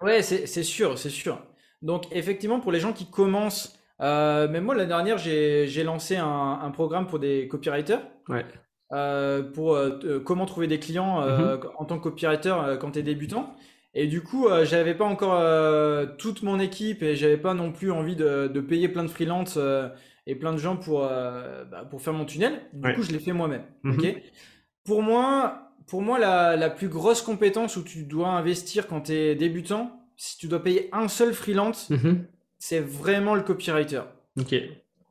ouais, 0.01 0.21
c'est 0.23 0.63
sûr, 0.63 0.97
c'est 0.97 1.11
sûr. 1.11 1.41
Donc 1.81 2.07
effectivement, 2.11 2.59
pour 2.59 2.71
les 2.71 2.79
gens 2.79 2.91
qui 2.91 3.09
commencent 3.09 3.78
euh, 4.01 4.47
mais 4.49 4.61
moi, 4.61 4.75
l'année 4.75 4.87
dernière, 4.87 5.17
j'ai 5.17 5.83
lancé 5.83 6.15
un, 6.17 6.59
un, 6.61 6.71
programme 6.71 7.07
pour 7.07 7.19
des 7.19 7.47
copywriters. 7.47 8.01
Ouais. 8.27 8.45
Euh, 8.91 9.43
pour 9.43 9.75
euh, 9.75 10.19
comment 10.25 10.47
trouver 10.47 10.65
des 10.65 10.79
clients 10.79 11.21
euh, 11.21 11.57
mhm. 11.57 11.69
en 11.77 11.85
tant 11.85 11.99
que 11.99 12.03
copywriter 12.03 12.55
quand 12.79 12.91
tu 12.91 12.99
es 12.99 13.03
débutant. 13.03 13.55
Et 13.93 14.07
du 14.07 14.21
coup, 14.21 14.47
j'avais 14.63 14.93
pas 14.93 15.05
encore 15.05 15.41
toute 16.17 16.43
mon 16.43 16.59
équipe 16.59 17.01
et 17.01 17.15
j'avais 17.15 17.37
pas 17.37 17.55
non 17.55 17.71
plus 17.71 17.91
envie 17.91 18.15
de, 18.15 18.47
de, 18.47 18.61
payer 18.61 18.87
plein 18.87 19.03
de 19.03 19.09
freelance 19.09 19.57
et 20.27 20.35
plein 20.35 20.53
de 20.53 20.57
gens 20.57 20.77
pour, 20.77 20.99
bah, 21.01 21.87
pour 21.89 21.99
faire 21.99 22.13
mon 22.13 22.25
tunnel. 22.25 22.61
Du 22.71 22.93
coup, 22.93 23.01
je 23.01 23.11
l'ai 23.11 23.19
fait 23.19 23.33
moi-même. 23.33 23.63
Mhm. 23.83 24.13
pour 24.85 25.01
moi, 25.01 25.71
pour 25.87 26.03
moi 26.03 26.19
la, 26.19 26.55
la, 26.55 26.69
plus 26.69 26.87
grosse 26.87 27.23
compétence 27.23 27.77
où 27.77 27.83
tu 27.83 28.03
dois 28.03 28.29
investir 28.29 28.85
quand 28.85 29.01
tu 29.01 29.13
es 29.13 29.33
débutant, 29.33 30.05
si 30.17 30.37
tu 30.37 30.47
dois 30.47 30.61
payer 30.61 30.87
un 30.91 31.07
seul 31.07 31.33
freelance, 31.33 31.89
mhm 31.89 32.27
c'est 32.59 32.81
vraiment 32.81 33.35
le 33.35 33.41
copywriter. 33.41 34.01
Ok. 34.39 34.55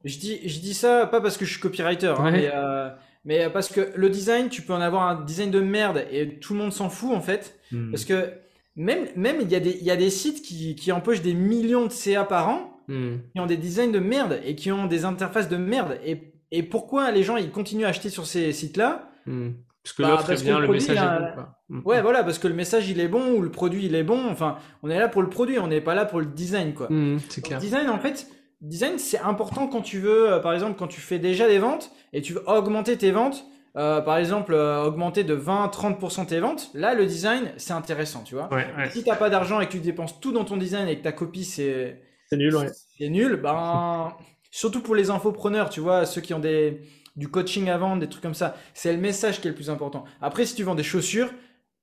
Je 0.05 0.19
dis, 0.19 0.49
je 0.49 0.61
dis 0.61 0.75
ça 0.75 1.07
pas 1.07 1.21
parce 1.21 1.37
que 1.37 1.45
je 1.45 1.51
suis 1.51 1.61
copywriter, 1.61 2.15
hein, 2.19 2.31
mais, 2.31 2.51
euh, 2.55 2.89
mais, 3.25 3.51
parce 3.51 3.69
que 3.69 3.91
le 3.97 4.11
design, 4.11 4.49
tu 4.49 4.63
peux 4.63 4.73
en 4.73 4.81
avoir 4.81 5.09
un 5.09 5.25
design 5.25 5.51
de 5.51 5.61
merde 5.61 6.05
et 6.13 6.39
tout 6.39 6.53
le 6.53 6.61
monde 6.61 6.73
s'en 6.73 6.89
fout 6.89 7.13
en 7.13 7.21
fait. 7.21 7.59
Hmm. 7.73 7.91
Parce 7.91 8.05
que 8.05 8.33
même, 8.77 9.09
même 9.17 9.39
il 9.41 9.51
y, 9.51 9.57
a 9.57 9.61
des, 9.61 9.77
il 9.81 9.85
y 9.85 9.91
a 9.91 9.97
des 9.97 10.11
sites 10.11 10.43
qui, 10.43 10.77
qui 10.77 10.93
empochent 10.93 11.23
des 11.23 11.35
millions 11.35 11.87
de 11.87 11.91
CA 11.91 12.25
par 12.25 12.49
an, 12.49 12.81
hmm. 12.87 13.17
qui 13.35 13.41
ont 13.41 13.47
des 13.47 13.57
designs 13.57 13.91
de 13.91 13.99
merde 13.99 14.41
et 14.45 14.55
qui 14.55 14.71
ont 14.71 14.87
des 14.87 15.05
interfaces 15.05 15.49
de 15.49 15.57
merde. 15.57 15.99
Et, 16.05 16.33
et 16.53 16.63
pourquoi 16.63 17.11
les 17.11 17.25
gens 17.25 17.37
ils 17.37 17.51
continuent 17.51 17.85
à 17.85 17.89
acheter 17.89 18.09
sur 18.09 18.27
ces 18.27 18.53
sites-là? 18.53 19.11
Hmm. 19.27 19.51
Parce 19.89 19.93
que 19.97 20.03
l'offre 20.03 20.29
bah, 20.29 20.35
est 20.35 20.43
bien, 20.43 20.59
le, 20.59 20.69
message 20.69 20.97
est 20.97 21.37
bon. 21.37 21.43
Mm. 21.69 21.83
Ouais, 21.85 22.03
voilà, 22.03 22.25
parce 22.25 22.39
que 22.39 22.49
le 22.49 22.55
message 22.55 22.89
il 22.89 23.01
est 23.01 23.09
bon 23.09 23.33
ou 23.33 23.43
le 23.43 23.51
produit 23.51 23.87
il 23.87 23.95
est 23.95 24.03
bon. 24.03 24.29
Enfin, 24.29 24.59
on 24.83 24.91
est 24.91 24.99
là 24.99 25.09
pour 25.09 25.23
le 25.23 25.31
produit, 25.31 25.59
on 25.59 25.69
n'est 25.69 25.81
pas 25.81 25.95
là 25.95 26.05
pour 26.05 26.21
le 26.21 26.27
design, 26.27 26.75
quoi. 26.75 26.89
Mm, 26.91 27.19
c'est 27.29 27.43
clair. 27.43 27.59
design, 27.59 27.89
en 27.89 27.99
fait, 27.99 28.27
design 28.61 28.99
c'est 28.99 29.21
important 29.21 29.67
quand 29.67 29.83
tu 29.83 29.99
veux, 29.99 30.33
euh, 30.33 30.39
par 30.41 30.53
exemple, 30.53 30.79
quand 30.79 30.89
tu 30.89 31.01
fais 31.01 31.19
déjà 31.19 31.49
des 31.49 31.59
ventes 31.59 31.91
et 32.13 32.23
tu 32.23 32.35
veux 32.35 32.49
augmenter 32.49 32.97
tes 32.97 33.11
ventes. 33.11 33.45
Euh, 33.77 34.01
par 34.01 34.17
exemple, 34.17 34.55
euh, 34.55 34.83
augmenter 34.83 35.23
de 35.23 35.37
20-30% 35.37 36.27
tes 36.27 36.41
ventes, 36.41 36.71
là, 36.75 36.95
le 36.95 37.07
design, 37.07 37.53
c'est 37.59 37.75
intéressant, 37.75 38.23
tu 38.25 38.35
vois. 38.35 38.53
Ouais, 38.53 38.67
Si 38.91 39.05
t'as 39.05 39.15
pas 39.15 39.31
d'argent 39.31 39.61
et 39.61 39.67
que 39.67 39.73
tu 39.73 39.79
dépenses 39.79 40.19
tout 40.21 40.33
dans 40.33 40.45
ton 40.45 40.57
design 40.57 40.89
et 40.89 40.99
que 40.99 41.05
ta 41.05 41.13
copie, 41.13 41.45
c'est... 41.45 42.01
C'est 42.29 42.37
nul, 42.37 42.57
ouais. 42.57 42.71
C'est 42.99 43.09
nul, 43.09 43.37
ben... 43.37 44.15
surtout 44.51 44.81
pour 44.81 44.97
les 44.97 45.11
infopreneurs, 45.11 45.69
tu 45.69 45.79
vois, 45.79 46.07
ceux 46.07 46.21
qui 46.21 46.35
ont 46.35 46.41
des 46.41 46.81
du 47.19 47.29
coaching 47.29 47.69
à 47.69 47.77
vendre, 47.77 48.01
des 48.01 48.09
trucs 48.09 48.23
comme 48.23 48.33
ça. 48.33 48.57
C'est 48.73 48.93
le 48.93 48.99
message 48.99 49.41
qui 49.41 49.49
est 49.49 49.51
le 49.51 49.55
plus 49.57 49.71
important. 49.71 50.05
Après, 50.23 50.47
si 50.47 50.55
tu 50.55 50.63
vends 50.63 50.77
des 50.77 50.85
chaussures, 50.85 51.29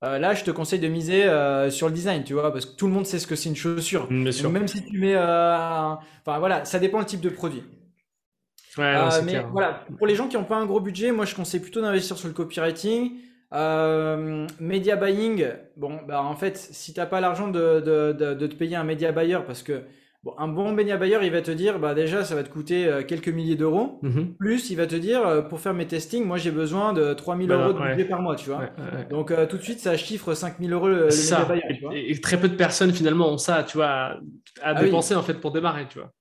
euh, 0.02 0.18
là, 0.18 0.34
je 0.34 0.44
te 0.44 0.50
conseille 0.50 0.80
de 0.80 0.88
miser 0.88 1.24
euh, 1.24 1.70
sur 1.70 1.88
le 1.88 1.94
design, 1.94 2.24
tu 2.24 2.32
vois, 2.32 2.52
parce 2.52 2.64
que 2.64 2.74
tout 2.74 2.86
le 2.86 2.92
monde 2.92 3.06
sait 3.06 3.18
ce 3.18 3.26
que 3.26 3.36
c'est 3.36 3.50
une 3.50 3.56
chaussure. 3.56 4.06
Bien 4.08 4.32
sûr. 4.32 4.50
même 4.50 4.66
si 4.66 4.84
tu 4.84 4.98
mets, 4.98 5.14
euh, 5.14 5.94
enfin 6.24 6.38
voilà, 6.38 6.64
ça 6.64 6.78
dépend 6.78 6.98
le 6.98 7.04
type 7.04 7.20
de 7.20 7.28
produit. 7.28 7.62
Ouais, 8.78 8.94
mais 9.24 9.42
voilà, 9.52 9.84
pour 9.96 10.06
les 10.06 10.14
gens 10.14 10.28
qui 10.28 10.36
n'ont 10.36 10.44
pas 10.44 10.56
un 10.56 10.66
gros 10.66 10.80
budget, 10.80 11.12
moi 11.12 11.24
je 11.24 11.34
conseille 11.34 11.60
plutôt 11.60 11.80
d'investir 11.80 12.18
sur 12.18 12.28
le 12.28 12.34
copywriting. 12.34 13.12
media 14.60 14.96
buying, 14.96 15.46
bon, 15.76 16.00
bah 16.06 16.22
en 16.22 16.36
fait, 16.36 16.58
si 16.58 16.92
tu 16.92 17.00
n'as 17.00 17.06
pas 17.06 17.20
l'argent 17.20 17.48
de, 17.48 17.80
de, 17.80 18.46
te 18.46 18.54
payer 18.54 18.76
un 18.76 18.84
media 18.84 19.12
buyer 19.12 19.38
parce 19.46 19.62
que 19.62 19.82
un 20.38 20.48
bon 20.48 20.72
buyer, 20.72 20.96
il 21.22 21.30
va 21.30 21.42
te 21.42 21.50
dire, 21.50 21.78
bah 21.78 21.94
déjà, 21.94 22.24
ça 22.24 22.34
va 22.34 22.42
te 22.42 22.48
coûter 22.48 22.86
euh, 22.86 23.02
quelques 23.02 23.28
milliers 23.28 23.56
d'euros. 23.56 23.98
Mhm. 24.02 24.34
Plus, 24.34 24.70
il 24.70 24.76
va 24.76 24.86
te 24.86 24.96
dire, 24.96 25.26
euh, 25.26 25.42
pour 25.42 25.60
faire 25.60 25.74
mes 25.74 25.86
testings, 25.86 26.24
moi, 26.24 26.38
j'ai 26.38 26.50
besoin 26.50 26.92
de 26.92 27.12
3000 27.14 27.50
euros 27.50 27.72
de 27.72 27.78
budget 27.78 28.04
par 28.04 28.22
mois, 28.22 28.36
tu 28.36 28.50
vois. 28.50 28.70
Donc, 29.10 29.30
euh, 29.30 29.46
tout 29.46 29.56
de 29.56 29.62
suite, 29.62 29.80
ça 29.80 29.96
chiffre 29.96 30.34
5000 30.34 30.72
euros 30.72 30.88
le, 30.88 31.06
media 31.06 31.44
buyer. 31.44 32.10
Et, 32.10 32.20
très 32.20 32.38
peu 32.38 32.48
de 32.48 32.56
personnes, 32.56 32.92
finalement, 32.92 33.30
ont 33.30 33.38
ça, 33.38 33.64
tu 33.64 33.76
vois, 33.76 33.86
à, 33.86 34.18
ah 34.62 34.74
dépenser, 34.74 35.14
en 35.14 35.22
fait, 35.22 35.34
pour 35.34 35.52
démarrer, 35.52 35.86
tu 35.88 35.98
vois. 35.98 36.12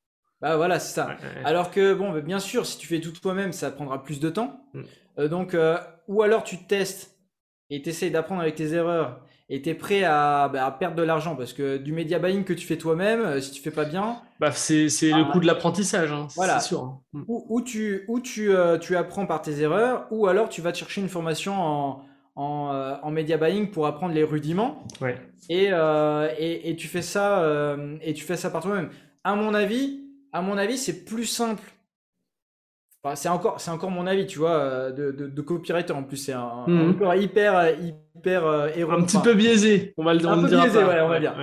Bah 0.42 0.58
voilà, 0.58 0.80
c'est 0.80 0.94
ça. 0.94 1.16
Alors 1.44 1.72
que, 1.72 1.94
bon, 1.94 2.12
bah, 2.12 2.22
bien 2.22 2.40
sûr, 2.40 2.66
si 2.66 2.78
tu 2.78 2.88
fais 2.88 3.00
tout 3.00 3.12
toi-même, 3.12 3.54
ça 3.54 3.72
prendra 3.72 4.04
plus 4.04 4.20
de 4.20 4.30
temps. 4.30 4.62
Mm. 4.74 5.28
donc, 5.28 5.56
ou 6.08 6.22
alors 6.22 6.44
tu 6.44 6.66
testes 6.68 7.18
et 7.70 7.82
tu 7.82 7.90
essaies 7.90 8.10
d'apprendre 8.10 8.42
avec 8.42 8.56
tes 8.56 8.74
erreurs 8.74 9.25
et 9.50 9.62
tu 9.62 9.70
es 9.70 9.74
prêt 9.74 10.04
à, 10.04 10.50
bah, 10.52 10.66
à, 10.66 10.72
perdre 10.72 10.96
de 10.96 11.04
l'argent 11.04 11.36
parce 11.36 11.54
que 11.54 11.78
du 11.78 11.92
media 11.92 12.20
buying 12.20 12.44
que 12.44 12.54
tu 12.54 12.66
fais 12.66 12.78
toi-même, 12.78 13.40
si 13.42 13.52
tu 13.52 13.62
fais 13.62 13.72
pas 13.72 13.86
bien. 13.86 14.18
Bah, 14.40 14.52
c'est 14.52 14.86
le 14.86 15.24
bah, 15.24 15.30
coût 15.32 15.40
de 15.40 15.46
l'apprentissage, 15.46 16.12
hein, 16.12 16.28
voilà. 16.36 16.60
c'est 16.60 16.70
sûr. 16.70 16.84
Hein. 16.84 17.00
Mm. 17.14 17.24
Ou, 17.28 17.62
tu, 17.62 18.06
ou 18.08 18.20
tu, 18.20 18.52
tu 18.82 18.96
apprends 18.96 19.26
par 19.26 19.42
tes 19.42 19.62
erreurs, 19.62 20.08
ou 20.12 20.28
alors 20.28 20.50
tu 20.50 20.62
vas 20.62 20.72
te 20.72 20.78
chercher 20.78 21.02
une 21.02 21.10
formation 21.10 21.54
en, 21.54 22.06
en, 22.36 22.72
euh, 22.74 22.96
en 23.02 23.12
media 23.12 23.38
buying 23.38 23.72
pour 23.72 23.88
apprendre 23.88 24.14
les 24.14 24.24
rudiments. 24.24 24.84
Ouais. 25.02 25.18
Et, 25.50 25.68
euh, 25.72 26.30
et, 26.38 26.70
et, 26.70 26.76
tu 26.76 26.88
fais 26.88 27.02
ça 27.02 27.40
euh, 27.40 27.98
et 28.02 28.14
tu 28.14 28.24
fais 28.24 28.38
ça 28.38 28.50
par 28.50 28.62
toi-même. 28.62 28.90
À 29.24 29.36
mon 29.36 29.54
avis, 29.54 30.02
à 30.32 30.42
mon 30.42 30.58
avis, 30.58 30.78
c'est 30.78 31.06
plus 31.06 31.26
simple. 31.26 31.64
Enfin, 33.06 33.16
c'est 33.16 33.30
encore, 33.30 33.62
c'est 33.62 33.70
encore 33.70 33.92
mon 33.92 34.08
avis, 34.08 34.26
tu 34.26 34.40
vois, 34.40 34.92
de, 34.92 35.12
de, 35.12 35.28
de 35.28 35.42
copywriter 35.42 35.94
en 35.94 36.02
plus. 36.02 36.18
C'est 36.18 36.34
un, 36.34 36.66
mhm. 36.68 36.98
hyper, 37.22 37.80
hyper 37.80 38.48
Un 38.48 39.04
petit 39.04 39.20
peu 39.20 39.36
biaisé, 39.36 39.94
on 39.98 40.04
va 40.04 40.16
le, 40.16 40.26
un 40.26 40.42
peu 40.42 40.48
biaisé, 40.48 40.80
ouais, 40.80 41.02
on 41.02 41.10
va 41.10 41.20
dire. 41.20 41.36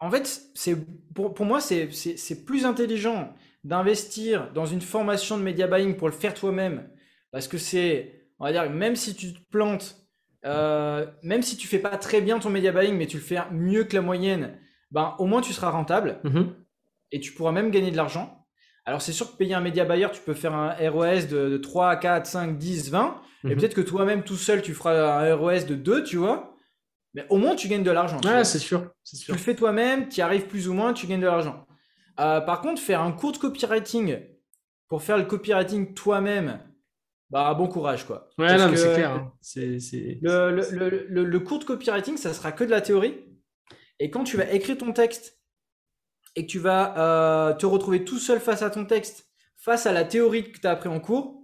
en 0.00 0.10
fait, 0.10 0.40
c'est 0.54 0.76
pour, 1.14 1.34
pour 1.34 1.44
moi, 1.44 1.60
c'est, 1.60 1.90
c'est 1.92 2.44
plus 2.46 2.64
intelligent 2.64 3.34
d'investir 3.64 4.50
dans 4.54 4.64
une 4.64 4.80
formation 4.80 5.36
de 5.36 5.42
media 5.42 5.66
buying 5.66 5.94
pour 5.94 6.08
le 6.08 6.14
faire 6.14 6.32
toi-même, 6.32 6.88
parce 7.32 7.48
que 7.48 7.58
c'est, 7.58 8.30
on 8.38 8.46
va 8.46 8.52
dire, 8.52 8.70
même 8.70 8.96
si 8.96 9.14
tu 9.14 9.34
te 9.34 9.40
plantes, 9.50 10.08
euh, 10.46 11.04
même 11.22 11.42
si 11.42 11.58
tu 11.58 11.68
fais 11.68 11.80
pas 11.80 11.98
très 11.98 12.22
bien 12.22 12.38
ton 12.38 12.48
media 12.48 12.72
buying, 12.72 12.96
mais 12.96 13.06
tu 13.06 13.18
le 13.18 13.22
fais 13.22 13.40
mieux 13.50 13.84
que 13.84 13.94
la 13.94 14.00
moyenne, 14.00 14.58
ben 14.90 15.14
au 15.18 15.26
moins 15.26 15.42
tu 15.42 15.52
seras 15.52 15.68
rentable 15.68 16.18
mm-hmm. 16.24 16.46
Et 17.12 17.20
tu 17.20 17.32
pourras 17.32 17.52
même 17.52 17.70
gagner 17.70 17.90
de 17.90 17.96
l'argent. 17.96 18.46
Alors 18.84 19.02
c'est 19.02 19.12
sûr 19.12 19.30
que 19.30 19.36
payer 19.36 19.54
un 19.54 19.60
média 19.60 19.84
buyer, 19.84 20.08
tu 20.12 20.20
peux 20.20 20.34
faire 20.34 20.54
un 20.54 20.74
ROS 20.90 21.26
de, 21.28 21.58
3, 21.58 21.96
4, 21.96 22.26
5, 22.26 22.58
10, 22.58 22.90
20, 22.90 23.20
et 23.44 23.54
peut-être 23.54 23.74
que 23.74 23.80
toi-même 23.80 24.22
tout 24.22 24.36
seul 24.36 24.62
tu 24.62 24.72
feras 24.74 25.22
un 25.22 25.34
ROS 25.34 25.66
de 25.66 25.74
2, 25.74 26.04
tu 26.04 26.16
vois. 26.16 26.56
Mais 27.14 27.26
au 27.28 27.36
moins 27.36 27.54
tu 27.54 27.68
gagnes 27.68 27.82
de 27.82 27.90
l'argent. 27.90 28.20
Ouais, 28.24 28.44
c'est 28.44 28.58
sûr, 28.58 28.90
sûr. 29.02 29.26
Tu 29.26 29.32
le 29.32 29.38
fais 29.38 29.54
toi-même, 29.54 30.08
tu 30.08 30.18
y 30.18 30.22
arrives 30.22 30.46
plus 30.46 30.68
ou 30.68 30.74
moins, 30.74 30.92
tu 30.92 31.06
gagnes 31.06 31.20
de 31.20 31.26
l'argent. 31.26 31.66
Euh, 32.20 32.40
par 32.40 32.60
contre, 32.60 32.80
faire 32.80 33.00
un 33.00 33.12
cours 33.12 33.32
de 33.32 33.38
copywriting 33.38 34.18
pour 34.88 35.02
faire 35.02 35.18
le 35.18 35.24
copywriting 35.24 35.94
toi-même, 35.94 36.60
bah 37.30 37.52
bon 37.54 37.68
courage 37.68 38.06
quoi. 38.06 38.30
Ouais, 38.38 38.56
non, 38.56 38.70
mais 38.70 38.76
c'est 38.76 38.94
clair. 38.94 39.12
Hein. 39.12 39.32
Le, 40.22 41.38
cours 41.38 41.58
de 41.58 41.64
copywriting, 41.64 42.16
ça 42.16 42.32
sera 42.32 42.52
que 42.52 42.64
de 42.64 42.70
la 42.70 42.80
théorie. 42.80 43.16
Et 44.00 44.10
quand 44.10 44.24
tu 44.24 44.36
vas 44.36 44.50
écrire 44.50 44.78
ton 44.78 44.92
texte 44.92 45.37
et 46.38 46.46
que 46.46 46.50
tu 46.50 46.60
vas 46.60 46.94
euh, 46.96 47.52
te 47.52 47.66
retrouver 47.66 48.04
tout 48.04 48.20
seul 48.20 48.38
face 48.38 48.62
à 48.62 48.70
ton 48.70 48.84
texte, 48.84 49.26
face 49.56 49.86
à 49.86 49.92
la 49.92 50.04
théorie 50.04 50.52
que 50.52 50.60
tu 50.60 50.66
as 50.68 50.70
appris 50.70 50.88
en 50.88 51.00
cours, 51.00 51.42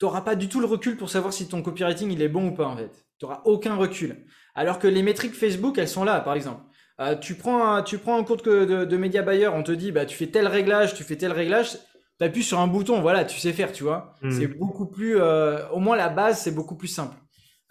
tu 0.00 0.04
n'auras 0.04 0.22
pas 0.22 0.34
du 0.34 0.48
tout 0.48 0.58
le 0.58 0.66
recul 0.66 0.96
pour 0.96 1.08
savoir 1.08 1.32
si 1.32 1.48
ton 1.48 1.62
copywriting 1.62 2.10
il 2.10 2.20
est 2.20 2.28
bon 2.28 2.48
ou 2.48 2.54
pas 2.54 2.66
en 2.66 2.76
fait. 2.76 3.06
Tu 3.18 3.24
n'auras 3.24 3.42
aucun 3.44 3.76
recul. 3.76 4.26
Alors 4.56 4.80
que 4.80 4.88
les 4.88 5.04
métriques 5.04 5.34
Facebook, 5.34 5.78
elles 5.78 5.88
sont 5.88 6.02
là 6.02 6.18
par 6.20 6.34
exemple. 6.34 6.62
Euh, 7.00 7.14
tu, 7.14 7.36
prends 7.36 7.72
un, 7.72 7.82
tu 7.84 7.98
prends 7.98 8.18
un 8.18 8.24
cours 8.24 8.38
de, 8.38 8.84
de, 8.84 8.96
média 8.96 9.22
buyer, 9.22 9.48
on 9.48 9.62
te 9.62 9.72
dit 9.72 9.92
bah 9.92 10.06
tu 10.06 10.16
fais 10.16 10.26
tel 10.26 10.48
réglage, 10.48 10.94
tu 10.94 11.04
fais 11.04 11.16
tel 11.16 11.30
réglage, 11.30 11.78
tu 12.18 12.24
appuies 12.24 12.42
sur 12.42 12.58
un 12.58 12.66
bouton, 12.66 13.00
voilà, 13.00 13.24
tu 13.24 13.38
sais 13.38 13.52
faire, 13.52 13.70
tu 13.70 13.84
vois. 13.84 14.14
Hmm. 14.22 14.30
C'est 14.32 14.48
beaucoup 14.48 14.86
plus, 14.86 15.20
euh, 15.20 15.68
au 15.68 15.78
moins 15.78 15.96
la 15.96 16.08
base, 16.08 16.40
c'est 16.40 16.52
beaucoup 16.52 16.76
plus 16.76 16.88
simple. 16.88 17.16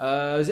Euh, 0.01 0.43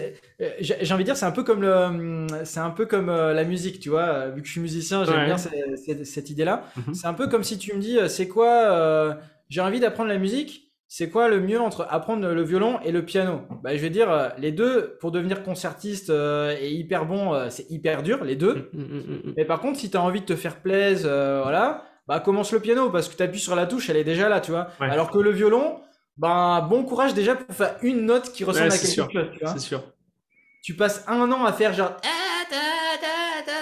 j'ai 0.59 0.93
envie 0.93 1.03
de 1.03 1.07
dire, 1.07 1.17
c'est 1.17 1.25
un 1.25 1.31
peu 1.31 1.43
comme 1.43 1.61
le, 1.61 2.27
c'est 2.45 2.59
un 2.59 2.69
peu 2.69 2.85
comme 2.85 3.07
la 3.07 3.43
musique, 3.43 3.79
tu 3.79 3.89
vois. 3.89 4.29
Vu 4.29 4.41
que 4.41 4.47
je 4.47 4.51
suis 4.53 4.61
musicien, 4.61 5.03
j'aime 5.03 5.25
bien 5.25 5.37
cette, 5.37 6.05
cette, 6.05 6.29
idée-là. 6.29 6.63
Mhm. 6.75 6.93
C'est 6.93 7.07
un 7.07 7.13
peu 7.13 7.27
comme 7.27 7.43
si 7.43 7.57
tu 7.57 7.73
me 7.75 7.79
dis, 7.79 7.97
c'est 8.07 8.27
quoi, 8.27 9.17
j'ai 9.49 9.61
envie 9.61 9.79
d'apprendre 9.79 10.09
la 10.09 10.17
musique 10.17 10.71
c'est 10.93 11.09
quoi 11.09 11.29
le 11.29 11.39
mieux 11.39 11.61
entre 11.61 11.87
apprendre 11.89 12.27
le 12.27 12.43
violon 12.43 12.77
et 12.83 12.91
le 12.91 13.05
piano? 13.05 13.43
Bah, 13.63 13.73
Je 13.77 13.81
vais 13.81 13.89
dire, 13.89 14.11
euh, 14.11 14.27
les 14.37 14.51
deux, 14.51 14.97
pour 14.99 15.11
devenir 15.11 15.41
concertiste 15.41 16.09
euh, 16.09 16.53
et 16.59 16.69
hyper 16.69 17.05
bon, 17.05 17.33
euh, 17.33 17.47
c'est 17.49 17.65
hyper 17.71 18.03
dur, 18.03 18.25
les 18.25 18.35
deux. 18.35 18.69
Mm, 18.73 18.81
mm, 18.81 18.97
mm, 18.97 19.33
Mais 19.37 19.45
par 19.45 19.61
contre, 19.61 19.79
si 19.79 19.89
tu 19.89 19.95
as 19.95 20.01
envie 20.01 20.19
de 20.19 20.25
te 20.25 20.35
faire 20.35 20.57
plaisir, 20.57 21.07
voilà, 21.07 21.85
bah, 22.09 22.19
commence 22.19 22.51
le 22.51 22.59
piano 22.59 22.89
parce 22.89 23.07
que 23.07 23.15
tu 23.15 23.23
appuies 23.23 23.39
sur 23.39 23.55
la 23.55 23.67
touche, 23.67 23.89
elle 23.89 23.95
est 23.95 24.03
déjà 24.03 24.27
là, 24.27 24.41
tu 24.41 24.51
vois. 24.51 24.67
Alors 24.81 25.11
que 25.11 25.19
le 25.19 25.31
violon, 25.31 25.79
bah, 26.21 26.67
bon 26.69 26.83
courage 26.83 27.15
déjà 27.15 27.33
pour 27.33 27.55
faire 27.55 27.77
une 27.81 28.05
note 28.05 28.31
qui 28.31 28.43
ressemble 28.43 28.67
à 28.67 28.77
quelque 28.77 28.85
sûr. 28.85 29.11
chose. 29.11 29.27
C'est 29.53 29.59
sûr. 29.59 29.83
Tu 30.61 30.75
passes 30.75 31.03
un 31.07 31.31
an 31.31 31.45
à 31.45 31.51
faire 31.51 31.73
genre. 31.73 31.97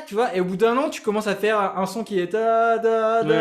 Tu 0.06 0.14
vois, 0.14 0.36
et 0.36 0.42
au 0.42 0.44
bout 0.44 0.58
d'un 0.58 0.76
an, 0.76 0.90
tu 0.90 1.02
commences 1.02 1.28
à 1.28 1.36
faire 1.36 1.58
un 1.58 1.86
son 1.86 2.04
qui 2.04 2.20
est 2.20 2.28
ta, 2.28 2.80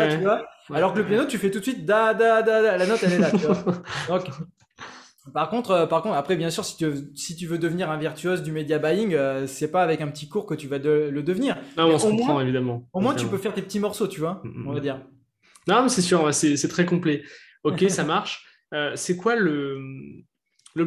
tu 0.09 0.23
vois. 0.23 0.45
Alors 0.73 0.93
que 0.93 0.99
le 0.99 1.05
piano, 1.05 1.25
tu 1.25 1.37
fais 1.37 1.51
tout 1.51 1.59
de 1.59 1.63
suite 1.63 1.85
da 1.85 2.13
da 2.13 2.41
da, 2.41 2.61
da. 2.61 2.77
la 2.77 2.85
note 2.85 2.99
elle 3.03 3.13
est 3.13 3.17
là. 3.17 3.31
Tu 3.31 3.37
vois 3.37 3.57
Donc, 4.07 4.23
par 5.33 5.49
contre, 5.49 5.71
euh, 5.71 5.85
par 5.85 6.01
contre, 6.01 6.15
après 6.15 6.37
bien 6.37 6.49
sûr, 6.49 6.63
si 6.63 6.77
tu 6.77 6.85
veux, 6.85 7.11
si 7.13 7.35
tu 7.35 7.45
veux 7.45 7.57
devenir 7.57 7.91
un 7.91 7.97
virtuose 7.97 8.41
du 8.41 8.53
media 8.53 8.79
buying, 8.79 9.15
euh, 9.15 9.47
c'est 9.47 9.69
pas 9.69 9.83
avec 9.83 9.99
un 9.99 10.07
petit 10.07 10.29
cours 10.29 10.45
que 10.45 10.53
tu 10.53 10.67
vas 10.67 10.77
le 10.77 11.21
devenir. 11.23 11.57
Non, 11.77 11.87
on 11.87 11.99
se 11.99 12.07
comprend 12.07 12.39
évidemment. 12.39 12.87
Au 12.93 13.01
moins, 13.01 13.15
tu 13.15 13.25
peux 13.25 13.37
faire 13.37 13.53
tes 13.53 13.61
petits 13.61 13.81
morceaux, 13.81 14.07
tu 14.07 14.21
vois, 14.21 14.39
mm, 14.45 14.47
mm, 14.47 14.67
on 14.67 14.71
va 14.71 14.79
mm. 14.79 14.83
dire. 14.83 15.01
Non, 15.67 15.83
mais 15.83 15.89
c'est 15.89 16.01
sûr, 16.01 16.33
c'est 16.33 16.69
très 16.69 16.85
complet. 16.85 17.23
Ok, 17.65 17.83
ça 17.89 18.05
marche. 18.05 18.48
Euh, 18.73 18.95
c'est 18.95 19.17
quoi 19.17 19.35
le 19.35 20.23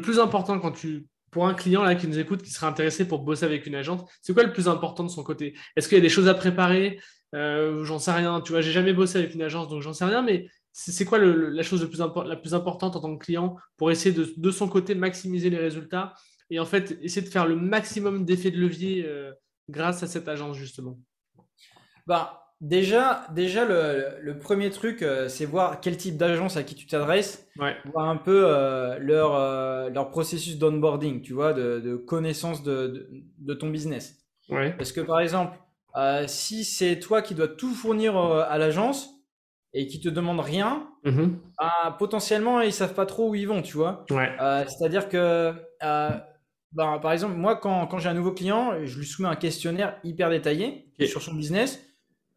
plus 0.01 0.19
important 0.19 0.59
quand 0.59 0.73
tu 0.73 1.07
pour 1.33 1.47
un 1.49 1.55
client 1.55 1.97
qui 1.97 2.07
nous 2.07 2.19
écoute, 2.19 2.43
qui 2.43 2.51
serait 2.51 2.67
intéressé 2.67 3.09
pour 3.09 3.21
bosser 3.21 3.47
avec 3.47 3.67
une 3.67 3.75
agence, 3.75 4.03
c'est 4.21 4.35
quoi 4.35 4.45
le 4.45 4.53
plus 4.53 4.69
important 4.69 5.03
de 5.03 5.09
son 5.09 5.25
côté? 5.25 5.57
Est-ce 5.75 5.89
qu'il 5.89 5.97
y 5.97 6.01
a 6.01 6.03
des 6.03 6.11
choses 6.11 6.29
à 6.29 6.35
préparer? 6.35 7.01
Euh, 7.35 7.83
J'en 7.85 7.99
sais 7.99 8.13
rien. 8.13 8.43
Tu 8.43 8.53
vois, 8.53 8.61
j'ai 8.61 8.71
jamais 8.71 8.93
bossé 8.93 9.19
avec 9.19 9.35
une 9.35 9.41
agence, 9.41 9.69
donc 9.69 9.81
j'en 9.81 9.95
sais 9.95 10.05
rien. 10.05 10.21
Mais 10.21 10.47
c'est 10.73 11.07
quoi 11.07 11.19
la 11.19 11.63
chose 11.63 11.91
la 12.27 12.37
plus 12.37 12.55
importante 12.55 12.97
en 12.97 13.01
tant 13.01 13.17
que 13.17 13.25
client 13.25 13.57
pour 13.79 13.91
essayer 13.91 14.15
de, 14.15 14.31
de, 14.37 14.51
son 14.51 14.69
côté 14.69 14.95
maximiser 14.95 15.49
les 15.49 15.59
résultats 15.59 16.15
et 16.51 16.61
en 16.61 16.67
fait 16.67 16.99
essayer 17.03 17.27
de 17.27 17.33
faire 17.33 17.47
le 17.47 17.57
maximum 17.57 18.25
d'effets 18.27 18.51
de 18.51 18.59
levier 18.59 19.05
euh, 19.07 19.33
grâce 19.71 20.03
à 20.03 20.07
cette 20.07 20.29
agence 20.29 20.59
justement? 20.59 20.99
Bah, 22.07 22.52
Déjà, 22.63 23.27
déjà 23.35 23.65
le, 23.65 24.39
premier 24.39 24.71
truc, 24.71 25.03
euh, 25.03 25.29
c'est 25.29 25.47
voir 25.47 25.81
quel 25.81 25.97
type 25.97 26.17
d'agence 26.17 26.57
à 26.57 26.63
qui 26.63 26.77
tu 26.77 26.87
t'adresses, 26.87 27.49
voir 27.57 28.09
un 28.09 28.17
peu 28.17 28.45
euh, 28.47 29.01
leur, 29.01 29.35
euh, 29.35 29.91
leur 29.91 30.11
processus 30.11 30.59
d'onboarding, 30.59 31.23
tu 31.23 31.33
vois, 31.33 31.55
de, 31.55 31.97
connaissance 31.97 32.63
de, 32.63 33.09
ton 33.59 33.69
business. 33.69 34.17
Parce 34.49 34.93
que 34.93 35.01
par 35.01 35.19
exemple, 35.19 35.59
si 36.29 36.63
c'est 36.63 37.01
toi 37.01 37.21
qui 37.21 37.35
dois 37.35 37.49
tout 37.49 37.75
fournir 37.75 38.17
à 38.17 38.57
l'agence 38.59 39.11
et 39.75 39.89
qui 39.89 40.01
te 40.01 40.09
demande 40.09 40.39
rien, 40.39 40.89
mm-hmm. 41.05 41.31
bah, 41.59 41.97
potentiellement 41.99 42.61
ils 42.61 42.73
savent 42.73 42.95
pas 42.95 43.07
trop 43.07 43.31
où 43.31 43.35
ils 43.35 43.49
vont, 43.49 43.63
tu 43.63 43.77
vois. 43.77 44.05
C'est-à-dire 44.69 45.09
que 45.09 45.53
bah, 45.81 47.01
par 47.03 47.11
exemple, 47.11 47.35
moi, 47.35 47.57
quand, 47.57 47.89
quand 47.89 47.99
j'ai 47.99 48.09
un 48.09 48.15
nouveau 48.15 48.33
client, 48.33 48.85
je 48.85 49.01
lui 49.01 49.05
soumets 49.05 49.29
un 49.29 49.35
questionnaire 49.35 49.99
hyper 50.05 50.31
détaillé 50.31 50.93
sur 51.01 51.21
son 51.23 51.35
business 51.35 51.85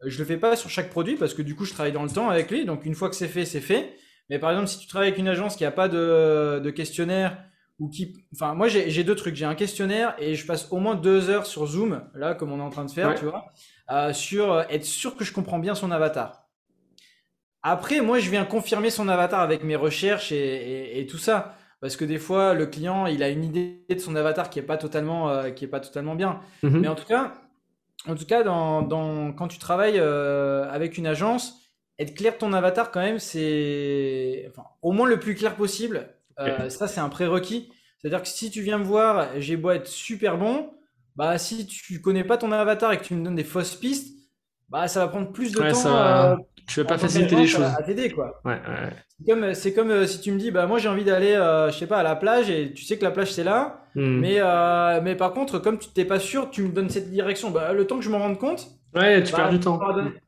je 0.04 0.18
le 0.18 0.24
fais 0.24 0.36
pas 0.36 0.56
sur 0.56 0.70
chaque 0.70 0.90
produit 0.90 1.16
parce 1.16 1.34
que 1.34 1.42
du 1.42 1.54
coup, 1.54 1.64
je 1.64 1.72
travaille 1.72 1.92
dans 1.92 2.02
le 2.02 2.10
temps 2.10 2.28
avec 2.28 2.50
lui. 2.50 2.64
Donc, 2.64 2.84
une 2.84 2.94
fois 2.94 3.08
que 3.08 3.16
c'est 3.16 3.28
fait, 3.28 3.44
c'est 3.44 3.60
fait. 3.60 3.96
Mais 4.30 4.38
par 4.38 4.50
exemple, 4.50 4.68
si 4.68 4.78
tu 4.78 4.86
travailles 4.86 5.08
avec 5.08 5.20
une 5.20 5.28
agence 5.28 5.56
qui 5.56 5.64
a 5.64 5.70
pas 5.70 5.88
de, 5.88 6.60
de 6.62 6.70
questionnaire 6.70 7.38
ou 7.78 7.88
qui, 7.88 8.14
enfin, 8.34 8.54
moi, 8.54 8.68
j'ai 8.68 9.04
deux 9.04 9.14
trucs. 9.14 9.36
J'ai 9.36 9.44
un 9.44 9.54
questionnaire 9.54 10.14
et 10.18 10.34
je 10.34 10.46
passe 10.46 10.68
au 10.70 10.78
moins 10.78 10.94
deux 10.94 11.28
heures 11.28 11.46
sur 11.46 11.66
Zoom, 11.66 12.02
là, 12.14 12.34
comme 12.34 12.52
on 12.52 12.58
est 12.58 12.62
en 12.62 12.70
train 12.70 12.84
de 12.84 12.90
faire, 12.90 13.14
tu 13.14 13.26
vois, 13.26 13.52
euh, 13.90 14.12
sur 14.12 14.52
euh, 14.52 14.62
être 14.70 14.84
sûr 14.84 15.14
que 15.14 15.24
je 15.24 15.32
comprends 15.32 15.58
bien 15.58 15.74
son 15.74 15.90
avatar. 15.90 16.46
Après, 17.62 18.00
moi, 18.00 18.18
je 18.18 18.30
viens 18.30 18.44
confirmer 18.44 18.90
son 18.90 19.08
avatar 19.08 19.40
avec 19.40 19.62
mes 19.64 19.76
recherches 19.76 20.32
et, 20.32 21.00
et, 21.00 21.06
tout 21.06 21.18
ça. 21.18 21.56
Parce 21.80 21.96
que 21.96 22.04
des 22.04 22.18
fois, 22.18 22.54
le 22.54 22.66
client, 22.66 23.06
il 23.06 23.22
a 23.22 23.28
une 23.28 23.44
idée 23.44 23.84
de 23.90 23.98
son 23.98 24.16
avatar 24.16 24.48
qui 24.48 24.58
est 24.58 24.62
pas 24.62 24.78
totalement, 24.78 25.28
euh, 25.28 25.50
qui 25.50 25.64
est 25.64 25.68
pas 25.68 25.80
totalement 25.80 26.14
bien. 26.14 26.40
Mhm. 26.62 26.80
Mais 26.80 26.88
en 26.88 26.94
tout 26.94 27.04
cas, 27.04 27.34
en 28.08 28.14
tout 28.14 28.26
cas, 28.26 28.42
dans, 28.42 29.32
quand 29.32 29.48
tu 29.48 29.58
travailles 29.58 29.98
euh, 29.98 30.68
avec 30.70 30.98
une 30.98 31.06
agence, 31.06 31.62
être 31.98 32.14
clair 32.14 32.34
de 32.34 32.38
ton 32.38 32.52
avatar, 32.52 32.90
quand 32.90 33.00
même, 33.00 33.18
c'est 33.18 34.46
enfin, 34.50 34.64
au 34.82 34.92
moins 34.92 35.08
le 35.08 35.18
plus 35.18 35.34
clair 35.34 35.56
possible. 35.56 36.08
Euh, 36.38 36.68
ça, 36.68 36.88
c'est 36.88 37.00
un 37.00 37.08
prérequis. 37.08 37.70
C'est-à-dire 37.98 38.22
que 38.22 38.28
si 38.28 38.50
tu 38.50 38.60
viens 38.60 38.78
me 38.78 38.84
voir, 38.84 39.28
j'ai 39.38 39.56
beau 39.56 39.70
être 39.70 39.88
super 39.88 40.36
bon, 40.36 40.70
bah 41.16 41.38
si 41.38 41.66
tu 41.66 42.00
connais 42.00 42.24
pas 42.24 42.36
ton 42.36 42.52
avatar 42.52 42.92
et 42.92 42.98
que 42.98 43.04
tu 43.04 43.14
me 43.14 43.24
donnes 43.24 43.36
des 43.36 43.44
fausses 43.44 43.74
pistes, 43.74 44.14
bah 44.68 44.86
ça 44.86 45.00
va 45.00 45.08
prendre 45.08 45.32
plus 45.32 45.52
de 45.52 45.58
temps. 45.58 45.86
Euh, 45.86 46.36
tu 46.66 46.80
vas 46.80 46.86
pas 46.86 46.98
faciliter 46.98 47.36
les 47.36 47.46
choses. 47.46 47.66
T'aider 47.86 48.10
quoi. 48.10 48.40
Ouais, 48.44 48.54
ouais. 48.54 48.90
C'est 49.18 49.32
comme, 49.32 49.54
c'est 49.54 49.72
comme 49.72 49.90
euh, 49.90 50.06
si 50.06 50.20
tu 50.20 50.32
me 50.32 50.38
dis, 50.38 50.50
bah 50.50 50.66
moi 50.66 50.78
j'ai 50.78 50.88
envie 50.88 51.04
d'aller, 51.04 51.32
euh, 51.32 51.70
je 51.70 51.78
sais 51.78 51.86
pas, 51.86 51.98
à 51.98 52.02
la 52.02 52.16
plage 52.16 52.50
et 52.50 52.72
tu 52.72 52.84
sais 52.84 52.98
que 52.98 53.04
la 53.04 53.10
plage 53.10 53.32
c'est 53.32 53.44
là, 53.44 53.84
hmm. 53.94 54.20
mais 54.20 54.36
euh, 54.38 55.00
mais 55.02 55.14
par 55.14 55.32
contre 55.32 55.58
comme 55.58 55.78
tu 55.78 55.88
t'es 55.88 56.04
pas 56.04 56.18
sûr, 56.18 56.50
tu 56.50 56.62
me 56.62 56.72
donnes 56.72 56.90
cette 56.90 57.10
direction. 57.10 57.50
Bah 57.50 57.72
le 57.72 57.86
temps 57.86 57.96
que 57.96 58.04
je 58.04 58.10
me 58.10 58.16
rende 58.16 58.38
compte. 58.38 58.66
Ouais, 58.94 59.22
tu 59.22 59.32
bah, 59.32 59.38
perds 59.38 59.50
du 59.50 59.60
temps. 59.60 59.78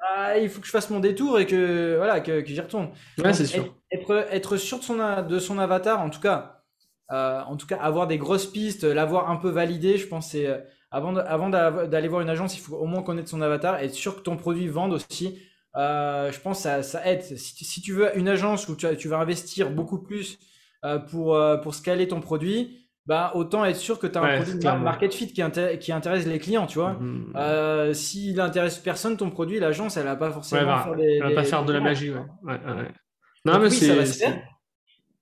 Ah, 0.01 0.39
il 0.39 0.49
faut 0.49 0.61
que 0.61 0.66
je 0.66 0.72
fasse 0.72 0.91
mon 0.91 1.01
détour 1.01 1.39
et 1.39 1.47
que 1.47 1.97
voilà 1.97 2.20
que, 2.20 2.41
que 2.41 2.49
j'y 2.49 2.61
retourne. 2.61 2.91
Ouais, 3.22 3.32
c'est 3.32 3.47
sûr. 3.47 3.74
Être, 3.91 4.26
être 4.30 4.57
sûr 4.57 4.78
de 4.78 4.84
son 4.84 5.22
de 5.22 5.39
son 5.39 5.59
avatar, 5.59 6.01
en 6.01 6.11
tout 6.11 6.20
cas, 6.20 6.62
en 7.11 7.57
tout 7.57 7.66
cas 7.66 7.76
avoir 7.76 8.07
des 8.07 8.18
grosses 8.18 8.47
pistes, 8.47 8.84
l'avoir 8.84 9.30
un 9.30 9.36
peu 9.36 9.51
validé, 9.51 9.97
je 9.97 10.07
pense 10.07 10.30
c'est 10.30 10.47
avant 10.91 11.16
avant 11.16 11.51
d'aller 11.51 12.09
voir 12.09 12.22
une 12.22 12.30
agence, 12.30 12.57
il 12.57 12.61
faut 12.61 12.76
au 12.76 12.86
moins 12.86 13.03
connaître 13.03 13.28
son 13.28 13.43
avatar, 13.43 13.80
être 13.80 13.95
sûr 13.95 14.16
que 14.16 14.20
ton 14.20 14.36
produit 14.36 14.68
vende 14.68 14.93
aussi 14.93 15.39
je 15.75 16.41
pense 16.41 16.64
que 16.64 16.83
ça, 16.83 17.07
aide. 17.07 17.23
Si, 17.23 17.81
tu 17.81 17.93
veux 17.93 18.16
une 18.16 18.29
agence 18.29 18.69
où 18.69 18.77
tu, 18.77 18.87
tu 18.97 19.09
vas 19.09 19.19
investir 19.19 19.71
beaucoup 19.71 19.99
plus 19.99 20.39
pour, 21.11 21.39
pour 21.62 21.75
scaler 21.75 22.09
ton 22.09 22.21
produit, 22.21 22.89
bah, 23.09 23.33
autant 23.35 23.64
être 23.64 23.77
sûr 23.77 23.99
que 23.99 24.07
tu 24.07 24.19
as 24.19 24.23
un 24.23 24.43
produit 24.43 24.59
market 24.83 25.14
fit 25.14 25.33
qui, 25.33 25.43
qui, 25.81 25.93
intéresse 25.93 26.27
les 26.27 26.39
clients, 26.39 26.66
tu 26.66 26.79
vois. 26.79 26.93
Mm-hmm. 26.93 27.37
Euh, 27.37 27.95
S'il 27.95 28.39
intéresse 28.39 28.77
personne, 28.79 29.16
ton 29.16 29.31
produit, 29.31 29.59
l'agence, 29.59 29.97
elle 29.97 30.05
va 30.05 30.14
pas 30.14 30.31
forcément 30.31 30.66
bah, 30.66 30.83
faire 30.85 30.95
des, 30.95 31.14
Elle 31.14 31.23
va 31.23 31.35
pas 31.35 31.45
faire 31.45 31.64
de 31.64 31.73
la 31.73 31.81
magie, 31.81 32.11
ouais. 32.11 32.21
Non, 33.47 33.59
mais 33.61 33.69
oui, 33.69 33.71
ça 33.71 33.95
va 33.95 34.05
se 34.05 34.19
faire. 34.19 34.43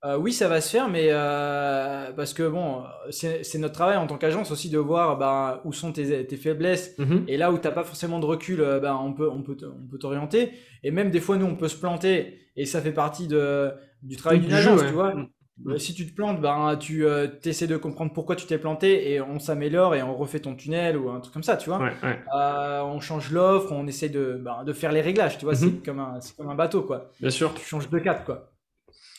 Euh, 0.05 0.17
oui, 0.17 0.31
ça 0.31 0.47
va 0.47 0.61
se 0.61 0.69
faire, 0.69 0.89
mais 0.89 1.07
euh, 1.09 2.11
parce 2.13 2.33
que 2.33 2.47
bon, 2.47 2.83
c'est 3.09 3.57
notre 3.57 3.73
travail 3.73 3.97
en 3.97 4.05
tant 4.05 4.17
qu'agence 4.17 4.51
aussi 4.51 4.69
de 4.69 4.77
voir 4.77 5.17
bah, 5.17 5.61
où 5.65 5.73
sont 5.73 5.91
tes, 5.91 6.25
tes 6.27 6.37
faiblesses 6.37 6.95
mm-hmm. 6.99 7.23
et 7.27 7.37
là 7.37 7.51
où 7.51 7.57
t'as 7.57 7.71
pas 7.71 7.83
forcément 7.83 8.19
de 8.19 8.25
recul, 8.25 8.57
bah, 8.81 8.99
on 9.01 9.13
peut 9.13 9.29
on 9.29 9.41
peut 9.41 9.57
on 9.63 9.87
peut 9.87 9.97
t'orienter. 9.97 10.51
Et 10.83 10.91
même 10.91 11.09
des 11.09 11.19
fois, 11.19 11.37
nous, 11.37 11.47
on 11.47 11.55
peut 11.55 11.67
se 11.67 11.77
planter 11.77 12.37
et 12.55 12.65
ça 12.65 12.81
fait 12.81 12.91
partie 12.91 13.27
de 13.27 13.71
du 14.03 14.15
travail 14.15 14.39
d'une 14.39 14.53
agence, 14.53 14.81
tu 14.85 14.93
vois. 14.93 15.15
Mm. 15.63 15.77
Si 15.77 15.93
tu 15.93 16.05
te 16.05 16.13
plantes, 16.13 16.39
ben, 16.39 16.75
tu 16.77 17.05
euh, 17.05 17.27
essaies 17.43 17.67
de 17.67 17.77
comprendre 17.77 18.13
pourquoi 18.13 18.35
tu 18.35 18.45
t'es 18.45 18.57
planté 18.57 19.11
et 19.11 19.21
on 19.21 19.39
s'améliore 19.39 19.95
et 19.95 20.03
on 20.03 20.15
refait 20.15 20.39
ton 20.39 20.55
tunnel 20.55 20.97
ou 20.97 21.09
un 21.09 21.19
truc 21.19 21.33
comme 21.33 21.43
ça, 21.43 21.57
tu 21.57 21.69
vois. 21.69 21.81
Euh, 22.03 22.81
on 22.81 22.99
change 22.99 23.31
l'offre, 23.31 23.71
on 23.71 23.87
essaie 23.87 24.09
de, 24.09 24.43
de 24.65 24.73
faire 24.73 24.91
les 24.91 25.01
réglages, 25.01 25.37
tu 25.37 25.45
vois. 25.45 25.55
C'est 25.55 25.65
mhm. 25.65 25.81
comme, 25.81 25.99
un, 25.99 26.19
comme 26.37 26.49
un 26.49 26.55
bateau, 26.55 26.83
quoi. 26.83 27.09
Bien 27.19 27.31
sûr. 27.31 27.53
Tu 27.55 27.65
changes 27.65 27.89
de 27.89 27.99
cap, 27.99 28.23
quoi. 28.25 28.51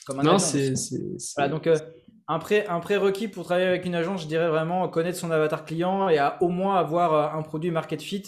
Comme 0.09 0.21
un 0.21 0.25
non, 0.25 0.39
c'est. 0.39 0.75
Voilà, 1.37 1.49
donc 1.49 1.69
un, 2.27 2.39
pré, 2.41 2.67
un 2.67 2.81
prérequis 2.81 3.29
pour 3.29 3.45
travailler 3.45 3.69
avec 3.69 3.85
une 3.87 3.95
agence, 3.95 4.23
je 4.23 4.27
dirais 4.27 4.49
vraiment 4.49 4.89
connaître 4.89 5.19
son 5.19 5.31
avatar 5.31 5.65
client 5.65 6.09
et 6.09 6.19
à, 6.19 6.43
au 6.43 6.49
moins 6.49 6.77
avoir 6.77 7.37
un 7.37 7.43
produit 7.43 7.71
market 7.71 8.03
fit, 8.03 8.25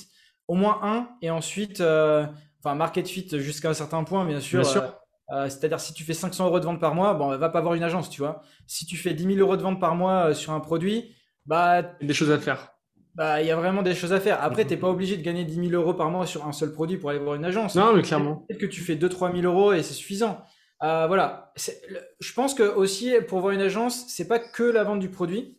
au 0.47 0.55
moins 0.55 0.78
un, 0.83 1.09
et 1.22 1.31
ensuite, 1.31 1.81
enfin, 1.81 2.74
market 2.76 3.09
fit 3.09 3.28
jusqu'à 3.33 3.70
un 3.70 3.74
certain 3.74 4.05
point, 4.05 4.24
bien 4.24 4.41
sûr. 4.41 4.61
Bien 4.61 4.70
sûr 4.70 5.01
euh, 5.33 5.49
c'est-à-dire, 5.49 5.78
si 5.78 5.93
tu 5.93 6.03
fais 6.03 6.14
500 6.14 6.47
euros 6.47 6.59
de 6.59 6.64
vente 6.64 6.81
par 6.81 6.95
mois, 6.95 7.14
bon, 7.14 7.37
va 7.37 7.49
pas 7.49 7.59
avoir 7.61 7.74
une 7.74 7.83
agence, 7.83 8.11
tu 8.11 8.20
vois. 8.20 8.43
Si 8.66 8.85
tu 8.85 8.97
fais 8.97 9.14
10 9.14 9.35
000 9.35 9.39
euros 9.39 9.57
de 9.57 9.62
vente 9.62 9.81
par 9.81 9.95
mois 9.95 10.31
euh, 10.31 10.35
sur 10.35 10.53
un 10.53 10.61
produit, 10.61 11.14
bah. 11.47 11.81
Il 12.01 12.03
y 12.03 12.05
a 12.05 12.09
des 12.09 12.14
choses 12.14 12.31
à 12.31 12.39
faire. 12.39 12.72
Bah, 13.14 13.41
il 13.41 13.47
y 13.47 13.51
a 13.51 13.57
vraiment 13.57 13.83
des 13.83 13.95
choses 13.95 14.12
à 14.12 14.20
faire. 14.20 14.43
Après, 14.43 14.64
tu 14.64 14.70
n'es 14.70 14.76
pas 14.76 14.89
obligé 14.89 15.16
de 15.16 15.22
gagner 15.22 15.45
10 15.45 15.68
000 15.68 15.81
euros 15.81 15.95
par 15.95 16.11
mois 16.11 16.26
sur 16.26 16.47
un 16.47 16.53
seul 16.53 16.72
produit 16.72 16.97
pour 16.97 17.11
aller 17.11 17.18
voir 17.18 17.35
une 17.37 17.45
agence. 17.45 17.74
Non, 17.74 17.95
mais 17.95 18.03
clairement. 18.03 18.45
Peut-être 18.49 18.61
que 18.61 18.66
tu 18.66 18.81
fais 18.81 18.97
2-3 18.97 19.33
000 19.41 19.53
euros 19.53 19.72
et 19.72 19.83
c'est 19.83 19.95
suffisant. 19.95 20.43
Euh, 20.83 21.07
voilà. 21.07 21.53
Je 21.57 22.33
pense 22.33 22.55
que 22.55 22.62
aussi, 22.62 23.12
pour 23.28 23.41
voir 23.41 23.53
une 23.53 23.61
agence, 23.61 24.07
c'est 24.09 24.28
pas 24.28 24.39
que 24.39 24.62
la 24.62 24.85
vente 24.85 25.01
du 25.01 25.11
produit 25.11 25.59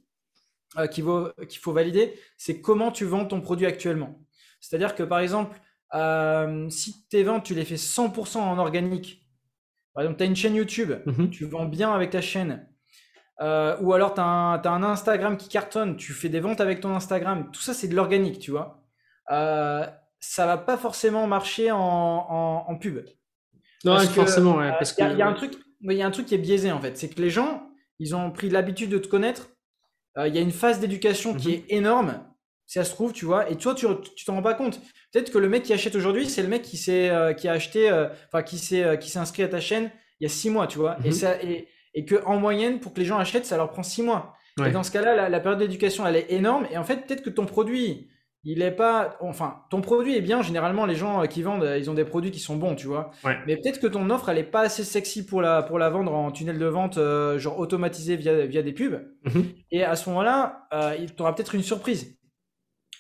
qu'il 0.91 1.03
faut 1.03 1.74
valider, 1.74 2.17
c'est 2.38 2.61
comment 2.61 2.91
tu 2.91 3.03
vends 3.03 3.26
ton 3.26 3.41
produit 3.41 3.65
actuellement. 3.65 4.19
C'est-à-dire 4.61 4.95
que 4.95 5.03
par 5.03 5.19
exemple, 5.19 5.59
si 6.69 7.07
tes 7.09 7.24
ventes, 7.24 7.43
tu 7.43 7.53
les 7.53 7.65
fais 7.65 7.76
100% 7.76 8.38
en 8.38 8.57
organique, 8.57 9.22
par 9.93 10.03
exemple, 10.03 10.17
tu 10.17 10.24
as 10.24 10.28
une 10.28 10.36
chaîne 10.36 10.55
YouTube, 10.55 10.93
mhm. 11.05 11.30
tu 11.30 11.45
vends 11.45 11.65
bien 11.65 11.93
avec 11.93 12.11
ta 12.11 12.22
chaîne. 12.22 12.67
Euh, 13.41 13.76
ou 13.82 13.93
alors, 13.93 14.13
tu 14.13 14.22
as, 14.22 14.24
un 14.24 14.84
Instagram 14.84 15.36
qui 15.36 15.49
cartonne, 15.49 15.97
tu 15.97 16.13
fais 16.13 16.30
des 16.30 16.39
ventes 16.39 16.61
avec 16.61 16.80
ton 16.80 16.95
Instagram. 16.95 17.49
Tout 17.51 17.61
ça, 17.61 17.74
c'est 17.74 17.88
de 17.88 17.95
l'organique, 17.95 18.39
tu 18.39 18.51
vois. 18.51 18.84
Euh, 19.32 19.86
ça 20.19 20.45
va 20.45 20.57
pas 20.57 20.78
forcément 20.78 21.26
marcher 21.28 21.72
en, 21.72 22.78
pub. 22.80 22.99
Non, 23.84 23.99
forcément, 23.99 24.57
ouais, 24.57 24.71
parce 24.71 24.93
qu'il 24.93 25.05
y, 25.17 25.21
a 25.21 25.27
un 25.27 25.34
truc, 25.34 25.53
il 25.82 25.93
y 25.93 26.01
a 26.01 26.07
un 26.07 26.11
truc 26.11 26.27
qui 26.27 26.36
est 26.36 26.39
biaisé 26.39 26.71
en 26.71 26.79
fait. 26.79 26.97
C'est 26.97 27.09
que 27.09 27.21
les 27.21 27.29
gens, 27.29 27.67
ils 27.99 28.15
ont 28.15 28.32
pris 28.32 28.49
l'habitude 28.49 28.89
de 28.89 28.97
te 28.97 29.07
connaître. 29.07 29.49
Euh, 30.17 30.27
il 30.27 30.36
y 30.36 30.38
a 30.38 30.41
une 30.41 30.51
phase 30.51 30.79
d'éducation 30.79 31.34
qui 31.34 31.47
mhm. 31.49 31.53
est 31.53 31.65
énorme, 31.69 32.19
si 32.67 32.79
ça 32.79 32.84
se 32.84 32.91
trouve, 32.91 33.13
tu 33.13 33.25
vois. 33.25 33.49
Et 33.49 33.55
toi, 33.55 33.73
tu 33.73 33.86
t'en 34.25 34.36
rends 34.36 34.41
pas 34.41 34.53
compte. 34.53 34.79
Peut-être 35.11 35.32
que 35.32 35.38
le 35.38 35.49
mec 35.49 35.63
qui 35.63 35.73
achète 35.73 35.95
aujourd'hui, 35.95 36.29
c'est 36.29 36.41
le 36.41 36.47
mec 36.47 36.61
qui 36.61 36.77
s'est 36.77 37.09
euh, 37.09 37.34
qui 37.34 37.47
a 37.47 37.53
acheté, 37.53 37.89
euh, 37.89 38.07
enfin 38.27 38.43
qui 38.43 38.57
s'est 38.57 38.84
euh, 38.84 38.95
qui 38.95 39.09
s'est 39.09 39.19
inscrit 39.19 39.43
à 39.43 39.47
ta 39.47 39.59
chaîne 39.59 39.91
il 40.19 40.23
y 40.23 40.27
a 40.27 40.29
six 40.29 40.49
mois, 40.49 40.67
tu 40.67 40.77
vois. 40.77 40.97
Et 41.03 41.07
mhm. 41.07 41.13
ça 41.13 41.41
et, 41.41 41.67
et 41.93 42.05
que 42.05 42.23
en 42.25 42.38
moyenne, 42.38 42.79
pour 42.79 42.93
que 42.93 42.99
les 42.99 43.05
gens 43.05 43.17
achètent, 43.17 43.45
ça 43.45 43.57
leur 43.57 43.71
prend 43.71 43.84
six 43.84 44.03
mois. 44.03 44.36
Et 44.65 44.71
dans 44.71 44.84
ce 44.84 44.91
cas-là, 44.91 45.29
la, 45.29 45.39
période 45.39 45.59
d'éducation, 45.59 46.05
elle 46.05 46.17
est 46.17 46.32
énorme. 46.32 46.67
Et 46.71 46.77
en 46.77 46.84
fait, 46.84 47.07
peut-être 47.07 47.23
que 47.23 47.29
ton 47.29 47.45
produit, 47.45 48.09
il 48.44 48.62
est 48.62 48.72
pas, 48.72 49.18
enfin, 49.22 49.64
ton 49.70 49.82
produit 49.82 50.16
est 50.16 50.22
bien. 50.22 50.42
Généralement, 50.42 50.86
les 50.86 50.96
gens 50.96 51.26
qui 51.28 51.44
vendent, 51.44 51.76
ils 51.78 51.89
ont 51.89 51.94
des 51.94 52.06
produits 52.06 52.32
qui 52.32 52.39
sont 52.39 52.56
bons, 52.56 52.76
tu 52.76 52.88
vois. 52.88 53.12
Mais 53.46 53.58
peut-être 53.58 53.80
que 53.80 53.88
ton 53.88 54.10
offre, 54.10 54.30
elle 54.30 54.38
est 54.38 54.44
pas 54.44 54.62
assez 54.62 54.84
sexy 54.84 55.26
pour 55.26 55.42
la 55.42 55.64
pour 55.64 55.78
la 55.78 55.89
vendre 55.89 56.14
en 56.14 56.32
tunnel 56.32 56.58
de 56.58 56.66
vente, 56.66 57.00
genre 57.38 57.60
automatisé 57.60 58.16
via 58.16 58.46
via 58.46 58.62
des 58.64 58.74
pubs. 58.74 59.02
Mhm. 59.26 59.46
Et 59.72 59.84
à 59.84 59.96
ce 59.96 60.10
moment-là, 60.10 60.68
tu 60.72 61.22
auras 61.22 61.34
peut-être 61.34 61.56
une 61.56 61.64
surprise. 61.64 62.18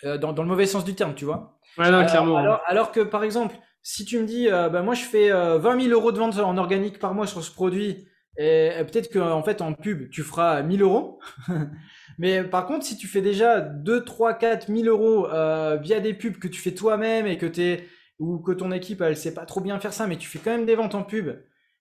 Dans, 0.03 0.33
dans, 0.33 0.41
le 0.41 0.49
mauvais 0.49 0.65
sens 0.65 0.83
du 0.83 0.95
terme, 0.95 1.13
tu 1.13 1.25
vois. 1.25 1.59
Euh, 1.79 2.57
alors, 2.65 2.91
que, 2.91 2.99
par 2.99 3.23
exemple, 3.23 3.55
si 3.81 4.05
tu 4.05 4.19
me 4.19 4.25
dis, 4.25 4.49
euh, 4.49 4.69
bah, 4.69 4.81
moi, 4.81 4.93
je 4.93 5.03
fais 5.03 5.29
20 5.29 5.35
euh, 5.35 5.79
000 5.79 5.93
euros 5.93 6.11
de 6.11 6.17
vente 6.17 6.37
en 6.37 6.57
organique 6.57 6.99
par 6.99 7.13
mois 7.13 7.27
sur 7.27 7.43
ce 7.43 7.51
produit, 7.51 8.07
et, 8.37 8.71
peut-être 8.79 9.11
qu'en 9.11 9.31
en 9.31 9.43
fait, 9.43 9.61
en 9.61 9.73
pub, 9.73 10.09
tu 10.09 10.23
feras 10.23 10.61
1000 10.61 10.81
euros. 10.81 11.19
Mais 12.17 12.43
par 12.43 12.65
contre, 12.65 12.85
si 12.85 12.97
tu 12.97 13.07
fais 13.07 13.21
déjà 13.21 13.61
2, 13.61 14.03
3, 14.03 14.33
4 14.35 14.69
1000 14.69 14.87
euros 14.87 15.27
via 15.81 15.99
des 15.99 16.13
pubs 16.13 16.37
que 16.37 16.47
tu 16.47 16.61
fais 16.61 16.71
toi-même 16.71 17.27
et 17.27 17.37
que 17.37 17.45
t'es 17.45 17.87
ou 18.19 18.37
que 18.37 18.51
ton 18.51 18.71
équipe 18.71 19.01
elle 19.01 19.17
sait 19.17 19.33
pas 19.33 19.45
trop 19.45 19.61
bien 19.61 19.79
faire 19.79 19.93
ça, 19.93 20.05
mais 20.05 20.17
tu 20.17 20.27
fais 20.27 20.37
quand 20.37 20.51
même 20.51 20.65
des 20.65 20.75
ventes 20.75 20.93
en 20.93 21.03
pub 21.03 21.31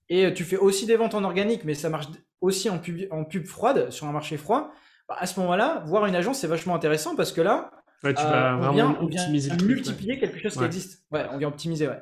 et 0.08 0.32
tu 0.32 0.44
fais 0.44 0.56
aussi 0.56 0.86
des 0.86 0.96
ventes 0.96 1.14
en 1.14 1.22
organique, 1.24 1.64
mais 1.64 1.74
ça 1.74 1.90
marche 1.90 2.06
aussi 2.40 2.70
en 2.70 2.78
pub, 2.78 3.00
en 3.10 3.24
pub 3.24 3.46
froide 3.46 3.90
sur 3.90 4.06
un 4.06 4.12
marché 4.12 4.36
froid. 4.36 4.72
Bah, 5.08 5.16
à 5.18 5.26
ce 5.26 5.38
moment-là, 5.40 5.82
voir 5.86 6.06
une 6.06 6.14
agence 6.16 6.38
c'est 6.38 6.46
vachement 6.46 6.74
intéressant 6.74 7.14
parce 7.14 7.32
que 7.32 7.42
là, 7.42 7.70
Ouais, 8.02 8.14
tu 8.14 8.22
vas 8.22 8.54
euh, 8.54 8.56
vraiment 8.56 9.02
optimiser 9.02 9.52
multiplier 9.62 10.18
quelque 10.18 10.38
chose 10.40 10.56
qui 10.56 10.64
existe. 10.64 11.04
Ouais, 11.10 11.26
on 11.32 11.38
vient 11.38 11.48
optimiser, 11.48 11.86
ouais. 11.86 12.00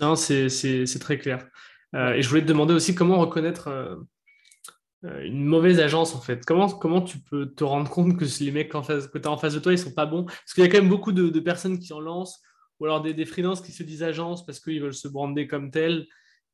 Non, 0.00 0.16
c'est 0.16 0.98
très 1.00 1.18
clair. 1.18 1.46
Euh, 1.94 2.14
et 2.14 2.22
je 2.22 2.28
voulais 2.28 2.40
te 2.40 2.46
demander 2.46 2.74
aussi 2.74 2.94
comment 2.94 3.18
reconnaître 3.18 3.68
euh, 3.68 3.96
une 5.22 5.44
mauvaise 5.44 5.80
agence 5.80 6.14
en 6.14 6.20
fait. 6.20 6.44
Comment, 6.44 6.68
comment 6.68 7.02
tu 7.02 7.18
peux 7.18 7.46
te 7.46 7.64
rendre 7.64 7.90
compte 7.90 8.16
que 8.16 8.24
les 8.42 8.50
mecs 8.50 8.74
en 8.74 8.82
face, 8.82 9.06
que 9.06 9.18
tu 9.18 9.28
as 9.28 9.30
en 9.30 9.36
face 9.36 9.54
de 9.54 9.60
toi, 9.60 9.72
ils 9.72 9.78
sont 9.78 9.92
pas 9.92 10.06
bons? 10.06 10.24
Parce 10.24 10.54
qu'il 10.54 10.64
y 10.64 10.66
a 10.66 10.70
quand 10.70 10.78
même 10.78 10.88
beaucoup 10.88 11.12
de, 11.12 11.40
personnes 11.40 11.78
qui 11.78 11.92
en 11.92 12.00
lancent, 12.00 12.40
ou 12.80 12.86
alors 12.86 13.02
des, 13.02 13.14
des 13.14 13.24
freelances 13.24 13.60
qui 13.60 13.72
se 13.72 13.82
disent 13.82 14.02
agence 14.02 14.44
parce 14.44 14.60
qu'ils 14.60 14.80
veulent 14.80 14.94
se 14.94 15.08
brander 15.08 15.46
comme 15.46 15.70
tel. 15.70 16.06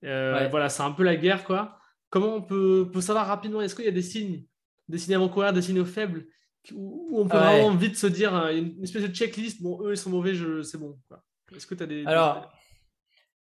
Voilà, 0.02 0.68
c'est 0.68 0.82
un 0.82 0.92
peu 0.92 1.04
la 1.04 1.16
guerre 1.16 1.44
quoi. 1.44 1.78
Comment 2.10 2.36
on 2.36 2.42
peut, 2.42 2.90
peut 2.92 3.00
savoir 3.00 3.26
rapidement 3.26 3.60
Est-ce 3.60 3.76
qu'il 3.76 3.84
y 3.84 3.88
a 3.88 3.92
des 3.92 4.02
signes, 4.02 4.44
des 4.88 4.98
signes 4.98 5.14
avant-coureurs, 5.14 5.52
des 5.52 5.62
signaux 5.62 5.84
faibles 5.84 6.26
où 6.72 7.18
on 7.18 7.26
peut 7.26 7.38
vraiment 7.38 7.74
vite 7.74 7.96
se 7.96 8.06
dire 8.06 8.34
euh, 8.34 8.52
une 8.52 8.82
espèce 8.82 9.02
de 9.02 9.14
checklist 9.14 9.62
bon 9.62 9.80
eux 9.82 9.92
ils 9.92 9.96
sont 9.96 10.10
mauvais 10.10 10.34
c'est 10.62 10.78
bon 10.78 10.98
est-ce 11.54 11.66
que 11.66 11.74
tu 11.74 11.82
as 11.82 11.86
des 11.86 12.04
alors 12.06 12.52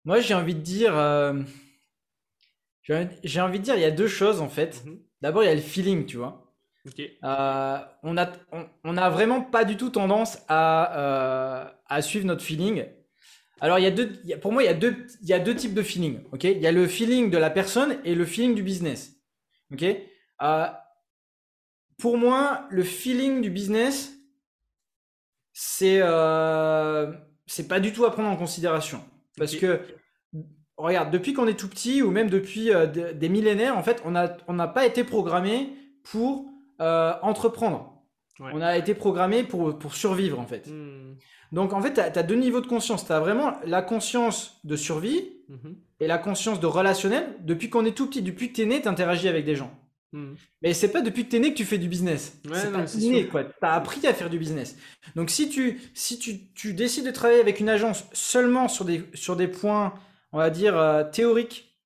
moi 0.05 0.21
j'ai 0.21 0.35
envie 0.35 0.55
de 0.55 0.61
dire 0.61 0.97
euh, 0.97 1.43
j'ai 3.25 3.41
envie 3.41 3.59
de 3.59 3.65
dire 3.65 3.77
il 3.77 3.83
y 3.83 3.85
a 3.85 3.91
deux 3.91 4.09
choses 4.09 4.41
en 4.41 4.49
fait. 4.49 4.83
Mhm. 4.85 4.99
d'abord 5.21 5.43
il 5.43 5.47
y 5.47 5.51
a 5.51 5.55
le 5.55 5.61
feeling 5.61 6.07
tu 6.07 6.17
vois. 6.17 6.47
Euh, 6.99 7.79
on 8.03 8.17
a 8.17 8.33
on, 8.85 8.97
a 8.97 9.11
vraiment 9.11 9.43
pas 9.43 9.65
du 9.65 9.77
tout 9.77 9.91
tendance 9.91 10.39
à, 10.49 11.75
à 11.87 12.03
suivre 12.03 12.27
notre 12.27 12.43
feeling. 12.43 12.87
Alors 13.61 13.79
il 13.79 13.83
y 13.83 13.87
a 13.87 13.91
deux 13.91 14.11
pour 14.41 14.53
moi 14.53 14.63
il 14.63 14.67
y 14.67 14.71
a 14.71 14.75
deux 14.75 15.07
il 15.23 15.29
y 15.29 15.35
a 15.35 15.39
deux 15.39 15.55
types 15.55 15.75
de 15.75 15.83
feeling 15.83 16.21
ok? 16.33 16.45
Il 16.45 16.59
y 16.59 16.67
a 16.67 16.73
le 16.73 16.87
feeling 16.87 17.31
de 17.31 17.39
la 17.39 17.51
personne 17.51 17.99
et 18.05 18.15
le 18.15 18.25
feeling 18.25 18.55
du 18.55 18.63
business 18.63 19.17
ok? 19.73 19.85
Pour 22.01 22.17
moi, 22.17 22.67
le 22.71 22.83
feeling 22.83 23.43
du 23.43 23.51
business, 23.51 24.15
c'est 25.53 26.01
euh, 26.01 27.13
c'est 27.47 27.69
pas 27.69 27.79
du 27.79 27.93
tout 27.93 28.07
à 28.07 28.13
prendre 28.13 28.31
en 28.31 28.37
considération. 28.37 29.05
Parce 29.37 29.55
que, 29.55 29.81
regarde, 30.83 31.11
depuis 31.11 31.33
qu'on 31.33 31.47
est 31.47 31.59
tout 31.59 31.69
petit, 31.69 32.03
ou 32.03 32.11
même 32.11 32.31
depuis 32.31 32.73
euh, 32.73 32.87
des 32.87 33.29
millénaires, 33.29 33.77
en 33.77 33.83
fait, 33.83 34.03
on 34.05 34.11
n'a 34.11 34.37
on 34.49 34.57
pas 34.69 34.87
été 34.87 35.05
programmé 35.05 35.71
pour 36.03 36.47
euh, 36.81 37.13
entreprendre. 37.23 37.95
On 38.41 38.63
a 38.63 38.79
été 38.79 38.95
programmé 38.95 39.43
pour, 39.43 39.79
pour 39.79 39.95
survivre, 39.95 40.41
en 40.41 40.47
fait. 40.47 40.67
Hmm. 40.67 41.17
Donc, 41.53 41.75
en 41.75 41.83
fait, 41.83 41.93
tu 41.93 42.01
as, 42.01 42.23
deux 42.23 42.37
niveaux 42.37 42.63
de 42.63 42.67
conscience. 42.67 43.05
Tu 43.05 43.13
as 43.13 43.21
vraiment 43.21 43.53
la 43.67 43.83
conscience 43.83 44.61
de 44.65 44.77
survie 44.77 45.29
mhm. 45.49 45.77
et 45.99 46.07
la 46.07 46.17
conscience 46.17 46.59
de 46.59 46.67
relationnel. 46.67 47.27
Depuis 47.41 47.69
qu'on 47.69 47.85
est 47.85 47.95
tout 47.95 48.07
petit, 48.07 48.23
depuis 48.23 48.49
que 48.49 48.55
tu 48.55 48.63
es 48.63 48.67
né, 48.67 48.81
tu 48.81 48.89
interagis 48.89 49.29
avec 49.29 49.45
des 49.45 49.57
gens. 49.57 49.71
Hmm. 50.13 50.35
Mais 50.63 50.75
c'est 50.75 50.91
pas 50.91 51.03
depuis 51.03 51.25
que 51.25 51.31
t'es 51.31 51.39
né 51.39 51.53
que 51.53 51.57
tu 51.57 51.65
fais 51.65 51.79
du 51.79 51.89
business. 51.89 52.41
c'est 52.53 52.73
pas 52.73 52.85
né, 52.97 53.27
quoi. 53.27 53.45
T'as 53.45 53.75
appris 53.75 54.05
à 54.07 54.15
faire 54.15 54.29
du 54.29 54.39
business. 54.39 54.77
Donc 55.15 55.31
si 55.31 55.49
tu, 55.49 55.81
si 55.95 56.19
tu, 56.19 56.53
tu, 56.53 56.75
décides 56.75 57.07
de 57.07 57.13
travailler 57.13 57.41
avec 57.41 57.61
une 57.61 57.69
agence 57.69 58.07
seulement 58.13 58.67
sur 58.67 58.85
des, 58.85 59.05
sur 59.15 59.37
des 59.37 59.47
points, 59.47 59.95
on 60.33 60.39
va 60.39 60.51
dire, 60.51 60.77
euh, 60.77 61.05
théoriques, 61.05 61.79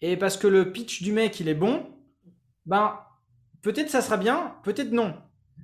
et 0.00 0.16
parce 0.16 0.36
que 0.36 0.46
le 0.46 0.72
pitch 0.72 1.02
du 1.02 1.12
mec, 1.12 1.40
il 1.40 1.48
est 1.48 1.54
bon, 1.54 1.86
ben, 2.66 3.00
peut-être 3.62 3.90
ça 3.90 4.00
sera 4.00 4.16
bien, 4.16 4.54
peut-être 4.62 4.92
non. 4.92 5.16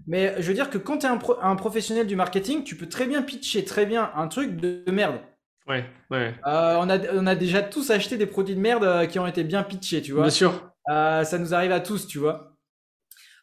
Mais 0.06 0.34
je 0.40 0.48
veux 0.48 0.54
dire 0.54 0.70
que 0.70 0.78
quand 0.78 0.98
t'es 0.98 1.06
un, 1.06 1.18
un 1.40 1.56
professionnel 1.56 2.06
du 2.06 2.16
marketing, 2.16 2.64
tu 2.64 2.76
peux 2.76 2.88
très 2.88 3.06
bien 3.06 3.22
pitcher 3.22 3.64
très 3.64 3.86
bien 3.86 4.10
un 4.14 4.28
truc 4.28 4.56
de, 4.56 4.90
merde. 4.90 5.20
Ouais, 5.66 5.86
ouais. 6.10 6.34
Euh, 6.46 6.76
on, 6.78 6.90
a, 6.90 6.98
on 7.14 7.26
a 7.26 7.34
déjà 7.34 7.62
tous 7.62 7.90
acheté 7.90 8.18
des 8.18 8.26
produits 8.26 8.54
de 8.54 8.60
merde 8.60 8.84
euh, 8.84 9.06
qui 9.06 9.18
ont 9.18 9.26
été 9.26 9.44
bien 9.44 9.62
pitchés, 9.62 10.02
tu 10.02 10.12
vois. 10.12 10.24
Bien 10.24 10.30
sûr. 10.30 10.72
Euh, 10.90 11.24
ça 11.24 11.38
nous 11.38 11.54
arrive 11.54 11.72
à 11.72 11.80
tous, 11.80 12.06
tu 12.06 12.18
vois. 12.18 12.58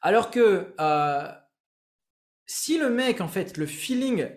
Alors 0.01 0.29
que 0.29 0.73
euh, 0.79 1.27
si 2.45 2.77
le 2.77 2.89
mec, 2.89 3.21
en 3.21 3.27
fait, 3.27 3.57
le 3.57 3.65
feeling 3.65 4.29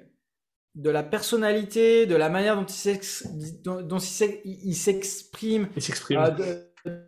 de 0.75 0.91
la 0.91 1.03
personnalité, 1.03 2.07
de 2.07 2.17
la 2.17 2.29
manière 2.29 2.57
dont 2.57 2.67
il 2.67 2.75
s'exprime, 4.75 5.69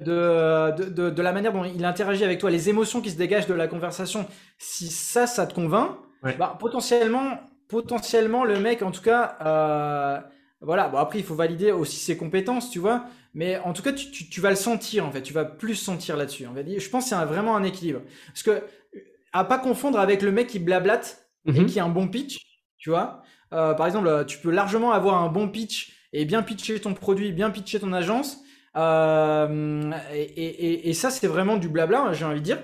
de, 0.01 0.91
de, 0.91 1.11
de, 1.11 1.23
la 1.23 1.33
manière 1.33 1.53
dont 1.53 1.65
il 1.65 1.85
interagit 1.85 2.25
avec 2.25 2.39
toi, 2.39 2.51
les 2.51 2.69
émotions 2.69 3.01
qui 3.01 3.11
se 3.11 3.17
dégagent 3.17 3.47
de 3.47 3.55
la 3.55 3.69
conversation, 3.69 4.27
si 4.59 4.89
ça, 4.89 5.27
ça 5.27 5.47
te 5.47 5.55
convainc, 5.55 5.97
bah, 6.39 6.57
potentiellement, 6.59 7.41
potentiellement, 7.69 8.45
le 8.45 8.59
mec, 8.59 8.83
en 8.83 8.91
tout 8.91 9.03
cas, 9.03 9.37
euh, 9.45 10.21
voilà. 10.61 10.89
Bon, 10.89 10.99
après, 10.99 11.19
il 11.19 11.25
faut 11.25 11.35
valider 11.35 11.73
aussi 11.73 11.99
ses 11.99 12.17
compétences, 12.17 12.71
tu 12.71 12.79
vois. 12.79 13.05
Mais 13.35 13.59
en 13.59 13.73
tout 13.73 13.83
cas, 13.83 13.93
tu, 13.93 14.11
tu, 14.11 14.29
tu 14.29 14.41
vas 14.41 14.51
le 14.51 14.57
sentir, 14.57 15.05
en 15.05 15.13
fait. 15.13 15.23
Tu 15.23 15.33
vas 15.33 15.45
plus 15.45 15.75
sentir 15.75 16.17
là-dessus. 16.17 16.47
Va 16.53 16.63
dire. 16.63 16.81
Je 16.81 16.89
pense 16.89 17.05
que 17.05 17.11
c'est 17.11 17.25
vraiment 17.25 17.57
un 17.57 17.65
équilibre. 17.65 18.01
Parce 18.29 18.43
que, 18.43 18.63
à 19.33 19.45
pas 19.45 19.59
confondre 19.59 19.99
avec 19.99 20.23
le 20.23 20.33
mec 20.33 20.47
qui 20.47 20.59
blablate 20.59 21.29
et 21.45 21.53
mhm. 21.53 21.67
qui 21.67 21.79
a 21.79 21.85
un 21.85 21.91
bon 21.91 22.09
pitch, 22.09 22.39
tu 22.79 22.91
vois. 22.91 23.23
Euh, 23.53 23.75
par 23.75 23.87
exemple, 23.87 24.25
tu 24.27 24.39
peux 24.39 24.51
largement 24.51 24.93
avoir 24.93 25.23
un 25.23 25.29
bon 25.29 25.49
pitch 25.49 25.93
et 26.13 26.25
bien 26.25 26.43
pitcher 26.43 26.81
ton 26.81 26.95
produit, 26.95 27.33
bien 27.33 27.51
pitcher 27.51 27.81
ton 27.81 27.93
agence. 27.93 28.39
Euh, 28.77 29.93
et, 30.13 30.23
et, 30.23 30.89
et, 30.89 30.95
ça, 30.95 31.11
c'est 31.11 31.27
vraiment 31.27 31.57
du 31.57 31.69
blabla, 31.69 32.13
j'ai 32.13 32.25
envie 32.25 32.41
de 32.41 32.45
dire. 32.45 32.59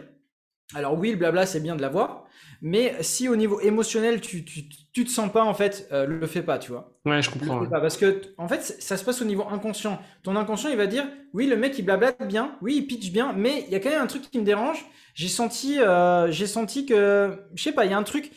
Alors 0.75 0.99
oui, 0.99 1.11
le 1.11 1.17
blabla, 1.17 1.47
c'est 1.47 1.61
bien 1.61 1.77
de 1.77 1.83
l'avoir. 1.83 2.25
Mais 2.65 2.95
si 3.01 3.29
au 3.29 3.35
niveau 3.35 3.61
émotionnel, 3.61 4.21
tu, 4.21 4.45
tu, 4.45 4.69
tu 4.69 5.05
te 5.05 5.11
sens 5.11 5.33
pas, 5.33 5.43
en 5.43 5.53
fait, 5.53 5.89
euh, 5.91 6.07
le 6.07 6.27
fais 6.27 6.43
pas, 6.43 6.59
tu 6.59 6.71
vois. 6.71 6.97
Ouais, 7.05 7.21
je 7.21 7.29
comprends. 7.29 7.67
Pas, 7.67 7.81
parce 7.81 7.97
que, 7.97 8.23
en 8.39 8.47
fait, 8.47 8.63
ça 8.63 8.97
se 8.97 9.05
passe 9.05 9.21
au 9.21 9.25
niveau 9.25 9.45
inconscient. 9.51 10.01
Ton 10.23 10.37
inconscient, 10.37 10.71
il 10.71 10.77
va 10.77 10.87
dire, 10.87 11.05
oui, 11.33 11.47
le 11.47 11.57
mec, 11.57 11.77
il 11.79 11.83
blablate 11.83 12.27
bien, 12.29 12.57
oui, 12.63 12.77
il 12.77 12.87
pitch 12.87 13.11
bien, 13.11 13.33
mais 13.33 13.65
il 13.67 13.73
y 13.73 13.75
a 13.75 13.81
quand 13.81 13.91
même 13.91 14.03
un 14.03 14.07
truc 14.07 14.31
qui 14.31 14.39
me 14.39 14.45
dérange. 14.45 14.87
J'ai 15.15 15.29
senti, 15.29 15.81
euh, 15.81 16.31
j'ai 16.31 16.47
senti 16.47 16.87
que, 16.87 17.37
je 17.55 17.63
sais 17.63 17.73
pas, 17.73 17.85
il 17.85 17.91
y 17.91 17.95
a 17.95 17.99
un 17.99 18.05
truc. 18.05 18.31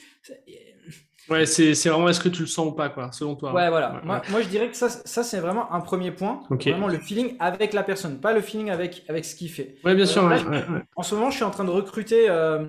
Ouais, 1.30 1.46
c'est 1.46 1.74
vraiment 1.90 2.10
est-ce 2.10 2.20
que 2.20 2.30
tu 2.30 2.42
le 2.42 2.48
sens 2.48 2.68
ou 2.68 2.72
pas, 2.72 2.90
quoi, 2.90 3.12
selon 3.12 3.36
toi. 3.36 3.54
Ouais, 3.54 3.70
voilà. 3.70 4.02
moi, 4.04 4.22
moi, 4.30 4.42
je 4.42 4.48
dirais 4.48 4.70
que 4.70 4.76
ça, 4.76 4.90
ça 4.90 5.24
c'est 5.24 5.40
vraiment 5.40 5.72
un 5.74 5.82
premier 5.82 6.12
point. 6.12 6.42
Vraiment 6.50 6.88
le 6.88 7.00
feeling 7.00 7.36
avec 7.40 7.74
la 7.74 7.84
personne, 7.84 8.20
pas 8.20 8.34
le 8.34 8.42
feeling 8.42 8.70
avec, 8.70 9.04
avec 9.08 9.26
ce 9.26 9.36
qu'il 9.36 9.50
fait. 9.50 9.76
Ouais, 9.84 9.96
bien 9.96 10.06
sûr. 10.06 10.24
ouais, 10.24 10.40
en 10.96 11.04
ce 11.04 11.16
moment, 11.16 11.30
je 11.30 11.36
suis 11.36 11.44
en 11.44 11.52
train 11.52 11.66
de 11.66 11.72
recruter. 11.72 12.30
Euh, 12.30 12.66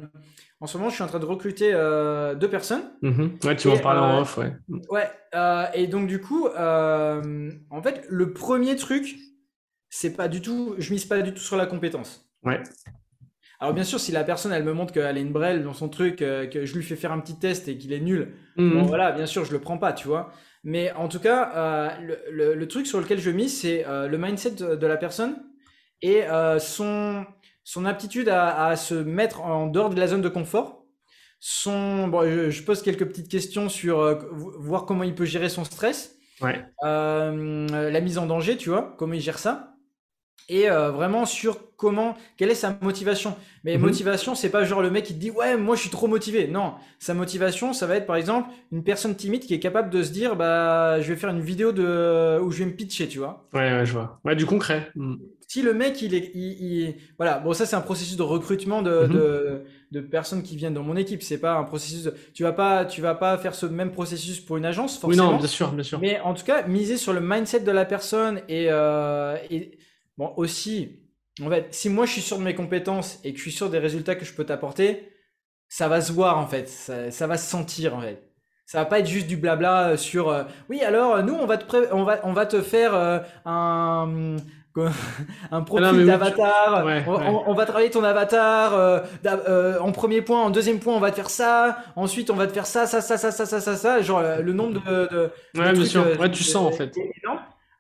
en 0.61 0.66
ce 0.66 0.78
moment, 0.78 0.88
je 0.88 0.94
suis 0.94 1.04
en 1.04 1.07
train 1.07 1.18
de 1.18 1.26
recruter 1.26 1.70
euh, 1.74 2.34
deux 2.34 2.48
personnes. 2.48 2.90
Mm-hmm. 3.02 3.46
Ouais, 3.46 3.57
tu 3.57 3.68
vas 3.68 3.74
en 3.74 3.78
parler 3.78 4.00
en 4.00 4.16
euh, 4.16 4.20
off, 4.22 4.38
ouais. 4.38 4.52
Ouais, 4.88 5.11
euh, 5.34 5.66
et 5.74 5.86
donc 5.86 6.07
du 6.07 6.20
coup, 6.20 6.48
en 6.48 7.82
fait, 7.82 8.07
le 8.09 8.32
premier 8.32 8.76
truc, 8.76 9.16
c'est 9.90 10.16
pas 10.16 10.28
du 10.28 10.40
tout, 10.40 10.74
je 10.78 10.92
mise 10.92 11.04
pas 11.04 11.20
du 11.20 11.34
tout 11.34 11.40
sur 11.40 11.57
la 11.57 11.66
compétence. 11.66 12.30
Ouais. 12.42 12.62
Alors 13.61 13.74
bien 13.74 13.84
sûr, 13.84 13.98
si 13.98 14.12
la 14.12 14.24
personne, 14.24 14.52
elle 14.52 14.64
me 14.64 14.72
montre 14.72 14.92
qu'elle 14.92 15.16
a 15.16 15.18
une 15.18 15.32
brêle 15.32 15.62
dans 15.62 15.72
son 15.72 15.88
truc, 15.88 16.16
que 16.16 16.64
je 16.64 16.74
lui 16.74 16.82
fais 16.82 16.96
faire 16.96 17.12
un 17.12 17.20
petit 17.20 17.38
test 17.38 17.68
et 17.68 17.78
qu'il 17.78 17.92
est 17.92 18.00
nul, 18.00 18.34
bon 18.57 18.82
voilà, 18.82 19.12
bien 19.12 19.26
sûr, 19.26 19.44
je 19.44 19.52
le 19.52 19.61
prends 19.61 19.78
pas, 19.78 19.92
tu 19.92 20.09
vois. 20.09 20.30
Mais 20.62 20.92
en 20.92 21.09
tout 21.09 21.20
cas, 21.20 21.98
le, 22.00 22.54
le, 22.54 22.68
truc 22.68 22.86
sur 22.86 23.00
lequel 23.00 23.18
je 23.18 23.30
mise, 23.30 23.61
c'est 23.61 23.84
le 23.88 24.18
mindset 24.18 24.57
de, 24.57 24.86
la 24.86 24.96
personne 24.98 25.36
et 26.02 26.24
son 26.59 27.24
son 27.66 27.84
aptitude 27.84 28.28
à, 28.28 28.76
se 28.76 28.94
mettre 28.94 29.40
en 29.40 29.66
dehors 29.66 29.90
de 29.90 29.98
la 29.98 30.07
zone 30.07 30.22
de 30.22 30.28
confort, 30.28 30.84
son, 31.40 32.07
bon, 32.07 32.48
je, 32.48 32.62
pose 32.62 32.80
quelques 32.80 33.04
petites 33.04 33.28
questions 33.28 33.68
sur 33.68 34.00
euh, 34.00 34.14
voir 34.30 34.86
comment 34.86 35.02
il 35.02 35.16
peut 35.16 35.24
gérer 35.24 35.48
son 35.48 35.64
stress, 35.64 36.16
ouais. 36.40 36.64
euh, 36.84 37.90
la 37.90 38.00
mise 38.00 38.18
en 38.18 38.26
danger, 38.26 38.57
tu 38.57 38.70
vois, 38.70 38.94
comment 38.98 39.14
il 39.14 39.20
gère 39.20 39.40
ça, 39.40 39.75
et 40.49 40.70
euh, 40.70 40.91
vraiment 40.91 41.26
sur 41.26 41.59
comment, 41.76 42.16
quelle 42.37 42.51
est 42.51 42.55
sa 42.55 42.78
motivation. 42.80 43.37
Mais 43.64 43.76
mhm. 43.76 43.84
motivation, 43.84 44.34
c'est 44.34 44.49
pas 44.49 44.64
genre 44.64 44.80
le 44.80 44.91
mec 44.91 45.05
qui 45.05 45.14
te 45.14 45.18
dit 45.18 45.30
ouais, 45.30 45.57
moi 45.57 45.76
je 45.76 45.80
suis 45.80 45.91
trop 45.91 46.07
motivé. 46.07 46.47
Non, 46.47 46.74
sa 46.99 47.14
motivation, 47.14 47.72
ça 47.72 47.87
va 47.87 47.97
être 47.97 48.07
par 48.07 48.16
exemple 48.16 48.51
une 48.72 48.84
personne 48.84 49.14
timide 49.16 49.43
qui 49.43 49.55
est 49.55 49.61
capable 49.61 49.91
de 49.91 50.03
se 50.03 50.12
dire 50.12 50.37
bah 50.37 51.01
je 51.01 51.12
vais 51.12 51.16
faire 51.18 51.30
une 51.30 51.41
vidéo 51.41 51.72
de 51.72 52.39
où 52.41 52.51
je 52.51 52.59
vais 52.61 52.66
me 52.66 52.76
pitcher, 52.76 53.09
tu 53.09 53.18
vois. 53.18 53.47
Ouais, 53.53 53.72
ouais, 53.72 53.87
je 53.87 53.93
vois. 53.93 54.20
Ouais, 54.24 54.37
du 54.37 54.47
concret. 54.47 54.91
Mm 54.95 55.16
si 55.49 55.62
le 55.62 55.74
mec, 55.74 56.03
il 56.03 56.14
est, 56.14 56.32
il, 56.34 56.95
voilà, 57.18 57.39
bon, 57.39 57.53
ça 57.53 57.66
c'est 57.66 57.76
un 57.76 57.80
processus 57.80 58.16
de 58.16 58.22
recrutement 58.22 58.82
de, 58.82 59.07
mhm. 59.07 59.12
de, 59.12 59.64
de, 59.93 60.01
personnes 60.01 60.43
qui 60.43 60.57
viennent 60.57 60.74
dans 60.74 60.82
mon 60.82 60.97
équipe. 60.97 61.22
C'est 61.22 61.39
pas 61.39 61.55
un 61.55 61.62
processus. 61.62 62.11
tu 62.34 62.43
vas 62.43 62.53
pas, 62.53 62.84
tu 62.84 63.01
vas 63.01 63.14
pas 63.14 63.39
faire 63.39 63.55
ce 63.55 63.66
même 63.66 63.93
processus 63.93 64.41
pour 64.41 64.57
une 64.57 64.64
agence, 64.64 64.99
forcément. 64.99 65.26
Oui, 65.26 65.32
non, 65.32 65.39
bien 65.39 65.47
sûr, 65.47 65.72
bien 65.72 65.84
sûr. 65.84 66.01
Mais 66.01 66.20
en 66.20 66.34
tout 66.34 66.45
cas, 66.45 66.66
miser 66.66 66.97
sur 66.97 67.12
le 67.12 67.20
mindset 67.20 67.61
de 67.61 67.70
la 67.70 67.84
personne 67.84 68.41
et, 68.49 68.66
euh, 68.70 69.37
et 69.51 69.78
bon 70.16 70.32
aussi, 70.36 71.00
en 71.42 71.50
fait, 71.50 71.72
si 71.74 71.88
moi 71.88 72.06
je 72.06 72.12
suis 72.12 72.22
sûr 72.22 72.38
de 72.38 72.42
mes 72.42 72.54
compétences 72.54 73.20
et 73.24 73.32
que 73.32 73.38
je 73.38 73.42
suis 73.42 73.52
sûr 73.52 73.70
des 73.70 73.78
résultats 73.78 74.14
que 74.14 74.24
je 74.24 74.32
peux 74.32 74.44
t'apporter, 74.44 75.12
ça 75.68 75.88
va 75.88 76.00
se 76.00 76.12
voir 76.12 76.38
en 76.38 76.46
fait, 76.46 76.68
ça, 76.68 77.10
ça 77.10 77.26
va 77.26 77.36
se 77.38 77.48
sentir 77.50 77.96
en 77.96 78.00
fait. 78.00 78.22
Ça 78.66 78.78
va 78.78 78.84
pas 78.86 78.98
être 78.98 79.06
juste 79.06 79.28
du 79.28 79.36
blabla 79.36 79.96
sur 79.96 80.28
euh, 80.28 80.42
oui 80.68 80.82
alors 80.82 81.22
nous 81.22 81.34
on 81.34 81.46
va 81.46 81.56
te 81.56 81.94
on 81.94 82.02
va 82.02 82.20
on 82.24 82.32
va 82.32 82.46
te 82.46 82.60
faire 82.62 82.94
euh, 82.94 83.20
un 83.44 84.36
un 85.50 85.62
profil 85.62 86.06
d'avatar. 86.06 86.86
on, 87.46 87.54
va 87.54 87.66
travailler 87.66 87.90
ton 87.90 88.04
avatar. 88.04 88.74
Euh, 88.74 89.00
euh, 89.24 89.78
en 89.80 89.92
premier 89.92 90.22
point, 90.22 90.42
en 90.42 90.50
deuxième 90.50 90.78
point, 90.80 90.94
on 90.94 91.00
va 91.00 91.10
te 91.10 91.16
faire 91.16 91.30
ça. 91.30 91.78
Ensuite, 91.96 92.30
on 92.30 92.36
va 92.36 92.46
te 92.46 92.52
faire 92.52 92.66
ça, 92.66 92.86
ça, 92.86 93.00
ça, 93.00 93.16
ça, 93.16 93.30
ça, 93.30 93.46
ça, 93.46 93.60
ça, 93.60 93.76
ça. 93.76 94.02
Genre 94.02 94.22
le 94.42 94.52
nombre 94.52 94.80
de. 94.80 95.08
de 95.08 95.30
ouais, 95.58 95.72
bien 95.72 95.84
sûr. 95.84 96.02
Euh, 96.02 96.16
ouais, 96.16 96.30
tu 96.30 96.44
sens 96.44 96.66
en 96.66 96.72
fait. 96.72 96.94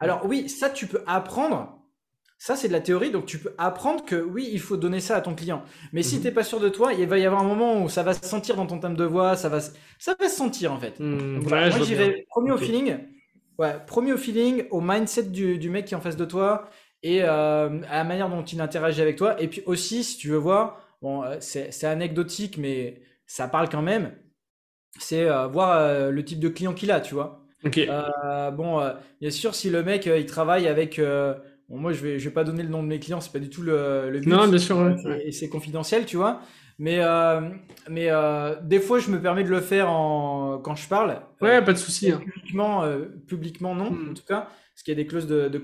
Alors 0.00 0.22
oui, 0.24 0.48
ça 0.48 0.70
tu 0.70 0.86
peux 0.86 1.02
apprendre. 1.06 1.75
Ça, 2.38 2.54
c'est 2.54 2.68
de 2.68 2.72
la 2.72 2.80
théorie, 2.80 3.10
donc 3.10 3.24
tu 3.24 3.38
peux 3.38 3.54
apprendre 3.56 4.04
que 4.04 4.16
oui, 4.16 4.48
il 4.52 4.60
faut 4.60 4.76
donner 4.76 5.00
ça 5.00 5.16
à 5.16 5.20
ton 5.22 5.34
client. 5.34 5.62
Mais 5.92 6.02
si 6.02 6.10
tu 6.10 6.16
mhm. 6.16 6.22
si 6.22 6.28
t'es 6.28 6.34
pas 6.34 6.44
sûr 6.44 6.60
de 6.60 6.68
toi, 6.68 6.92
il 6.92 7.06
va 7.06 7.18
y 7.18 7.24
avoir 7.24 7.42
un 7.42 7.46
moment 7.46 7.82
où 7.82 7.88
ça 7.88 8.02
va 8.02 8.12
se 8.12 8.26
sentir 8.26 8.56
dans 8.56 8.66
ton 8.66 8.78
thème 8.78 8.94
de 8.94 9.04
voix, 9.04 9.36
ça 9.36 9.48
va, 9.48 9.60
ça 9.60 10.14
va 10.18 10.28
se 10.28 10.36
sentir 10.36 10.72
en 10.72 10.78
fait. 10.78 11.00
Hmm, 11.00 11.40
moi, 11.48 11.70
j'irai 11.70 12.26
premier 12.28 12.52
au 12.52 12.58
feeling. 12.58 12.98
Ouais, 13.58 13.74
premier 13.86 14.12
au 14.12 14.18
feeling, 14.18 14.64
au 14.70 14.82
mindset 14.82 15.24
du, 15.24 15.58
du 15.58 15.70
mec 15.70 15.86
qui 15.86 15.94
est 15.94 15.96
en 15.96 16.02
face 16.02 16.16
de 16.16 16.26
toi 16.26 16.68
et 17.02 17.22
euh, 17.22 17.80
à 17.88 17.98
la 17.98 18.04
manière 18.04 18.28
dont 18.28 18.42
il 18.42 18.60
interagit 18.60 19.00
avec 19.00 19.16
toi. 19.16 19.40
Et 19.40 19.48
puis 19.48 19.62
aussi, 19.64 20.04
si 20.04 20.18
tu 20.18 20.28
veux 20.28 20.36
voir, 20.36 20.80
bon, 21.00 21.22
euh, 21.22 21.36
c'est 21.40 21.84
anecdotique, 21.84 22.58
mais 22.58 23.00
ça 23.26 23.48
parle 23.48 23.68
quand 23.68 23.82
même, 23.82 24.12
c'est 24.98 25.28
euh, 25.28 25.46
voir 25.46 26.10
le 26.10 26.24
type 26.24 26.40
de 26.40 26.48
client 26.48 26.74
qu'il 26.74 26.90
a, 26.90 27.00
tu 27.00 27.14
vois. 27.14 27.46
bon, 28.52 28.92
bien 29.20 29.30
sûr, 29.30 29.54
si 29.54 29.70
le 29.70 29.82
mec, 29.82 30.06
il 30.06 30.26
travaille 30.26 30.68
avec... 30.68 31.00
Bon, 31.68 31.78
moi, 31.78 31.92
je 31.92 32.00
vais, 32.00 32.18
je 32.18 32.28
vais 32.28 32.34
pas 32.34 32.44
donner 32.44 32.62
le 32.62 32.68
nom 32.68 32.82
de 32.82 32.88
mes 32.88 33.00
clients, 33.00 33.20
c'est 33.20 33.32
pas 33.32 33.38
du 33.38 33.50
tout 33.50 33.62
le, 33.62 34.10
le 34.10 34.20
but. 34.20 34.28
Non, 34.28 34.46
bien 34.48 34.58
sûr. 34.58 34.96
Et, 35.24 35.32
c'est 35.32 35.48
confidentiel, 35.48 36.06
tu 36.06 36.16
vois. 36.16 36.40
Mais, 36.78 37.00
mais 37.88 38.10
des 38.62 38.80
fois, 38.80 38.98
je 38.98 39.10
me 39.10 39.20
permets 39.20 39.44
de 39.44 39.50
le 39.50 39.60
faire 39.60 39.90
en, 39.90 40.58
quand 40.58 40.76
je 40.76 40.88
parle. 40.88 41.20
Ouais, 41.40 41.62
pas 41.62 41.72
de 41.72 41.78
souci. 41.78 42.12
Hein. 42.12 42.20
Publiquement, 42.22 42.84
publiquement, 43.26 43.74
non, 43.74 43.90
hmm. 43.90 44.10
en 44.10 44.14
tout 44.14 44.24
cas 44.26 44.48
parce 44.76 44.82
qu'il 44.82 44.92
y 44.92 45.00
a 45.00 45.02
des 45.02 45.06
clauses 45.06 45.26
de, 45.26 45.58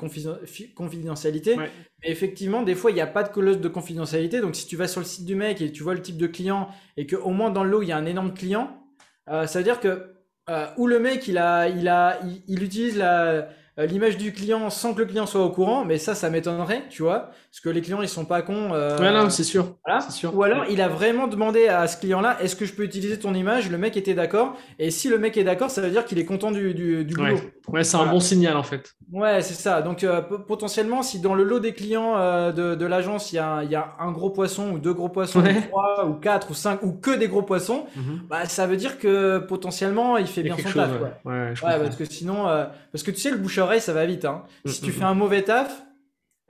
confidentialité. 0.75 1.57
Mais 1.59 1.71
effectivement, 2.05 2.63
des 2.63 2.75
fois, 2.75 2.91
il 2.91 2.95
n'y 2.95 3.03
a 3.03 3.07
pas 3.07 3.23
de 3.23 3.29
clause 3.29 3.61
de 3.61 3.69
confidentialité. 3.69 4.41
Donc, 4.41 4.57
si 4.57 4.67
tu 4.67 4.75
vas 4.75 4.89
sur 4.89 5.03
le 5.03 5.07
site 5.07 5.27
du 5.27 5.35
mec 5.35 5.61
et 5.61 5.71
tu 5.71 5.83
vois 5.83 5.93
le 5.93 6.01
type 6.01 6.17
de 6.17 6.27
client 6.27 6.71
et 6.97 7.07
qu'au 7.07 7.29
moins 7.29 7.51
dans 7.51 7.63
le 7.63 7.69
lot, 7.69 7.83
il 7.83 7.91
y 7.91 7.93
a 7.93 7.99
un 7.99 8.07
énorme 8.07 8.33
client, 8.33 8.83
euh, 9.29 9.47
ça 9.47 9.59
veut 9.59 9.65
dire 9.65 9.81
que 9.81 10.15
euh, 10.49 10.67
ou 10.79 10.87
le 10.87 10.99
mec, 10.99 11.29
il, 11.29 11.37
a, 11.37 11.69
il, 11.69 11.89
a, 11.89 12.21
il 12.49 12.63
utilise 12.63 12.97
la 12.97 13.51
euh, 13.79 13.87
l'image 13.87 14.17
du 14.17 14.33
client 14.33 14.71
sans 14.71 14.95
que 14.95 15.01
le 15.01 15.07
client 15.07 15.27
soit 15.27 15.45
au 15.45 15.51
courant, 15.51 15.85
mais 15.85 15.99
ça, 15.99 16.15
ça 16.15 16.31
m'étonnerait, 16.31 16.85
tu 16.91 17.03
vois, 17.03 17.31
parce 17.51 17.61
que 17.63 17.69
les 17.69 17.81
clients, 17.81 18.03
ils 18.03 18.09
sont 18.09 18.25
pas 18.25 18.43
cons. 18.43 18.71
Euh, 18.73 18.99
non, 18.99 19.31
c'est 19.31 19.45
sûr. 19.45 19.77
sûr. 20.11 20.37
Ou 20.37 20.43
alors, 20.43 20.65
il 20.71 20.81
a 20.81 20.89
vraiment 20.89 21.27
demandé 21.27 21.69
à 21.69 21.87
ce 21.87 21.97
client-là, 21.99 22.37
est-ce 22.43 22.57
que 22.57 22.67
je 22.67 22.73
peux 22.73 22.85
utiliser 22.85 23.19
ton 23.19 23.35
image? 23.35 23.71
Le 23.71 23.79
mec 23.79 23.97
était 23.97 24.15
d'accord, 24.15 24.57
et 24.79 24.91
si 24.91 25.09
le 25.09 25.19
mec 25.19 25.37
est 25.37 25.45
d'accord, 25.45 25.71
ça 25.71 25.81
veut 25.81 25.91
dire 25.91 26.05
qu'il 26.05 26.19
est 26.19 26.25
content 26.25 26.51
du, 26.51 26.75
du, 26.75 27.05
du 27.05 27.15
boulot. 27.15 27.37
Ouais, 27.69 27.85
c'est 27.85 27.97
un 27.97 28.07
bon 28.07 28.21
signal 28.21 28.57
en 28.57 28.63
fait. 28.63 28.95
Ouais, 29.13 29.43
c'est 29.43 29.55
ça. 29.55 29.83
Donc, 29.83 30.05
euh, 30.05 30.21
potentiellement, 30.21 31.03
si 31.03 31.21
dans 31.21 31.35
le 31.35 31.45
lot 31.45 31.61
des 31.61 31.75
clients 31.75 32.17
de, 32.53 32.75
de 32.75 32.87
l'agence, 32.87 33.33
il 33.33 33.37
y, 33.37 33.39
a, 33.39 33.63
y 33.65 33.75
a 33.75 33.95
un 34.01 34.11
gros 34.11 34.31
poisson, 34.31 34.71
ou 34.73 34.79
deux 34.79 34.95
gros 34.95 35.09
poissons, 35.09 35.41
ou 35.41 35.61
trois, 35.69 36.07
ou 36.07 36.15
quatre, 36.15 36.51
ou 36.51 36.55
cinq, 36.55 36.83
ou 36.83 36.93
que 36.93 37.11
des 37.11 37.29
gros 37.29 37.43
poissons, 37.43 37.87
mhm. 37.95 38.23
bah, 38.29 38.47
ça 38.47 38.67
veut 38.67 38.77
dire 38.77 38.99
que 38.99 39.39
potentiellement, 39.39 40.17
il 40.17 40.27
fait 40.27 40.43
bien 40.43 40.57
son 40.57 40.73
taf. 40.73 40.91
Ouais, 41.25 41.33
ouais, 41.51 41.55
parce 41.63 41.97
que 41.97 42.05
sinon, 42.05 42.45
parce 42.91 43.03
que 43.05 43.11
tu 43.11 43.19
sais, 43.21 43.31
le 43.31 43.39
ça 43.81 43.93
va 43.93 44.07
vite. 44.07 44.25
Hein. 44.25 44.45
Mm, 44.65 44.69
si 44.69 44.81
tu 44.83 44.91
mm, 44.91 44.93
fais 44.93 45.05
mm. 45.05 45.09
un 45.09 45.15
mauvais 45.15 45.43
taf, 45.43 45.83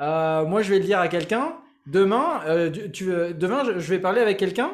euh, 0.00 0.44
moi 0.44 0.62
je 0.62 0.70
vais 0.70 0.78
le 0.78 0.84
dire 0.84 0.98
à 0.98 1.08
quelqu'un. 1.08 1.54
Demain, 1.86 2.40
euh, 2.46 2.70
tu, 2.70 3.06
demain, 3.06 3.64
je 3.64 3.90
vais 3.90 3.98
parler 3.98 4.20
avec 4.20 4.38
quelqu'un 4.38 4.70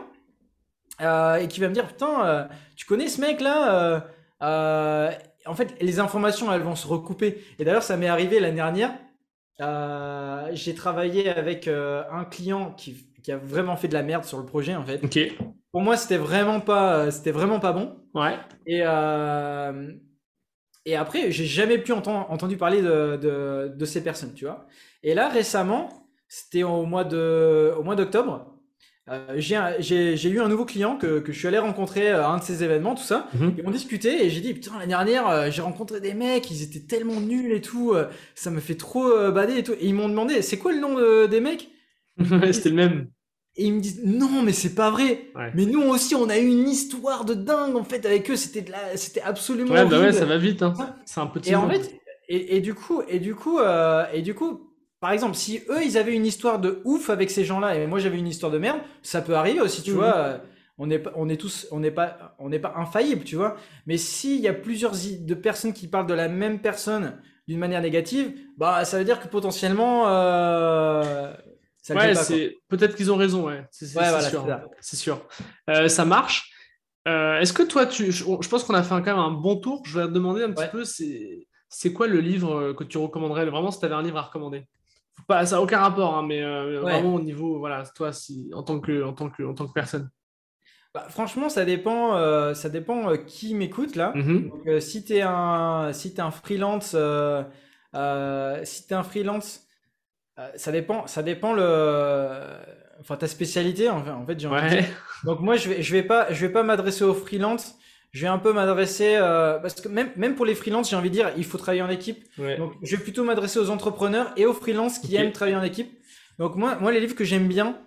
euh, 1.00 1.36
et 1.36 1.48
qui 1.48 1.60
va 1.60 1.68
me 1.68 1.74
dire 1.74 1.86
putain, 1.86 2.48
tu 2.76 2.84
connais 2.84 3.08
ce 3.08 3.20
mec 3.20 3.40
là 3.40 4.04
En 4.40 5.54
fait, 5.54 5.74
les 5.80 6.00
informations 6.00 6.52
elles 6.52 6.62
vont 6.62 6.76
se 6.76 6.86
recouper. 6.86 7.42
Et 7.58 7.64
d'ailleurs, 7.64 7.82
ça 7.82 7.96
m'est 7.96 8.08
arrivé 8.08 8.40
l'année 8.40 8.56
dernière. 8.56 8.92
J'ai 10.52 10.74
travaillé 10.74 11.30
avec 11.30 11.68
un 11.68 12.24
client 12.24 12.72
qui, 12.76 13.06
qui, 13.22 13.32
a 13.32 13.38
vraiment 13.38 13.76
fait 13.76 13.88
de 13.88 13.94
la 13.94 14.02
merde 14.02 14.24
sur 14.24 14.38
le 14.38 14.44
projet 14.44 14.74
en 14.74 14.84
fait. 14.84 15.02
Ok. 15.02 15.18
Pour 15.72 15.82
moi, 15.82 15.96
c'était 15.96 16.16
vraiment 16.16 16.60
pas, 16.60 17.10
c'était 17.10 17.30
vraiment 17.30 17.60
pas 17.60 17.72
bon. 17.72 17.96
Ouais. 18.14 18.36
Et 18.66 18.82
et 20.88 20.96
après, 20.96 21.30
j'ai 21.30 21.44
jamais 21.44 21.76
pu 21.76 21.92
entendre, 21.92 22.26
entendu 22.30 22.56
parler 22.56 22.80
de, 22.80 23.68
de, 23.76 23.84
ces 23.84 24.02
personnes, 24.02 24.32
tu 24.32 24.46
vois. 24.46 24.66
Et 25.02 25.12
là, 25.12 25.28
récemment, 25.28 26.08
c'était 26.28 26.62
au 26.62 26.86
mois 26.86 27.04
de, 27.04 27.74
au 27.78 27.82
mois 27.82 27.94
d'octobre, 27.94 28.54
euh, 29.10 29.34
j'ai 29.36 30.30
eu 30.30 30.40
un 30.40 30.48
nouveau 30.48 30.64
client 30.64 30.96
que, 30.96 31.18
que, 31.18 31.30
je 31.30 31.38
suis 31.38 31.46
allé 31.46 31.58
rencontrer 31.58 32.08
à 32.08 32.30
un 32.30 32.38
de 32.38 32.42
ces 32.42 32.64
événements, 32.64 32.94
tout 32.94 33.02
ça. 33.02 33.28
Mhm. 33.34 33.54
Ils 33.58 33.64
m'ont 33.64 33.70
discuté 33.70 34.24
et 34.24 34.30
j'ai 34.30 34.40
dit 34.40 34.54
putain 34.54 34.78
l'année 34.78 34.88
dernière 34.88 35.50
j'ai 35.50 35.60
rencontré 35.60 36.00
des 36.00 36.14
mecs, 36.14 36.50
ils 36.50 36.62
étaient 36.62 36.86
tellement 36.86 37.20
nuls 37.20 37.52
et 37.52 37.60
tout, 37.60 37.94
ça 38.34 38.50
me 38.50 38.60
fait 38.60 38.76
trop 38.76 39.30
bader 39.30 39.58
et 39.58 39.62
tout. 39.62 39.72
Et 39.72 39.86
ils 39.86 39.94
m'ont 39.94 40.08
demandé 40.08 40.40
c'est 40.40 40.58
quoi 40.58 40.72
le 40.72 40.80
nom 40.80 41.26
des 41.26 41.40
mecs? 41.40 41.68
C'était 42.52 42.70
le 42.70 42.74
même. 42.74 43.08
Et 43.58 43.64
ils 43.64 43.74
me 43.74 43.80
disent 43.80 44.00
non 44.04 44.42
mais 44.42 44.52
c'est 44.52 44.74
pas 44.74 44.90
vrai. 44.90 45.26
Mais 45.54 45.66
nous 45.66 45.82
aussi 45.82 46.14
on 46.14 46.28
a 46.28 46.38
eu 46.38 46.46
une 46.46 46.68
histoire 46.68 47.24
de 47.24 47.34
dingue 47.34 47.76
en 47.76 47.84
fait 47.84 48.06
avec 48.06 48.30
eux. 48.30 48.36
C'était 48.36 48.62
de 48.62 48.70
la... 48.70 48.96
c'était 48.96 49.20
absolument. 49.20 49.72
Ouais 49.74 49.84
bah 49.84 50.00
ouais 50.00 50.12
ça 50.12 50.24
va 50.24 50.38
vite. 50.38 50.62
Hein. 50.62 50.74
C'est 51.04 51.20
un 51.20 51.26
petit. 51.26 51.50
Et 51.50 51.56
en 51.56 51.68
fait 51.68 51.92
et, 52.28 52.56
et, 52.56 52.60
du 52.60 52.74
coup 52.74 53.02
et 53.08 53.18
du 53.18 53.34
coup 53.34 53.58
euh, 53.58 54.04
et 54.12 54.22
du 54.22 54.34
coup 54.34 54.70
par 55.00 55.12
exemple 55.12 55.34
si 55.34 55.60
eux 55.70 55.82
ils 55.84 55.98
avaient 55.98 56.14
une 56.14 56.26
histoire 56.26 56.60
de 56.60 56.80
ouf 56.84 57.10
avec 57.10 57.30
ces 57.30 57.44
gens-là 57.44 57.74
et 57.74 57.86
moi 57.86 57.98
j'avais 57.98 58.18
une 58.18 58.28
histoire 58.28 58.52
de 58.52 58.58
merde 58.58 58.78
ça 59.02 59.22
peut 59.22 59.34
arriver 59.34 59.60
aussi 59.60 59.82
tu 59.82 59.90
mhm. 59.90 59.96
vois. 59.96 60.16
Euh, 60.16 60.38
on 60.78 60.90
est 60.90 61.02
on 61.16 61.28
est 61.28 61.36
tous 61.36 61.66
on 61.72 61.80
n'est 61.80 61.90
pas 61.90 62.36
on 62.38 62.48
n'est 62.48 62.60
pas 62.60 62.74
infaillible 62.76 63.24
tu 63.24 63.34
vois. 63.34 63.56
Mais 63.86 63.96
s'il 63.96 64.40
y 64.40 64.48
a 64.48 64.54
plusieurs 64.54 64.92
de 64.92 65.34
personnes 65.34 65.72
qui 65.72 65.88
parlent 65.88 66.06
de 66.06 66.14
la 66.14 66.28
même 66.28 66.60
personne 66.60 67.14
d'une 67.48 67.58
manière 67.58 67.82
négative, 67.82 68.32
bah 68.56 68.84
ça 68.84 68.98
veut 68.98 69.04
dire 69.04 69.20
que 69.20 69.26
potentiellement 69.26 70.04
euh, 70.06 71.32
ouais, 71.90 72.14
c'est 72.14 72.56
peut-être 72.68 72.96
qu'ils 72.96 73.10
ont 73.10 73.16
raison, 73.16 73.46
ouais. 73.46 73.64
C'est 73.70 73.86
sûr. 73.86 74.68
C'est 74.80 74.96
sûr. 74.96 75.26
Euh, 75.70 75.88
ça 75.88 76.04
marche. 76.04 76.52
Euh, 77.06 77.38
est-ce 77.40 77.52
que 77.52 77.62
toi, 77.62 77.86
tu, 77.86 78.12
je, 78.12 78.24
pense 78.24 78.64
qu'on 78.64 78.74
a 78.74 78.82
fait 78.82 78.90
quand 78.90 79.04
même 79.04 79.18
un 79.18 79.30
bon 79.30 79.56
tour. 79.56 79.82
Je 79.86 79.98
vais 79.98 80.06
te 80.06 80.12
demander 80.12 80.42
un 80.42 80.52
petit 80.52 80.68
peu, 80.70 80.84
c'est 80.84 81.92
quoi 81.92 82.06
le 82.06 82.20
livre 82.20 82.72
que 82.72 82.84
tu 82.84 82.98
recommanderais? 82.98 83.46
Vraiment, 83.46 83.70
si 83.70 83.78
tu 83.78 83.86
avais 83.86 83.94
un 83.94 84.02
livre 84.02 84.18
à 84.18 84.22
recommander. 84.22 84.64
Pas, 85.26 85.44
ça 85.46 85.56
n'a 85.56 85.62
aucun 85.62 85.80
rapport, 85.80 86.16
hein, 86.16 86.24
mais 86.26 86.42
euh, 86.42 86.80
vraiment 86.80 87.16
au 87.16 87.20
niveau, 87.20 87.58
voilà, 87.58 87.82
toi, 87.94 88.12
si, 88.12 88.50
en, 88.54 88.62
tant 88.62 88.78
que, 88.78 89.02
en, 89.02 89.12
tant 89.12 89.28
que, 89.28 89.42
en 89.42 89.52
tant 89.52 89.66
que 89.66 89.72
personne. 89.72 90.08
Bah, 90.94 91.06
franchement, 91.08 91.48
ça 91.48 91.64
dépend, 91.64 92.54
ça 92.54 92.68
dépend 92.68 93.16
qui 93.26 93.54
m'écoute 93.54 93.96
là. 93.96 94.12
Mm-hmm. 94.14 94.80
si 94.80 95.04
tu 95.04 95.14
es 95.14 95.22
un, 95.22 95.92
si 95.92 96.08
es 96.08 96.20
un 96.20 96.30
freelance, 96.30 96.96
si 98.64 98.86
tu 98.86 98.94
es 98.94 98.96
un 98.96 99.02
freelance 99.02 99.67
euh, 100.38 100.48
ça 100.54 100.70
dépend, 100.70 101.06
ça 101.06 101.22
dépend 101.22 101.52
le, 101.52 102.28
enfin 103.00 103.16
ta 103.16 103.26
spécialité 103.26 103.88
en 103.88 104.04
fait. 104.04 104.10
En 104.10 104.26
fait 104.26 104.46
ouais. 104.46 104.84
Donc 105.24 105.40
moi 105.40 105.56
je 105.56 105.68
vais, 105.68 105.82
je 105.82 105.92
vais 105.92 106.02
pas, 106.02 106.32
je 106.32 106.46
vais 106.46 106.52
pas 106.52 106.62
m'adresser 106.62 107.04
aux 107.04 107.14
freelance. 107.14 107.76
Je 108.12 108.22
vais 108.22 108.28
un 108.28 108.38
peu 108.38 108.54
m'adresser 108.54 109.16
euh, 109.16 109.58
parce 109.58 109.74
que 109.74 109.88
même, 109.88 110.10
même 110.16 110.34
pour 110.34 110.46
les 110.46 110.54
freelances, 110.54 110.88
j'ai 110.88 110.96
envie 110.96 111.10
de 111.10 111.14
dire, 111.14 111.30
il 111.36 111.44
faut 111.44 111.58
travailler 111.58 111.82
en 111.82 111.90
équipe. 111.90 112.24
Donc 112.56 112.72
je 112.82 112.96
vais 112.96 113.02
plutôt 113.02 113.22
m'adresser 113.22 113.58
aux 113.58 113.68
entrepreneurs 113.68 114.32
et 114.36 114.46
aux 114.46 114.54
freelances 114.54 114.98
qui 114.98 115.14
aiment 115.16 115.32
travailler 115.32 115.56
en 115.56 115.62
équipe. 115.62 115.90
Donc 116.38 116.56
moi, 116.56 116.76
moi 116.76 116.90
les 116.90 117.00
livres 117.00 117.14
que 117.14 117.24
j'aime 117.24 117.48
bien 117.48 117.78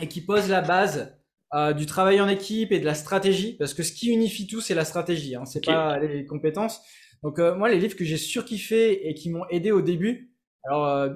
et 0.00 0.08
qui 0.08 0.20
posent 0.20 0.50
la 0.50 0.60
base 0.60 1.16
euh, 1.54 1.72
du 1.72 1.86
travail 1.86 2.20
en 2.20 2.28
équipe 2.28 2.72
et 2.72 2.78
de 2.78 2.84
la 2.84 2.94
stratégie, 2.94 3.56
parce 3.56 3.72
que 3.72 3.82
ce 3.82 3.92
qui 3.92 4.10
unifie 4.10 4.46
tout, 4.46 4.60
c'est 4.60 4.74
la 4.74 4.84
stratégie, 4.84 5.34
hein, 5.34 5.46
c'est 5.46 5.64
pas 5.64 5.98
les 5.98 6.26
compétences. 6.26 6.82
Donc 7.22 7.38
moi, 7.38 7.70
les 7.70 7.78
livres 7.78 7.96
que 7.96 8.04
j'ai 8.04 8.18
surkiffé 8.18 9.08
et 9.08 9.14
qui 9.14 9.30
m'ont 9.30 9.46
aidé 9.48 9.72
au 9.72 9.80
début, 9.80 10.30
alors, 10.68 10.86
euh, 10.86 11.08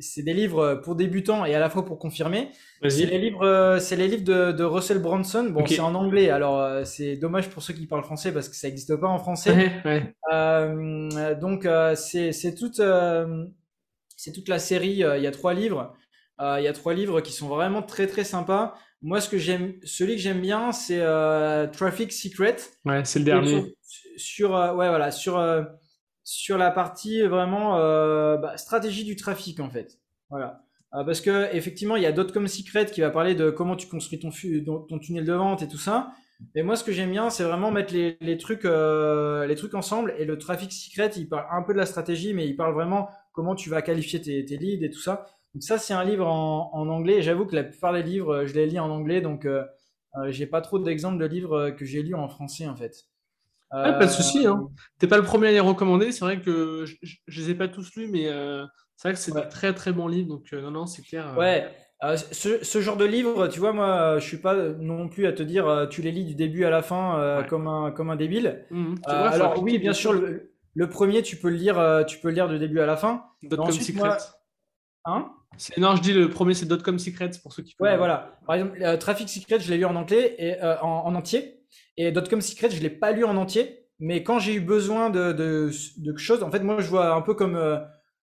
c'est 0.00 0.22
des 0.22 0.32
livres 0.32 0.80
pour 0.84 0.94
débutants 0.94 1.44
et 1.44 1.54
à 1.56 1.58
la 1.58 1.68
fois 1.68 1.84
pour 1.84 1.98
confirmer. 1.98 2.50
C'est 2.88 3.06
les 3.06 3.18
livres, 3.18 3.44
euh, 3.44 3.80
c'est 3.80 3.96
les 3.96 4.06
livres 4.06 4.22
de, 4.52 4.62
Russell 4.62 5.00
Brunson. 5.00 5.50
Bon, 5.50 5.66
c'est 5.66 5.80
en 5.80 5.96
anglais, 5.96 6.30
alors 6.30 6.60
euh, 6.60 6.84
c'est 6.84 7.16
dommage 7.16 7.48
pour 7.50 7.62
ceux 7.62 7.74
qui 7.74 7.86
parlent 7.86 8.04
français 8.04 8.32
parce 8.32 8.48
que 8.48 8.54
ça 8.54 8.68
n'existe 8.68 8.94
pas 8.96 9.08
en 9.08 9.18
français. 9.18 9.72
donc, 11.40 11.68
c'est 11.96 12.54
toute, 12.54 12.80
c'est 14.16 14.32
toute 14.32 14.48
la 14.48 14.58
série. 14.60 14.90
Il 14.92 15.22
y 15.22 15.26
a 15.26 15.32
trois 15.32 15.52
livres. 15.52 15.96
il 16.40 16.62
y 16.62 16.68
a 16.68 16.72
trois 16.72 16.94
livres 16.94 17.20
qui 17.20 17.32
sont 17.32 17.48
vraiment 17.48 17.82
très 17.82 18.06
très 18.06 18.24
sympas. 18.24 18.74
Moi, 19.02 19.20
ce 19.20 19.28
que 19.28 19.38
j'aime, 19.38 19.74
celui 19.82 20.14
que 20.14 20.22
j'aime 20.22 20.40
bien, 20.40 20.70
c'est 20.70 21.02
Traffic 21.72 22.12
Secret. 22.12 22.56
Ouais, 22.84 23.04
c'est 23.04 23.18
le 23.18 23.24
dernier. 23.24 23.74
Sur, 24.16 24.52
ouais, 24.52 24.88
voilà, 24.88 25.10
sur 25.10 25.36
sur 26.26 26.58
la 26.58 26.72
partie 26.72 27.22
vraiment 27.22 27.78
euh, 27.78 28.36
bah, 28.36 28.56
stratégie 28.56 29.04
du 29.04 29.14
trafic 29.14 29.60
en 29.60 29.70
fait. 29.70 30.00
Voilà. 30.28 30.64
Euh, 30.94 31.04
parce 31.04 31.20
que 31.20 31.54
effectivement, 31.54 31.94
il 31.94 32.02
y 32.02 32.06
a 32.06 32.12
comme 32.12 32.48
Secret 32.48 32.86
qui 32.86 33.00
va 33.00 33.10
parler 33.10 33.36
de 33.36 33.50
comment 33.50 33.76
tu 33.76 33.86
construis 33.86 34.18
ton, 34.18 34.30
ton 34.80 34.98
tunnel 34.98 35.24
de 35.24 35.32
vente 35.32 35.62
et 35.62 35.68
tout 35.68 35.78
ça. 35.78 36.10
Et 36.56 36.64
moi, 36.64 36.74
ce 36.74 36.82
que 36.82 36.90
j'aime 36.90 37.12
bien, 37.12 37.30
c'est 37.30 37.44
vraiment 37.44 37.70
mettre 37.70 37.94
les, 37.94 38.38
trucs, 38.38 38.64
euh, 38.64 39.46
les 39.46 39.54
trucs 39.54 39.74
ensemble. 39.74 40.14
Et 40.18 40.24
le 40.24 40.36
Traffic 40.36 40.72
Secret, 40.72 41.12
il 41.16 41.28
parle 41.28 41.46
un 41.50 41.62
peu 41.62 41.72
de 41.72 41.78
la 41.78 41.86
stratégie, 41.86 42.34
mais 42.34 42.46
il 42.46 42.56
parle 42.56 42.74
vraiment 42.74 43.08
comment 43.32 43.54
tu 43.54 43.70
vas 43.70 43.80
qualifier 43.80 44.20
tes, 44.20 44.42
leads 44.42 44.84
et 44.84 44.90
tout 44.90 45.00
ça. 45.00 45.26
Donc 45.54 45.62
ça, 45.62 45.78
c'est 45.78 45.94
un 45.94 46.04
livre 46.04 46.26
en, 46.26 46.88
anglais. 46.88 47.22
J'avoue 47.22 47.46
que 47.46 47.54
la 47.54 47.64
plupart 47.64 47.92
des 47.92 48.02
livres, 48.02 48.46
je 48.46 48.54
les 48.54 48.66
lis 48.66 48.80
en 48.80 48.90
anglais, 48.90 49.20
donc 49.20 49.46
euh, 49.46 49.62
j'ai 50.26 50.46
pas 50.46 50.60
trop 50.60 50.80
d'exemples 50.80 51.18
de 51.18 51.26
livres 51.26 51.70
que 51.70 51.84
j'ai 51.84 52.02
lus 52.02 52.14
en 52.14 52.28
français 52.28 52.66
en 52.66 52.76
fait 52.76 53.06
pas 53.70 54.06
de 54.06 54.10
souci. 54.10 54.46
Hein. 54.46 54.60
Euh, 54.62 54.74
T'es 54.98 55.06
pas 55.06 55.16
le 55.16 55.22
premier 55.22 55.48
à 55.48 55.52
les 55.52 55.60
recommander. 55.60 56.12
C'est 56.12 56.24
vrai 56.24 56.40
que 56.40 56.84
je, 56.86 56.94
je, 57.26 57.40
les 57.40 57.50
ai 57.50 57.54
pas 57.54 57.68
tous 57.68 57.94
lus, 57.96 58.08
mais 58.08 58.28
euh, 58.28 58.64
c'est 58.96 59.08
vrai 59.08 59.14
que 59.14 59.20
c'est 59.20 59.34
des 59.34 59.48
très 59.48 59.74
très 59.74 59.92
bons 59.92 60.08
livres. 60.08 60.28
Donc 60.28 60.46
euh, 60.52 60.62
non, 60.62 60.70
non, 60.70 60.86
c'est 60.86 61.02
clair. 61.02 61.34
Ouais. 61.36 61.68
Ce, 62.32 62.62
ce, 62.62 62.80
genre 62.82 62.98
de 62.98 63.06
livre, 63.06 63.48
tu 63.48 63.58
vois, 63.58 63.72
moi, 63.72 64.18
je 64.18 64.26
suis 64.26 64.36
pas 64.36 64.54
non 64.54 65.08
plus 65.08 65.26
à 65.26 65.32
te 65.32 65.42
dire, 65.42 65.86
tu 65.88 66.02
les 66.02 66.12
lis 66.12 66.24
du 66.24 66.34
début 66.34 66.64
à 66.64 66.70
la 66.70 66.82
fin 66.82 67.44
comme 67.48 67.66
un 67.66 67.90
comme 67.90 68.10
un 68.10 68.16
débile. 68.16 68.66
Mmh, 68.70 68.96
alors 69.06 69.62
oui, 69.62 69.78
bien 69.78 69.94
sûr, 69.94 70.12
le, 70.12 70.52
le, 70.74 70.88
premier, 70.88 71.22
tu 71.22 71.36
peux 71.36 71.48
le 71.48 71.56
lire, 71.56 72.04
tu 72.06 72.18
peux 72.18 72.28
le 72.28 72.34
lire 72.34 72.48
du 72.48 72.58
début 72.58 72.80
à 72.80 72.86
la 72.86 72.96
fin. 72.96 73.24
Dotcom 73.42 73.72
Secret. 73.72 74.18
Hein? 75.06 75.30
Non, 75.78 75.96
je 75.96 76.02
dis 76.02 76.12
le 76.12 76.28
premier, 76.28 76.52
c'est 76.52 76.66
Dotcom 76.66 76.98
Secret 76.98 77.30
pour 77.42 77.54
ceux 77.54 77.62
qui. 77.62 77.74
Ouais, 77.80 77.96
voilà. 77.96 78.38
Par 78.46 78.56
exemple, 78.56 78.98
Traffic 78.98 79.30
Secret, 79.30 79.58
je 79.58 79.70
l'ai 79.70 79.78
lu 79.78 79.86
en 79.86 79.96
anglais 79.96 80.34
et 80.38 80.62
en, 80.62 81.06
en, 81.06 81.14
entier. 81.14 81.55
Et 81.96 82.12
Dotcom 82.12 82.40
Secret, 82.40 82.70
je 82.70 82.80
l'ai 82.82 82.90
pas 82.90 83.12
lu 83.12 83.24
en 83.24 83.36
entier, 83.36 83.86
mais 83.98 84.22
quand 84.22 84.38
j'ai 84.38 84.54
eu 84.54 84.60
besoin 84.60 85.10
de, 85.10 85.32
de, 85.32 85.70
de 85.96 86.16
choses, 86.16 86.42
en 86.42 86.50
fait, 86.50 86.60
moi, 86.60 86.80
je 86.80 86.88
vois 86.88 87.14
un 87.14 87.22
peu 87.22 87.34
comme, 87.34 87.56
euh, 87.56 87.78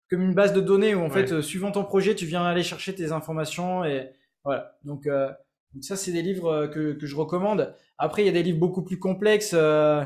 comme 0.09 0.21
une 0.21 0.35
base 0.35 0.53
de 0.53 0.61
données 0.61 0.93
où, 0.93 1.01
en 1.01 1.09
fait, 1.09 1.31
euh, 1.31 1.41
suivant 1.41 1.71
ton 1.71 1.83
projet, 1.83 2.13
tu 2.15 2.25
viens 2.25 2.43
aller 2.43 2.63
chercher 2.63 2.93
tes 2.93 3.11
informations 3.11 3.83
et 3.83 4.11
voilà. 4.43 4.75
Donc, 4.83 5.07
euh, 5.07 5.31
ça, 5.81 5.95
c'est 5.95 6.11
des 6.11 6.21
livres 6.21 6.67
que, 6.67 6.93
que 6.93 7.07
je 7.07 7.15
recommande. 7.15 7.73
Après, 7.97 8.21
il 8.21 8.25
y 8.25 8.29
a 8.29 8.33
des 8.33 8.43
livres 8.43 8.59
beaucoup 8.59 8.83
plus 8.83 8.99
complexes, 8.99 9.53
genre 9.53 10.05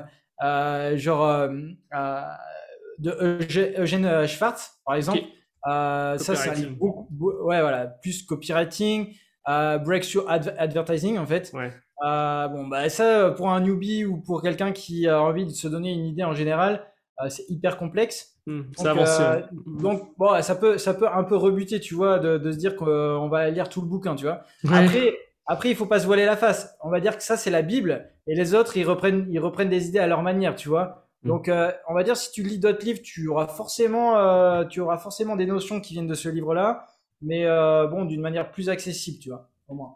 de 3.00 3.78
Eugène 3.78 4.28
Schwartz, 4.28 4.80
par 4.86 4.96
exemple. 4.96 5.20
ça, 5.66 6.16
c'est 6.18 6.50
un 6.50 6.54
livre 6.54 6.76
beaucoup, 6.78 7.10
ouais, 7.44 7.60
voilà, 7.60 7.88
plus 7.88 8.24
copywriting, 8.24 9.14
breakthrough 9.46 10.26
advertising, 10.30 11.18
en 11.18 11.26
fait. 11.26 11.52
Ouais. 11.54 11.74
Euh, 12.06 12.48
bon, 12.48 12.68
bah 12.68 12.90
ça, 12.90 13.32
pour 13.32 13.50
un 13.50 13.60
newbie 13.60 14.06
ou 14.06 14.18
pour 14.18 14.42
quelqu'un 14.42 14.72
qui 14.72 15.08
a 15.08 15.22
envie 15.22 15.46
de 15.46 15.52
se 15.52 15.68
donner 15.68 15.92
une 15.92 16.06
idée 16.06 16.24
en 16.24 16.34
général, 16.34 16.86
euh, 17.22 17.30
c'est 17.30 17.50
hyper 17.50 17.78
complexe. 17.78 18.38
Mmh, 18.46 18.62
donc, 18.78 18.98
euh, 18.98 19.42
donc, 19.66 20.18
bon, 20.18 20.42
ça 20.42 20.56
peut, 20.56 20.78
ça 20.78 20.94
peut 20.94 21.08
un 21.12 21.24
peu 21.24 21.36
rebuter, 21.36 21.80
tu 21.80 21.96
vois, 21.96 22.20
de, 22.20 22.38
de 22.38 22.52
se 22.52 22.58
dire 22.58 22.76
qu'on 22.76 23.28
va 23.30 23.50
lire 23.50 23.70
tout 23.70 23.82
le 23.82 23.88
bouquin, 23.88 24.16
tu 24.16 24.26
vois. 24.26 24.44
Après, 24.72 25.18
après, 25.48 25.70
il 25.70 25.76
faut 25.76 25.88
pas 25.88 26.00
se 26.00 26.06
voiler 26.06 26.26
la 26.26 26.38
face. 26.38 26.76
On 26.84 26.90
va 26.90 27.00
dire 27.00 27.18
que 27.18 27.24
ça, 27.24 27.36
c'est 27.36 27.50
la 27.50 27.64
Bible, 27.64 28.10
et 28.28 28.36
les 28.36 28.54
autres, 28.54 28.78
ils 28.78 28.86
reprennent, 28.86 29.26
ils 29.30 29.40
reprennent 29.40 29.70
des 29.70 29.88
idées 29.88 30.00
à 30.00 30.08
leur 30.08 30.22
manière, 30.22 30.56
tu 30.56 30.70
vois. 30.70 31.08
Mmh. 31.24 31.28
Donc, 31.28 31.50
euh, 31.50 31.72
on 31.90 31.96
va 31.96 32.04
dire, 32.04 32.16
si 32.16 32.32
tu 32.32 32.44
lis 32.44 32.60
d'autres 32.60 32.86
livres, 32.86 33.02
tu 33.04 33.28
auras 33.28 33.48
forcément, 33.48 34.18
euh, 34.18 34.66
tu 34.66 34.80
auras 34.82 34.98
forcément 34.98 35.36
des 35.36 35.48
notions 35.48 35.82
qui 35.82 35.94
viennent 35.94 36.08
de 36.08 36.14
ce 36.14 36.30
livre-là, 36.30 36.86
mais 37.22 37.48
bon, 37.90 38.06
d'une 38.06 38.22
manière 38.22 38.52
plus 38.52 38.70
accessible, 38.70 39.18
tu 39.20 39.30
vois, 39.30 39.50
au 39.68 39.74
moins. 39.74 39.96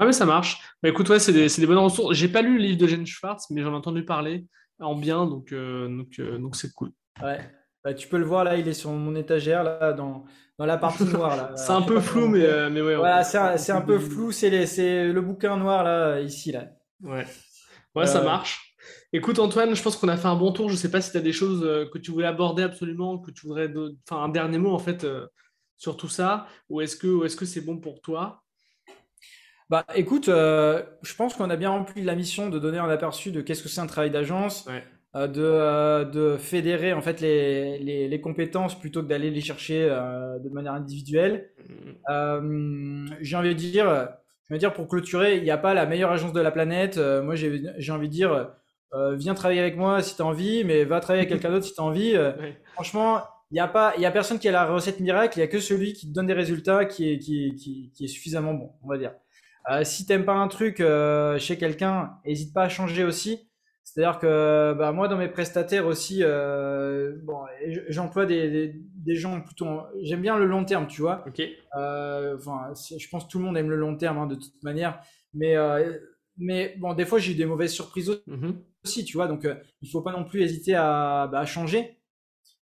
Ah 0.00 0.06
mais 0.06 0.12
ça 0.12 0.24
marche. 0.24 0.62
Bah, 0.82 0.88
écoute, 0.88 1.08
ouais, 1.10 1.18
c'est 1.18 1.32
des, 1.32 1.46
des, 1.46 1.66
bonnes 1.66 1.76
ressources. 1.76 2.16
J'ai 2.16 2.28
pas 2.28 2.40
lu 2.40 2.56
le 2.56 2.64
livre 2.64 2.78
de 2.78 2.86
Jen 2.86 3.06
Schwartz, 3.06 3.50
mais 3.50 3.60
j'en 3.60 3.72
ai 3.72 3.76
entendu 3.76 4.02
parler 4.06 4.46
en 4.80 4.94
bien, 4.94 5.26
donc 5.26 5.52
euh, 5.52 5.88
donc 5.94 6.18
euh, 6.18 6.38
donc 6.38 6.56
c'est 6.56 6.72
cool. 6.72 6.90
Ouais. 7.22 7.38
Bah, 7.84 7.92
tu 7.92 8.08
peux 8.08 8.16
le 8.16 8.24
voir 8.24 8.44
là, 8.44 8.56
il 8.56 8.66
est 8.66 8.72
sur 8.72 8.90
mon 8.90 9.14
étagère 9.14 9.62
là, 9.62 9.92
dans, 9.92 10.24
dans 10.58 10.64
la 10.64 10.78
partie 10.78 11.04
noire 11.12 11.50
c'est 11.56 11.72
un 11.72 11.82
peu 11.82 12.00
flou, 12.00 12.28
mais, 12.28 12.44
euh, 12.44 12.70
mais 12.70 12.80
ouais. 12.80 12.96
Voilà, 12.96 13.24
c'est 13.24 13.38
un, 13.38 13.76
un, 13.76 13.80
peu 13.82 13.98
flou. 13.98 14.32
C'est 14.32 14.50
le 14.50 15.20
bouquin 15.20 15.58
noir 15.58 15.84
là, 15.84 16.20
ici 16.20 16.50
là. 16.50 16.68
Ouais. 17.02 17.26
Ouais, 17.94 18.06
ça 18.06 18.22
marche. 18.22 18.74
Écoute 19.12 19.38
Antoine, 19.38 19.74
je 19.74 19.82
pense 19.82 19.96
qu'on 19.96 20.08
a 20.08 20.16
fait 20.16 20.28
un 20.28 20.36
bon 20.36 20.52
tour. 20.52 20.70
Je 20.70 20.76
sais 20.76 20.90
pas 20.90 21.02
si 21.02 21.10
tu 21.10 21.18
as 21.18 21.20
des 21.20 21.32
choses 21.32 21.60
que 21.92 21.98
tu 21.98 22.10
voulais 22.10 22.26
aborder 22.26 22.62
absolument, 22.62 23.18
que 23.18 23.32
tu 23.32 23.46
voudrais, 23.46 23.70
enfin 24.08 24.22
un 24.22 24.28
dernier 24.30 24.58
mot 24.58 24.72
en 24.72 24.78
fait 24.78 25.06
sur 25.76 25.96
tout 25.96 26.08
ça, 26.08 26.46
ou 26.70 26.80
est-ce 26.80 26.96
que 26.96 27.26
est-ce 27.26 27.36
que 27.36 27.44
c'est 27.44 27.60
bon 27.60 27.78
pour 27.78 28.00
toi? 28.00 28.42
Bah 29.70 29.86
écoute, 29.94 30.28
euh, 30.28 30.82
je 31.02 31.14
pense 31.14 31.34
qu'on 31.34 31.48
a 31.48 31.54
bien 31.54 31.70
rempli 31.70 32.02
la 32.02 32.16
mission 32.16 32.50
de 32.50 32.58
donner 32.58 32.78
un 32.78 32.88
aperçu 32.88 33.30
de 33.30 33.40
qu'est-ce 33.40 33.62
que 33.62 33.68
c'est 33.68 33.80
un 33.80 33.86
travail 33.86 34.10
d'agence, 34.10 34.68
euh, 35.14 35.28
de, 35.28 35.44
euh, 35.44 36.04
de 36.04 36.36
fédérer 36.38 36.92
en 36.92 37.00
fait 37.00 37.20
les, 37.20 37.78
les, 37.78 38.08
les 38.08 38.20
compétences 38.20 38.76
plutôt 38.76 39.00
que 39.00 39.06
d'aller 39.06 39.30
les 39.30 39.40
chercher 39.40 39.86
de 39.88 40.48
manière 40.48 40.72
individuelle. 40.72 41.50
Mmh. 42.00 43.06
j'ai 43.20 43.36
envie 43.36 43.50
de 43.50 43.60
dire, 43.60 44.08
je 44.48 44.54
veux 44.54 44.58
dire 44.58 44.72
pour 44.72 44.88
clôturer, 44.88 45.36
il 45.36 45.44
n'y 45.44 45.52
a 45.52 45.58
pas 45.58 45.72
la 45.72 45.86
meilleure 45.86 46.10
agence 46.10 46.32
de 46.32 46.40
la 46.40 46.50
planète. 46.50 46.98
moi 46.98 47.36
j'ai 47.36 47.92
envie 47.92 48.08
de 48.08 48.12
dire, 48.12 48.50
viens 49.12 49.34
travailler 49.34 49.60
avec 49.60 49.76
moi 49.76 50.02
si 50.02 50.16
tu 50.16 50.22
as 50.22 50.26
envie, 50.26 50.64
mais 50.64 50.82
va 50.82 50.98
travailler 50.98 51.20
avec 51.20 51.30
quelqu'un 51.30 51.54
d'autre 51.54 51.66
si 51.66 51.74
tu 51.74 51.80
as 51.80 51.84
envie. 51.84 52.16
Franchement, 52.74 53.20
il 53.52 53.54
n'y 53.54 53.60
a 53.60 53.68
pas, 53.68 53.94
il 53.96 54.02
y 54.02 54.06
a 54.06 54.10
personne 54.10 54.40
qui 54.40 54.48
a 54.48 54.52
la 54.52 54.64
recette 54.64 54.98
miracle. 54.98 55.38
Il 55.38 55.42
y 55.42 55.44
a 55.44 55.48
que 55.48 55.60
celui 55.60 55.92
qui 55.92 56.08
te 56.08 56.12
donne 56.12 56.26
des 56.26 56.32
résultats 56.32 56.86
qui 56.86 57.08
est, 57.08 57.18
qui, 57.18 57.54
qui, 57.54 57.92
qui 57.94 58.04
est 58.04 58.08
suffisamment 58.08 58.54
bon, 58.54 58.72
on 58.82 58.88
va 58.88 58.98
dire. 58.98 59.12
Euh, 59.68 59.84
si 59.84 60.06
t'aimes 60.06 60.24
pas 60.24 60.34
un 60.34 60.48
truc 60.48 60.80
euh, 60.80 61.38
chez 61.38 61.58
quelqu'un, 61.58 62.18
n'hésite 62.24 62.54
pas 62.54 62.62
à 62.62 62.68
changer 62.68 63.04
aussi. 63.04 63.48
C'est-à-dire 63.84 64.18
que 64.18 64.74
bah, 64.78 64.92
moi, 64.92 65.08
dans 65.08 65.16
mes 65.16 65.28
prestataires 65.28 65.86
aussi, 65.86 66.20
euh, 66.22 67.16
bon, 67.24 67.40
j'emploie 67.88 68.24
des, 68.24 68.74
des, 68.94 69.16
gens 69.16 69.40
plutôt. 69.40 69.80
J'aime 70.02 70.22
bien 70.22 70.38
le 70.38 70.46
long 70.46 70.64
terme, 70.64 70.86
tu 70.86 71.02
vois. 71.02 71.24
Ok. 71.26 71.42
Enfin, 71.74 72.72
je 72.74 73.08
pense 73.08 73.24
que 73.24 73.30
tout 73.30 73.38
le 73.38 73.44
monde 73.44 73.56
aime 73.56 73.68
le 73.68 73.76
long 73.76 73.96
terme 73.96 74.18
hein, 74.18 74.26
de 74.26 74.36
toute 74.36 74.62
manière. 74.62 75.00
Mais, 75.34 75.56
mais 76.38 76.76
bon, 76.78 76.94
des 76.94 77.04
fois, 77.04 77.18
j'ai 77.18 77.32
eu 77.32 77.34
des 77.34 77.46
mauvaises 77.46 77.72
surprises 77.72 78.22
mm-hmm. 78.28 78.54
aussi, 78.84 79.04
tu 79.04 79.16
vois. 79.16 79.26
Donc, 79.26 79.46
il 79.82 79.90
faut 79.90 80.02
pas 80.02 80.12
non 80.12 80.24
plus 80.24 80.42
hésiter 80.42 80.74
à, 80.76 81.28
bah, 81.30 81.40
à 81.40 81.46
changer. 81.46 81.98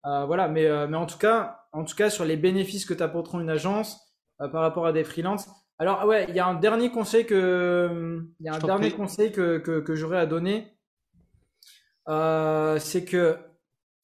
voilà. 0.03 0.47
Mais, 0.47 0.87
mais 0.87 0.97
en 0.97 1.05
tout 1.05 1.17
cas, 1.17 1.65
en 1.73 1.83
tout 1.83 1.97
cas, 1.97 2.09
sur 2.09 2.23
les 2.23 2.37
bénéfices 2.37 2.85
que 2.85 2.93
t'apporteront 2.93 3.41
une 3.41 3.49
agence 3.49 3.99
par 4.37 4.61
rapport 4.61 4.85
à 4.85 4.93
des 4.93 5.03
freelances. 5.03 5.49
Alors, 5.79 6.05
ouais, 6.05 6.25
il 6.29 6.35
y 6.35 6.39
a 6.39 6.45
un 6.45 6.55
dernier 6.55 6.91
conseil 6.91 7.25
que, 7.25 8.21
il 8.39 8.45
y 8.45 8.49
a 8.49 8.55
un 8.55 8.59
dernier 8.59 8.91
conseil 8.91 9.31
que, 9.31 9.57
que, 9.57 9.79
que 9.79 9.95
j'aurais 9.95 10.19
à 10.19 10.25
donner. 10.25 10.67
Euh, 12.09 12.77
c'est 12.79 13.05
que 13.05 13.37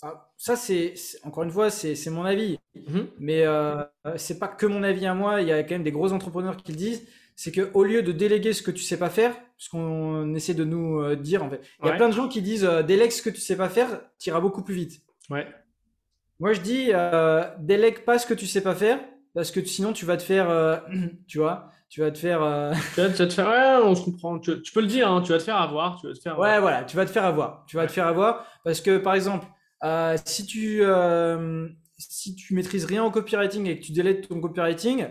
ah, 0.01 0.31
ça, 0.37 0.55
c'est 0.55 0.93
encore 1.23 1.43
une 1.43 1.51
fois, 1.51 1.69
c'est 1.69 2.09
mon 2.09 2.25
avis, 2.25 2.59
mhm. 2.75 3.07
mais 3.19 3.41
euh, 3.45 3.83
c'est 4.17 4.37
pas 4.37 4.47
que 4.47 4.65
mon 4.65 4.83
avis 4.83 5.05
à 5.05 5.13
moi. 5.13 5.41
Il 5.41 5.47
y 5.47 5.51
a 5.51 5.63
quand 5.63 5.75
même 5.75 5.83
des 5.83 5.91
gros 5.91 6.13
entrepreneurs 6.13 6.57
qui 6.57 6.71
le 6.71 6.77
disent. 6.77 7.07
C'est 7.37 7.51
que 7.51 7.69
au 7.73 7.83
lieu 7.83 8.01
de 8.01 8.13
déléguer 8.13 8.53
ce 8.53 8.61
que 8.61 8.71
tu 8.71 8.81
sais 8.81 8.97
pas 8.97 9.09
faire, 9.09 9.35
ce 9.57 9.69
qu'on 9.69 10.33
essaie 10.35 10.53
de 10.53 10.63
nous 10.63 11.01
euh, 11.01 11.15
dire 11.17 11.43
en 11.43 11.49
fait, 11.49 11.59
il 11.83 11.87
y 11.87 11.89
a 11.89 11.95
plein 11.95 12.07
de 12.07 12.13
gens 12.13 12.29
qui 12.29 12.41
disent 12.41 12.63
euh, 12.63 12.81
délègue 12.81 13.11
ce 13.11 13.21
que 13.21 13.29
tu 13.29 13.41
sais 13.41 13.57
pas 13.57 13.67
faire, 13.67 13.99
tu 14.19 14.29
iras 14.29 14.39
beaucoup 14.39 14.63
plus 14.63 14.75
vite. 14.75 15.01
Ouais. 15.29 15.45
Moi, 16.39 16.53
je 16.53 16.61
dis 16.61 16.91
délègue 17.59 18.05
pas 18.05 18.19
ce 18.19 18.27
que 18.27 18.33
tu 18.33 18.45
sais 18.45 18.61
pas 18.61 18.75
faire, 18.75 18.99
parce 19.35 19.51
que 19.51 19.63
sinon 19.63 19.93
tu 19.93 20.05
vas 20.05 20.17
te 20.17 20.23
faire, 20.23 20.81
tu 21.27 21.37
vois, 21.37 21.69
tu 21.95 22.01
vas 22.01 22.11
te 22.11 22.17
faire. 22.17 22.43
Euh, 22.43 22.73
tu, 22.93 23.01
vas, 23.01 23.09
te 23.09 23.33
faire. 23.33 23.47
Ouais, 23.47 23.85
on 23.85 23.95
se 23.95 24.03
comprend. 24.03 24.37
Tu, 24.39 24.61
peux 24.73 24.81
le 24.81 24.87
dire, 24.87 25.09
hein, 25.09 25.21
tu 25.21 25.31
vas 25.31 25.37
te 25.37 25.43
faire 25.43 25.55
avoir. 25.55 25.99
Tu 26.01 26.07
vas 26.07 26.13
te 26.13 26.19
faire. 26.19 26.37
Ouais, 26.37 26.59
voilà, 26.59 26.83
tu 26.83 26.97
vas 26.97 27.05
te 27.05 27.11
faire 27.11 27.23
avoir. 27.23 27.63
Tu 27.67 27.77
vas 27.77 27.87
te 27.87 27.91
faire 27.93 28.07
avoir 28.07 28.45
parce 28.63 28.81
que, 28.81 28.97
par 28.97 29.15
exemple, 29.15 29.45
euh, 29.83 30.17
si 30.25 30.45
tu 30.45 30.79
euh, 30.81 31.69
si 31.97 32.35
tu 32.35 32.53
maîtrises 32.53 32.85
rien 32.85 33.03
au 33.03 33.11
copywriting 33.11 33.67
et 33.67 33.79
que 33.79 33.85
tu 33.85 33.93
délègues 33.93 34.27
ton 34.27 34.41
copywriting, 34.41 35.05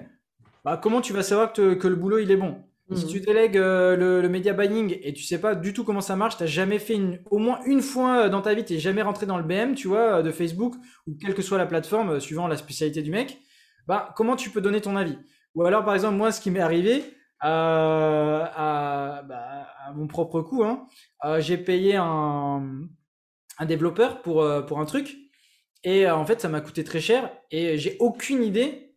bah, 0.64 0.78
comment 0.82 1.00
tu 1.00 1.14
vas 1.14 1.22
savoir 1.22 1.52
que, 1.54 1.72
que 1.72 1.88
le 1.88 1.96
boulot 1.96 2.18
il 2.18 2.30
est 2.30 2.36
bon? 2.36 2.56
Si 2.92 3.06
mhm. 3.06 3.10
tu 3.10 3.20
délègues 3.20 3.54
le, 3.54 4.20
le, 4.20 4.28
media 4.28 4.52
buying 4.52 4.98
et 5.02 5.14
tu 5.14 5.22
sais 5.22 5.40
pas 5.40 5.54
du 5.54 5.72
tout 5.72 5.84
comment 5.84 6.02
ça 6.02 6.16
marche, 6.16 6.36
tu 6.36 6.42
n'as 6.42 6.48
jamais 6.50 6.78
fait 6.78 6.96
une, 6.96 7.18
au 7.30 7.38
moins 7.38 7.60
une 7.64 7.80
fois 7.80 8.28
dans 8.28 8.42
ta 8.42 8.52
vie, 8.52 8.62
tu 8.62 8.74
n'es 8.74 8.78
jamais 8.78 9.00
rentré 9.00 9.24
dans 9.24 9.38
le 9.38 9.42
BM, 9.42 9.74
tu 9.74 9.88
vois, 9.88 10.22
de 10.22 10.30
Facebook 10.30 10.74
ou 11.06 11.16
quelle 11.18 11.32
que 11.32 11.40
soit 11.40 11.56
la 11.56 11.64
plateforme, 11.64 12.20
suivant 12.20 12.46
la 12.46 12.58
spécialité 12.58 13.00
du 13.00 13.10
mec, 13.10 13.38
bah, 13.86 14.12
comment 14.16 14.36
tu 14.36 14.50
peux 14.50 14.60
donner 14.60 14.80
ton 14.80 14.96
avis? 14.96 15.18
Ou 15.54 15.64
alors, 15.64 15.84
par 15.84 15.94
exemple, 15.94 16.16
moi, 16.16 16.32
ce 16.32 16.40
qui 16.40 16.50
m'est 16.50 16.60
arrivé, 16.60 17.04
euh, 17.44 18.44
à, 18.54 19.22
bah, 19.28 19.66
à, 19.84 19.92
mon 19.92 20.06
propre 20.06 20.40
coût, 20.40 20.64
hein, 20.64 20.86
euh, 21.24 21.40
j'ai 21.40 21.58
payé 21.58 21.96
un, 21.96 22.80
un 23.58 23.66
développeur 23.66 24.22
pour, 24.22 24.42
euh, 24.42 24.62
pour 24.62 24.80
un 24.80 24.84
truc. 24.84 25.16
Et 25.82 26.08
en 26.08 26.24
fait, 26.24 26.40
ça 26.40 26.48
m'a 26.48 26.62
coûté 26.62 26.82
très 26.84 27.00
cher. 27.00 27.30
Et 27.50 27.76
j'ai 27.76 27.96
aucune 28.00 28.42
idée 28.42 28.96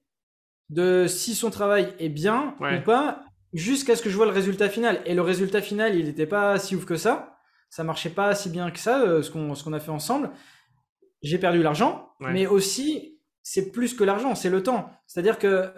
de 0.69 1.05
si 1.07 1.35
son 1.35 1.49
travail 1.49 1.93
est 1.99 2.09
bien 2.09 2.55
ou 2.61 2.81
pas, 2.85 3.25
jusqu'à 3.53 3.95
ce 3.97 4.01
que 4.01 4.09
je 4.09 4.15
vois 4.15 4.25
le 4.25 4.31
résultat 4.31 4.69
final. 4.69 5.01
Et 5.05 5.13
le 5.13 5.21
résultat 5.21 5.61
final, 5.61 5.95
il 5.95 6.05
n'était 6.05 6.25
pas 6.25 6.57
si 6.59 6.75
ouf 6.75 6.85
que 6.85 6.95
ça. 6.95 7.37
Ça 7.69 7.83
marchait 7.83 8.09
pas 8.09 8.33
si 8.33 8.49
bien 8.49 8.71
que 8.71 8.79
ça, 8.79 9.21
ce 9.21 9.29
qu'on 9.29 9.53
ce 9.53 9.65
qu'on 9.65 9.73
a 9.73 9.81
fait 9.81 9.91
ensemble. 9.91 10.29
J'ai 11.21 11.37
perdu 11.37 11.61
l'argent, 11.61 12.13
mais 12.21 12.47
aussi, 12.47 13.16
c'est 13.49 13.71
plus 13.71 13.93
que 13.93 14.03
l'argent, 14.03 14.35
c'est 14.35 14.49
le 14.49 14.61
temps. 14.61 14.89
C'est-à-dire 15.07 15.39
que 15.39 15.71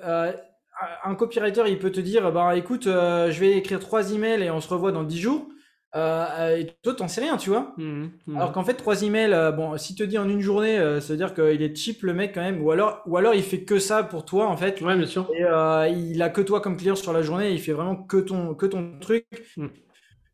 un 1.04 1.14
copywriter, 1.14 1.64
il 1.68 1.78
peut 1.78 1.92
te 1.92 2.00
dire, 2.00 2.32
bah 2.32 2.56
écoute, 2.56 2.88
euh, 2.88 3.30
je 3.30 3.40
vais 3.40 3.52
écrire 3.58 3.80
trois 3.80 4.12
emails 4.12 4.42
et 4.42 4.50
on 4.50 4.60
se 4.60 4.70
revoit 4.70 4.92
dans 4.92 5.04
dix 5.04 5.20
jours. 5.20 5.48
Euh, 5.96 6.58
et 6.58 6.68
toi, 6.82 6.96
t'en 6.96 7.08
sais 7.08 7.22
rien, 7.22 7.38
tu 7.38 7.52
vois. 7.52 7.74
Mmh, 7.78 8.06
mmh. 8.26 8.38
Alors 8.38 8.54
qu'en 8.54 8.64
fait, 8.64 8.74
trois 8.74 9.04
emails, 9.04 9.34
euh, 9.34 9.52
bon, 9.52 9.78
si 9.78 9.94
te 9.94 10.02
dit 10.02 10.18
en 10.18 10.28
une 10.28 10.40
journée, 10.40 10.78
ça 11.00 11.14
veut 11.14 11.18
dire 11.18 11.36
qu'il 11.36 11.62
est 11.62 11.76
cheap 11.76 12.02
le 12.02 12.14
mec 12.14 12.34
quand 12.34 12.42
même, 12.42 12.60
ou 12.64 12.72
alors, 12.72 13.04
ou 13.06 13.18
alors 13.18 13.36
il 13.36 13.44
fait 13.44 13.64
que 13.64 13.78
ça 13.78 14.04
pour 14.04 14.26
toi 14.26 14.48
en 14.48 14.58
fait. 14.58 14.82
Ouais, 14.82 14.96
bien 14.96 15.06
sûr. 15.06 15.30
Et 15.32 15.92
il 15.92 16.22
a 16.24 16.30
que 16.30 16.42
toi 16.42 16.62
comme 16.62 16.76
client 16.76 16.96
sur 16.96 17.14
la 17.14 17.22
journée, 17.22 17.52
il 17.52 17.60
fait 17.60 17.74
vraiment 17.74 17.96
que 17.96 18.18
ton, 18.18 18.56
que 18.56 18.66
ton 18.66 18.98
truc. 19.00 19.28
Mmh. 19.58 19.68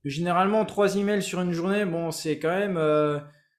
Généralement, 0.05 0.63
trois 0.63 0.95
emails 0.95 1.21
sur 1.21 1.41
une 1.41 1.51
journée, 1.51 1.83
bon, 1.83 2.11
c'est 2.11 2.39
quand 2.39 2.55
même, 2.55 2.77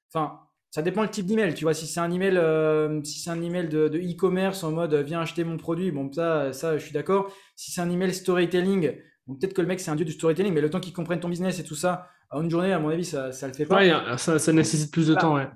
enfin, 0.08 0.45
ça 0.70 0.82
dépend 0.82 1.02
le 1.02 1.08
type 1.08 1.26
d'email, 1.26 1.54
tu 1.54 1.64
vois. 1.64 1.74
Si 1.74 1.86
c'est 1.86 2.00
un 2.00 2.10
email, 2.10 2.36
euh, 2.36 3.02
si 3.02 3.20
c'est 3.20 3.30
un 3.30 3.40
email 3.40 3.68
de 3.68 3.88
e-commerce 3.88 4.62
en 4.64 4.72
mode 4.72 4.94
viens 4.94 5.20
acheter 5.20 5.44
mon 5.44 5.56
produit, 5.56 5.90
bon 5.90 6.12
ça, 6.12 6.52
ça, 6.52 6.76
je 6.76 6.84
suis 6.84 6.92
d'accord. 6.92 7.32
Si 7.54 7.70
c'est 7.70 7.80
un 7.80 7.90
email 7.90 8.12
storytelling, 8.12 8.92
bon, 9.26 9.34
peut-être 9.34 9.54
que 9.54 9.62
le 9.62 9.68
mec 9.68 9.80
c'est 9.80 9.90
un 9.90 9.96
dieu 9.96 10.04
du 10.04 10.12
storytelling, 10.12 10.52
mais 10.52 10.60
le 10.60 10.70
temps 10.70 10.80
qu'il 10.80 10.92
comprenne 10.92 11.20
ton 11.20 11.28
business 11.28 11.58
et 11.58 11.64
tout 11.64 11.74
ça, 11.74 12.08
en 12.30 12.42
une 12.42 12.50
journée, 12.50 12.72
à 12.72 12.78
mon 12.78 12.88
avis, 12.88 13.04
ça, 13.04 13.32
ça 13.32 13.46
le 13.46 13.54
fait 13.54 13.66
pas. 13.66 13.76
Ouais, 13.76 13.92
ça, 14.18 14.38
ça 14.38 14.52
nécessite 14.52 14.92
plus 14.92 15.06
de 15.08 15.14
temps, 15.14 15.34
ouais. 15.34 15.48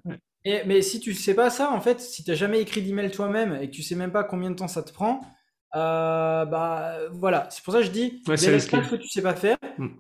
Et, 0.45 0.63
mais 0.65 0.81
si 0.81 1.01
tu 1.01 1.13
sais 1.13 1.35
pas 1.35 1.51
ça, 1.51 1.71
en 1.71 1.81
fait, 1.81 2.01
si 2.01 2.25
tu 2.25 2.31
n'as 2.31 2.37
jamais 2.37 2.61
écrit 2.61 2.81
d'email 2.81 3.11
toi-même 3.11 3.59
et 3.61 3.69
que 3.69 3.75
tu 3.75 3.83
sais 3.83 3.95
même 3.95 4.13
pas 4.13 4.25
combien 4.25 4.51
de 4.51 4.57
temps 4.57 4.69
ça 4.69 4.83
te 4.83 4.93
prend, 4.93 5.21
euh, 5.77 6.45
bah 6.47 6.95
voilà. 7.13 7.47
C'est 7.51 7.63
pour 7.63 7.75
ça 7.75 7.81
que 7.81 7.87
je 7.87 7.91
dis, 7.91 8.23
ouais, 8.27 8.37
c'est 8.37 8.59
ce 8.59 8.69
que 8.69 8.97
tu 8.97 9.09
sais 9.09 9.23
pas 9.23 9.35
faire. 9.35 9.59
Tu 9.77 9.83
hmm. 9.83 9.97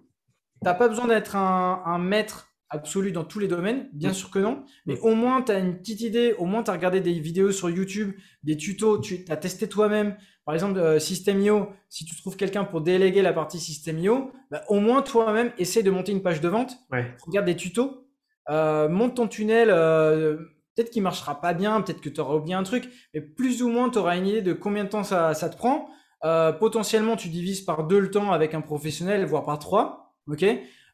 T'as 0.62 0.74
pas 0.74 0.88
besoin 0.88 1.06
d'être 1.06 1.36
un, 1.36 1.82
un 1.84 1.98
maître 1.98 2.49
absolu 2.70 3.12
dans 3.12 3.24
tous 3.24 3.38
les 3.38 3.48
domaines 3.48 3.88
Bien 3.92 4.12
sûr 4.12 4.30
que 4.30 4.38
non. 4.38 4.64
Mais 4.86 4.98
au 5.00 5.14
moins, 5.14 5.42
tu 5.42 5.52
as 5.52 5.58
une 5.58 5.78
petite 5.78 6.00
idée, 6.00 6.34
au 6.38 6.46
moins, 6.46 6.62
tu 6.62 6.70
as 6.70 6.74
regardé 6.74 7.00
des 7.00 7.12
vidéos 7.12 7.52
sur 7.52 7.68
YouTube, 7.68 8.12
des 8.42 8.56
tutos, 8.56 8.98
tu 8.98 9.24
as 9.28 9.36
testé 9.36 9.68
toi-même. 9.68 10.16
Par 10.44 10.54
exemple, 10.54 10.78
euh, 10.78 10.98
System.io, 10.98 11.68
si 11.88 12.04
tu 12.04 12.16
trouves 12.16 12.36
quelqu'un 12.36 12.64
pour 12.64 12.80
déléguer 12.80 13.22
la 13.22 13.32
partie 13.32 13.58
System.io, 13.58 14.32
bah, 14.50 14.62
au 14.68 14.80
moins 14.80 15.02
toi-même, 15.02 15.52
essaie 15.58 15.82
de 15.82 15.90
monter 15.90 16.12
une 16.12 16.22
page 16.22 16.40
de 16.40 16.48
vente. 16.48 16.78
Regarde 17.26 17.46
des 17.46 17.56
tutos, 17.56 18.06
euh, 18.48 18.88
monte 18.88 19.16
ton 19.16 19.28
tunnel. 19.28 19.68
Euh, 19.70 20.36
peut-être 20.74 20.90
qu'il 20.90 21.02
marchera 21.02 21.40
pas 21.40 21.52
bien, 21.52 21.80
peut-être 21.82 22.00
que 22.00 22.08
tu 22.08 22.20
auras 22.20 22.34
oublié 22.34 22.54
un 22.54 22.62
truc, 22.62 22.88
mais 23.14 23.20
plus 23.20 23.62
ou 23.62 23.68
moins, 23.68 23.90
tu 23.90 23.98
auras 23.98 24.16
une 24.16 24.26
idée 24.26 24.42
de 24.42 24.52
combien 24.52 24.84
de 24.84 24.88
temps 24.88 25.04
ça, 25.04 25.34
ça 25.34 25.48
te 25.48 25.56
prend. 25.56 25.88
Euh, 26.24 26.52
potentiellement, 26.52 27.16
tu 27.16 27.28
divises 27.28 27.62
par 27.62 27.86
deux 27.86 27.98
le 27.98 28.10
temps 28.10 28.32
avec 28.32 28.54
un 28.54 28.60
professionnel, 28.60 29.24
voire 29.24 29.44
par 29.44 29.58
trois. 29.58 30.14
OK? 30.26 30.44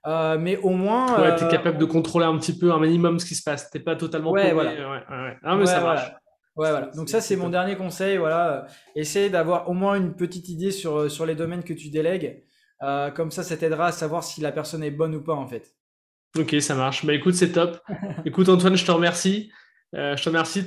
Euh, 0.06 0.38
mais 0.38 0.56
au 0.58 0.70
moins. 0.70 1.20
Ouais, 1.20 1.34
tu 1.36 1.42
es 1.42 1.46
euh, 1.46 1.50
capable 1.50 1.78
de 1.78 1.84
contrôler 1.84 2.26
un 2.26 2.38
petit 2.38 2.56
peu, 2.56 2.72
un 2.72 2.78
minimum 2.78 3.18
ce 3.18 3.26
qui 3.26 3.34
se 3.34 3.42
passe. 3.42 3.70
Tu 3.70 3.80
pas 3.80 3.96
totalement. 3.96 4.30
Ouais, 4.30 4.52
voilà. 4.52 4.70
Ouais, 4.70 4.78
ouais. 4.78 5.36
Ah, 5.42 5.56
mais 5.56 5.66
ça 5.66 5.80
marche. 5.80 6.12
Ouais, 6.54 6.70
voilà. 6.70 6.86
Donc 6.94 7.08
ça, 7.08 7.20
c'est 7.20 7.36
mon 7.36 7.48
dernier 7.48 7.76
conseil. 7.76 8.16
Voilà, 8.16 8.66
essaye 8.94 9.30
d'avoir 9.30 9.68
au 9.68 9.74
moins 9.74 9.96
une 9.96 10.14
petite 10.14 10.48
idée 10.48 10.70
sur 10.70 11.10
sur 11.10 11.26
les 11.26 11.34
domaines 11.34 11.64
que 11.64 11.74
tu 11.74 11.90
délègues. 11.90 12.44
Euh, 12.82 13.10
comme 13.10 13.30
ça, 13.30 13.42
ça 13.42 13.56
t'aidera 13.56 13.86
à 13.86 13.92
savoir 13.92 14.22
si 14.22 14.40
la 14.40 14.52
personne 14.52 14.82
est 14.82 14.90
bonne 14.90 15.14
ou 15.14 15.22
pas 15.22 15.34
en 15.34 15.46
fait. 15.46 15.74
Ok, 16.38 16.54
ça 16.60 16.74
marche. 16.74 17.04
Bah 17.04 17.14
écoute, 17.14 17.34
c'est 17.34 17.52
top. 17.52 17.80
écoute 18.24 18.48
Antoine, 18.48 18.76
je 18.76 18.84
te 18.84 18.92
remercie. 18.92 19.50
je 19.92 20.22
te 20.22 20.28
remercie. 20.28 20.60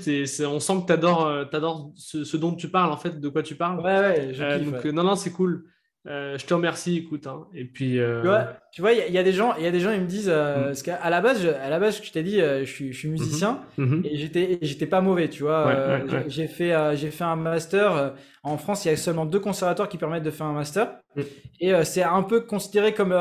on 0.45 0.59
sent 0.59 0.73
que 0.81 0.87
tu 0.87 0.93
adores, 0.93 1.91
ce, 1.95 2.23
ce, 2.23 2.37
dont 2.37 2.55
tu 2.55 2.69
parles 2.69 2.91
en 2.91 2.97
fait, 2.97 3.19
de 3.19 3.29
quoi 3.29 3.41
tu 3.41 3.55
parles. 3.55 3.79
Ouais, 3.79 3.99
ouais. 3.99 4.33
Je 4.33 4.57
kiffe, 4.57 4.71
donc, 4.71 4.85
non, 4.85 5.03
non, 5.03 5.15
c'est 5.15 5.31
cool. 5.31 5.65
Euh, 6.07 6.37
je 6.37 6.45
te 6.45 6.53
remercie, 6.53 6.97
écoute. 6.97 7.27
Hein. 7.27 7.45
Et 7.53 7.65
puis. 7.65 7.99
Euh, 7.99 8.45
tu 8.71 8.81
vois, 8.81 8.93
il 8.93 9.13
y, 9.13 9.17
a 9.17 9.23
des 9.23 9.33
gens, 9.33 9.55
il 9.57 9.63
y 9.63 9.67
a 9.67 9.71
des 9.71 9.81
gens, 9.81 9.91
ils 9.91 10.01
me 10.01 10.07
disent, 10.07 10.29
euh, 10.31 10.59
mm. 10.59 10.63
parce 10.65 10.83
qu'à 10.83 11.09
la 11.09 11.21
base, 11.21 11.41
je, 11.41 11.49
à 11.49 11.69
la 11.69 11.79
base, 11.79 12.01
je 12.01 12.11
t'ai 12.11 12.23
dit, 12.23 12.39
je 12.39 12.63
suis, 12.63 12.93
je 12.93 12.97
suis 12.97 13.09
musicien 13.09 13.61
mm-hmm. 13.77 13.85
Mm-hmm. 13.85 14.07
et 14.07 14.17
j'étais, 14.17 14.59
j'étais 14.61 14.85
pas 14.85 15.01
mauvais, 15.01 15.29
tu 15.29 15.43
vois. 15.43 15.99
J'ai 16.27 16.47
fait, 16.47 16.73
j'ai 16.95 17.11
fait 17.11 17.23
un 17.25 17.35
master. 17.35 18.13
en 18.43 18.57
France, 18.57 18.85
il 18.85 18.89
y 18.89 18.91
a 18.91 18.97
seulement 18.97 19.25
deux 19.25 19.39
conservatoires 19.39 19.89
qui 19.89 19.97
permettent 19.97 20.23
de 20.23 20.31
faire 20.31 20.47
un 20.47 20.53
master, 20.53 20.99
mm. 21.15 21.21
et 21.59 21.83
c'est 21.83 22.03
un 22.03 22.23
peu 22.23 22.41
considéré 22.41 22.93
comme 22.93 23.15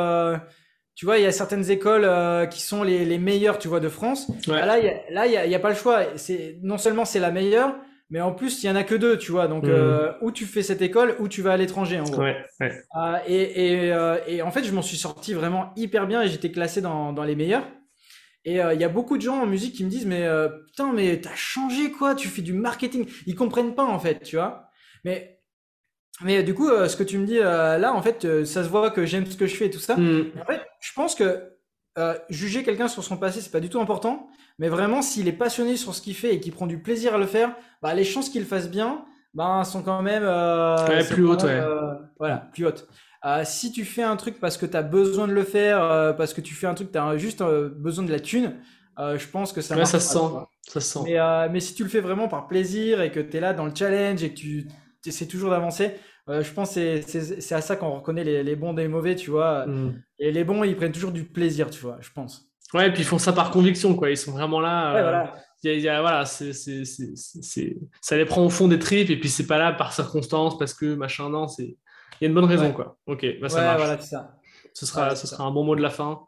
tu 0.95 1.05
vois, 1.05 1.19
il 1.19 1.23
y 1.23 1.27
a 1.27 1.33
certaines 1.33 1.71
écoles 1.71 2.09
qui 2.49 2.61
sont 2.61 2.83
les, 2.83 3.05
les 3.05 3.19
meilleures, 3.19 3.59
tu 3.59 3.69
vois, 3.69 3.81
de 3.81 3.89
France. 3.89 4.29
là, 4.47 4.79
il 4.79 5.15
là, 5.15 5.27
il 5.27 5.51
y 5.51 5.55
a, 5.55 5.59
pas 5.59 5.71
le 5.71 5.77
choix. 5.77 6.03
C'est 6.17 6.59
non 6.63 6.79
seulement 6.79 7.05
c'est 7.05 7.21
la 7.21 7.31
meilleure, 7.31 7.75
mais 8.11 8.21
en 8.23 8.33
plus, 8.33 8.63
il 8.63 8.67
y 8.67 8.71
en 8.71 8.77
a 8.77 8.85
que 8.85 8.95
deux, 8.95 9.19
tu 9.19 9.33
vois. 9.33 9.49
Donc, 9.49 9.65
mmh. 9.65 9.71
euh, 9.71 10.13
où 10.23 10.33
tu 10.33 10.47
fais 10.47 10.63
cette 10.63 10.81
école, 10.81 11.17
ou 11.19 11.29
tu 11.29 11.43
vas 11.43 11.53
à 11.53 11.57
l'étranger, 11.57 12.01
en 12.01 12.05
gros. 12.05 12.23
Ouais, 12.23 12.37
ouais. 12.61 12.73
Euh, 12.97 13.19
et, 13.27 13.67
et, 13.67 13.93
euh, 13.93 14.19
et, 14.27 14.41
en 14.41 14.51
fait, 14.51 14.65
je 14.65 14.73
m'en 14.73 14.83
suis 14.83 14.97
sorti 14.97 15.35
vraiment 15.35 15.73
hyper 15.77 16.07
bien 16.07 16.23
et 16.23 16.29
j'étais 16.29 16.51
classé 16.51 16.81
dans, 16.81 17.13
dans 17.13 17.25
les 17.25 17.37
meilleurs. 17.37 17.69
Et 18.45 18.55
il 18.55 18.81
y 18.81 18.85
a 18.85 18.89
beaucoup 18.89 19.19
de 19.19 19.23
gens 19.23 19.43
en 19.43 19.47
musique 19.47 19.75
qui 19.75 19.85
me 19.85 19.91
disent, 19.91 20.07
mais 20.07 20.27
putain, 20.69 20.91
mais 20.95 21.21
t'as 21.21 21.35
changé 21.35 21.91
quoi 21.91 22.15
Tu 22.15 22.29
fais 22.29 22.41
du 22.41 22.55
marketing. 22.55 23.07
Ils 23.27 23.35
comprennent 23.35 23.75
pas, 23.75 23.85
en 23.85 23.99
fait, 23.99 24.23
tu 24.23 24.37
vois. 24.37 24.71
Mais, 25.05 25.41
mais 26.23 26.43
du 26.43 26.55
coup, 26.55 26.71
ce 26.71 26.97
que 26.97 27.03
tu 27.03 27.19
me 27.19 27.27
dis 27.27 27.41
là, 27.41 27.93
en 27.93 28.01
fait, 28.01 28.45
ça 28.47 28.65
se 28.65 28.71
voit 28.71 28.91
que 28.91 29.05
j'aime 29.05 29.27
ce 29.27 29.37
que 29.37 29.47
je 29.47 29.55
fais 29.55 29.67
et 29.67 29.71
tout 29.71 29.81
ça. 29.81 29.97
Mmh. 29.97 30.33
En 30.41 30.47
fait, 30.47 30.63
je 30.81 30.93
pense 30.95 31.15
que 31.15 31.58
juger 32.29 32.63
quelqu'un 32.63 32.89
sur 32.89 33.03
son 33.03 33.17
passé, 33.17 33.41
c'est 33.41 33.51
pas 33.51 33.61
du 33.61 33.69
tout 33.69 33.81
important. 33.81 34.29
Mais 34.59 34.69
vraiment, 34.69 35.03
s'il 35.03 35.29
est 35.29 35.33
passionné 35.33 35.77
sur 35.77 35.95
ce 35.95 36.03
qu'il 36.03 36.15
fait 36.15 36.35
et 36.35 36.41
qu'il 36.41 36.53
prend 36.53 36.67
du 36.67 36.81
plaisir 36.81 37.15
à 37.15 37.19
le 37.19 37.27
faire, 37.27 37.55
bah, 37.83 37.95
les 37.95 38.05
chances 38.05 38.29
qu'il 38.29 38.45
fasse 38.45 38.69
bien 38.69 39.05
bah, 39.35 39.63
sont 39.65 39.83
quand 39.83 40.03
même 40.03 40.25
euh, 40.25 41.05
plus 41.11 41.27
hautes. 41.27 41.45
Ouais. 41.45 41.51
Euh, 41.51 41.95
voilà, 42.19 42.49
plus 42.53 42.67
hautes. 42.67 42.89
Euh, 43.25 43.43
si 43.45 43.73
tu 43.73 43.85
fais 43.85 44.03
un 44.03 44.17
truc 44.17 44.39
parce 44.41 44.57
que 44.57 44.67
tu 44.67 44.77
as 44.77 44.83
besoin 44.83 45.27
de 45.27 45.33
le 45.33 45.45
faire, 45.45 46.15
parce 46.17 46.35
que 46.35 46.41
tu 46.41 46.55
fais 46.55 46.67
un 46.67 46.75
truc, 46.75 46.93
tu 46.93 46.99
as 46.99 47.17
juste 47.17 47.43
besoin 47.43 48.05
de 48.05 48.13
la 48.13 48.21
thune, 48.21 48.55
je 48.99 49.27
pense 49.29 49.53
que 49.53 49.61
ça 49.61 49.77
ouais, 49.77 49.85
ça 49.85 50.01
se 50.01 50.13
sent. 50.13 50.19
Ça 50.69 50.81
sent. 50.81 51.01
Mais, 51.05 51.19
euh, 51.19 51.49
mais 51.51 51.61
si 51.61 51.75
tu 51.75 51.83
le 51.83 51.89
fais 51.89 52.01
vraiment 52.01 52.29
par 52.29 52.47
plaisir 52.47 53.01
et 53.01 53.11
que 53.11 53.21
tu 53.21 53.39
es 53.39 53.41
là 53.41 53.55
dans 53.55 53.65
le 53.65 53.75
challenge 53.75 54.23
et 54.23 54.31
que 54.31 54.39
tu 54.39 54.69
essaies 55.07 55.27
toujours 55.27 55.51
d'avancer, 55.51 55.95
euh, 56.29 56.43
je 56.43 56.53
pense 56.53 56.75
que 56.75 57.01
c'est 57.01 57.55
à 57.55 57.61
ça 57.61 57.77
qu'on 57.77 57.91
reconnaît 57.91 58.25
les, 58.25 58.43
les, 58.43 58.57
bons 58.57 58.75
des 58.75 58.89
mauvais, 58.89 59.15
tu 59.17 59.31
vois. 59.31 59.67
Mm. 59.67 60.03
Et 60.19 60.33
les 60.33 60.45
bons, 60.45 60.65
ils 60.65 60.77
prennent 60.77 60.93
toujours 60.93 61.13
du 61.13 61.25
plaisir, 61.25 61.71
tu 61.71 61.81
vois, 61.81 61.99
je 62.01 62.11
pense. 62.15 62.49
Ouais, 62.75 62.89
et 62.89 62.93
puis 62.93 63.03
ils 63.03 63.07
font 63.07 63.19
ça 63.19 63.33
par 63.33 63.51
conviction, 63.51 63.95
quoi. 63.95 64.11
Ils 64.11 64.17
sont 64.17 64.33
vraiment 64.33 64.61
là. 64.61 64.95
Ouais, 64.95 65.03
voilà. 65.03 65.35
Y 65.65 65.89
a, 65.89 66.01
voilà, 66.01 66.25
c'est, 66.25 66.53
c'est, 66.53 66.85
c'est, 66.85 67.77
ça 68.01 68.17
les 68.17 68.25
prend 68.25 68.45
au 68.45 68.51
fond 68.51 68.69
des 68.69 68.79
tripes 68.79 69.11
et 69.11 69.19
puis 69.19 69.29
c'est 69.29 69.47
pas 69.47 69.59
là 69.59 69.73
par 69.73 69.93
circonstance 69.93 70.57
parce 70.57 70.75
que 70.75 70.95
machin, 70.95 71.31
non, 71.31 71.49
c'est. 71.49 71.77
Il 72.21 72.25
y 72.25 72.27
a 72.27 72.29
une 72.29 72.35
bonne 72.35 72.45
raison, 72.45 72.73
quoi. 72.73 72.99
Ok, 73.07 73.25
bah 73.41 73.49
ça 73.49 73.63
marche. 73.63 73.79
Voilà, 73.79 74.01
ça. 74.01 74.39
Ce 74.75 74.87
sera, 74.87 75.17
ce 75.17 75.27
sera 75.27 75.45
un 75.45 75.51
bon 75.51 75.65
mot 75.65 75.77
de 75.77 75.83
la 75.83 75.91
fin. 75.91 76.21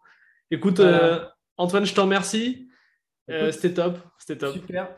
Écoute, 0.51 0.81
euh, 0.81 1.25
Antoine, 1.57 1.85
je 1.85 1.95
te 1.95 2.01
remercie. 2.01 2.69
Euh, 3.29 3.53
c'était 3.53 3.75
top. 3.75 3.99
C'était 4.19 4.39
top. 4.39 4.53
Super. 4.55 4.89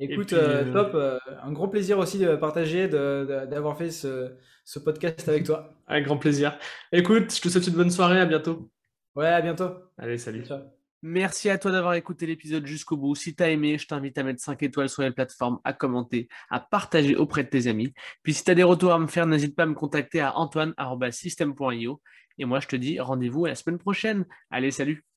Écoute, 0.00 0.32
euh, 0.34 0.72
top. 0.72 1.20
un 1.42 1.52
gros 1.52 1.68
plaisir 1.68 1.98
aussi 1.98 2.18
de 2.18 2.36
partager, 2.36 2.88
d'avoir 2.88 3.76
fait 3.76 3.90
ce, 3.90 4.32
ce, 4.64 4.78
podcast 4.78 5.28
avec 5.28 5.44
toi. 5.44 5.74
Avec 5.86 6.04
grand 6.04 6.18
plaisir. 6.18 6.58
Écoute, 6.92 7.34
je 7.34 7.40
te 7.40 7.48
souhaite 7.48 7.66
une 7.66 7.74
bonne 7.74 7.90
soirée. 7.90 8.20
À 8.20 8.26
bientôt. 8.26 8.70
Ouais, 9.14 9.28
à 9.28 9.40
bientôt. 9.40 9.70
Allez, 9.96 10.18
salut. 10.18 10.44
Merci 11.02 11.48
à 11.48 11.58
toi 11.58 11.70
d'avoir 11.70 11.94
écouté 11.94 12.26
l'épisode 12.26 12.66
jusqu'au 12.66 12.96
bout. 12.96 13.14
Si 13.14 13.34
tu 13.34 13.42
as 13.42 13.50
aimé, 13.50 13.78
je 13.78 13.86
t'invite 13.86 14.18
à 14.18 14.24
mettre 14.24 14.42
5 14.42 14.62
étoiles 14.64 14.88
sur 14.88 15.02
les 15.02 15.12
plateformes, 15.12 15.60
à 15.62 15.72
commenter, 15.72 16.28
à 16.50 16.58
partager 16.58 17.14
auprès 17.14 17.44
de 17.44 17.48
tes 17.48 17.68
amis. 17.68 17.92
Puis 18.24 18.34
si 18.34 18.42
tu 18.42 18.50
as 18.50 18.54
des 18.56 18.64
retours 18.64 18.92
à 18.92 18.98
me 18.98 19.06
faire, 19.06 19.26
n'hésite 19.26 19.54
pas 19.54 19.62
à 19.62 19.66
me 19.66 19.74
contacter 19.74 20.20
à 20.20 20.36
antoine.system.io. 20.36 22.00
Et 22.38 22.44
moi, 22.44 22.60
je 22.60 22.66
te 22.66 22.76
dis 22.76 22.98
rendez-vous 22.98 23.46
à 23.46 23.50
la 23.50 23.54
semaine 23.54 23.78
prochaine. 23.78 24.26
Allez, 24.50 24.72
salut 24.72 25.08